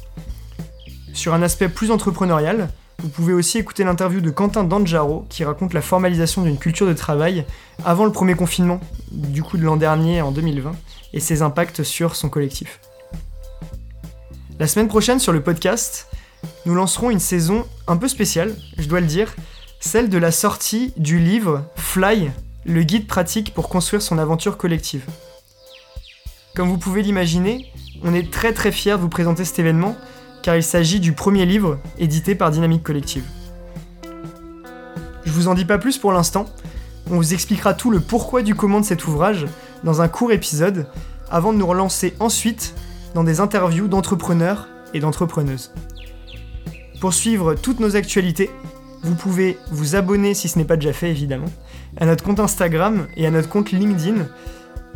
Sur 1.13 1.33
un 1.36 1.41
aspect 1.41 1.69
plus 1.69 1.89
entrepreneurial, 1.89 2.67
vous 2.99 3.07
pouvez 3.07 3.31
aussi 3.31 3.59
écouter 3.59 3.86
l'interview 3.86 4.19
de 4.19 4.29
Quentin 4.29 4.65
Danjaro 4.65 5.25
qui 5.29 5.45
raconte 5.45 5.73
la 5.73 5.81
formalisation 5.81 6.41
d'une 6.41 6.57
culture 6.57 6.88
de 6.88 6.93
travail 6.93 7.45
avant 7.86 8.03
le 8.03 8.11
premier 8.11 8.36
confinement, 8.36 8.81
du 9.11 9.41
coup 9.41 9.57
de 9.57 9.63
l'an 9.63 9.77
dernier 9.77 10.21
en 10.21 10.31
2020, 10.31 10.73
et 11.16 11.20
ses 11.20 11.41
impacts 11.41 11.82
sur 11.82 12.16
son 12.16 12.30
collectif. 12.30 12.80
La 14.59 14.68
semaine 14.68 14.88
prochaine 14.88 15.20
sur 15.20 15.34
le 15.34 15.41
podcast, 15.41 16.07
nous 16.68 16.76
lancerons 16.76 17.09
une 17.09 17.20
saison 17.20 17.66
un 17.88 17.97
peu 17.97 18.07
spéciale, 18.07 18.55
je 18.78 18.88
dois 18.88 18.99
le 18.99 19.07
dire, 19.07 19.36
celle 19.80 20.09
de 20.09 20.18
la 20.18 20.32
sortie 20.32 20.93
du 20.97 21.20
livre 21.20 21.66
Fly, 21.76 22.32
le 22.66 22.84
guide 22.84 23.07
pratique 23.07 23.53
pour 23.53 23.70
construire 23.70 24.01
son 24.01 24.18
aventure 24.18 24.57
collective. 24.57 25.03
Comme 26.55 26.70
vous 26.70 26.78
pouvez 26.78 27.01
l'imaginer, 27.01 27.72
on 28.03 28.13
est 28.13 28.32
très 28.32 28.53
très 28.53 28.72
fiers 28.72 28.93
de 28.93 29.01
vous 29.01 29.09
présenter 29.09 29.45
cet 29.45 29.59
événement 29.59 29.95
car 30.43 30.55
il 30.55 30.63
s'agit 30.63 30.99
du 30.99 31.13
premier 31.13 31.45
livre 31.45 31.80
édité 31.97 32.36
par 32.36 32.51
Dynamique 32.51 32.84
Collective. 32.84 33.24
Je 35.26 35.32
vous 35.32 35.47
en 35.47 35.53
dis 35.53 35.66
pas 35.66 35.80
plus 35.80 35.97
pour 35.97 36.13
l'instant, 36.13 36.45
on 37.09 37.16
vous 37.16 37.34
expliquera 37.34 37.74
tout 37.74 37.91
le 37.91 37.99
pourquoi 37.99 38.41
du 38.41 38.55
comment 38.55 38.80
de 38.80 38.86
cet 38.86 39.07
ouvrage 39.07 39.47
dans 39.86 40.01
un 40.01 40.09
court 40.09 40.33
épisode, 40.33 40.88
avant 41.29 41.53
de 41.53 41.57
nous 41.57 41.67
relancer 41.67 42.13
ensuite 42.19 42.75
dans 43.13 43.23
des 43.23 43.39
interviews 43.39 43.88
d'entrepreneurs 43.88 44.67
et 44.93 44.99
d'entrepreneuses. 44.99 45.71
Pour 46.99 47.13
suivre 47.13 47.55
toutes 47.55 47.79
nos 47.79 47.95
actualités, 47.95 48.49
vous 49.03 49.15
pouvez 49.15 49.57
vous 49.71 49.95
abonner 49.95 50.33
si 50.33 50.49
ce 50.49 50.57
n'est 50.57 50.65
pas 50.65 50.75
déjà 50.75 50.91
fait 50.91 51.11
évidemment, 51.11 51.51
à 51.97 52.05
notre 52.05 52.23
compte 52.23 52.39
Instagram 52.39 53.07
et 53.15 53.25
à 53.25 53.31
notre 53.31 53.47
compte 53.47 53.71
LinkedIn 53.71 54.25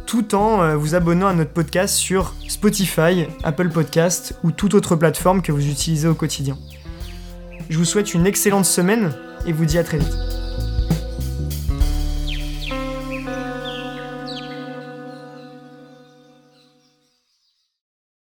tout 0.09 0.33
en 0.33 0.63
euh, 0.63 0.75
vous 0.75 0.95
abonnant 0.95 1.27
à 1.27 1.33
notre 1.33 1.51
podcast 1.51 1.93
sur 1.93 2.33
Spotify, 2.47 3.27
Apple 3.43 3.69
Podcast 3.69 4.39
ou 4.43 4.49
toute 4.49 4.73
autre 4.73 4.95
plateforme 4.95 5.43
que 5.43 5.51
vous 5.51 5.67
utilisez 5.67 6.07
au 6.07 6.15
quotidien. 6.15 6.57
Je 7.69 7.77
vous 7.77 7.85
souhaite 7.85 8.15
une 8.15 8.25
excellente 8.25 8.65
semaine 8.65 9.13
et 9.45 9.53
vous 9.53 9.65
dis 9.65 9.77
à 9.77 9.83
très 9.83 9.99
vite. 9.99 10.48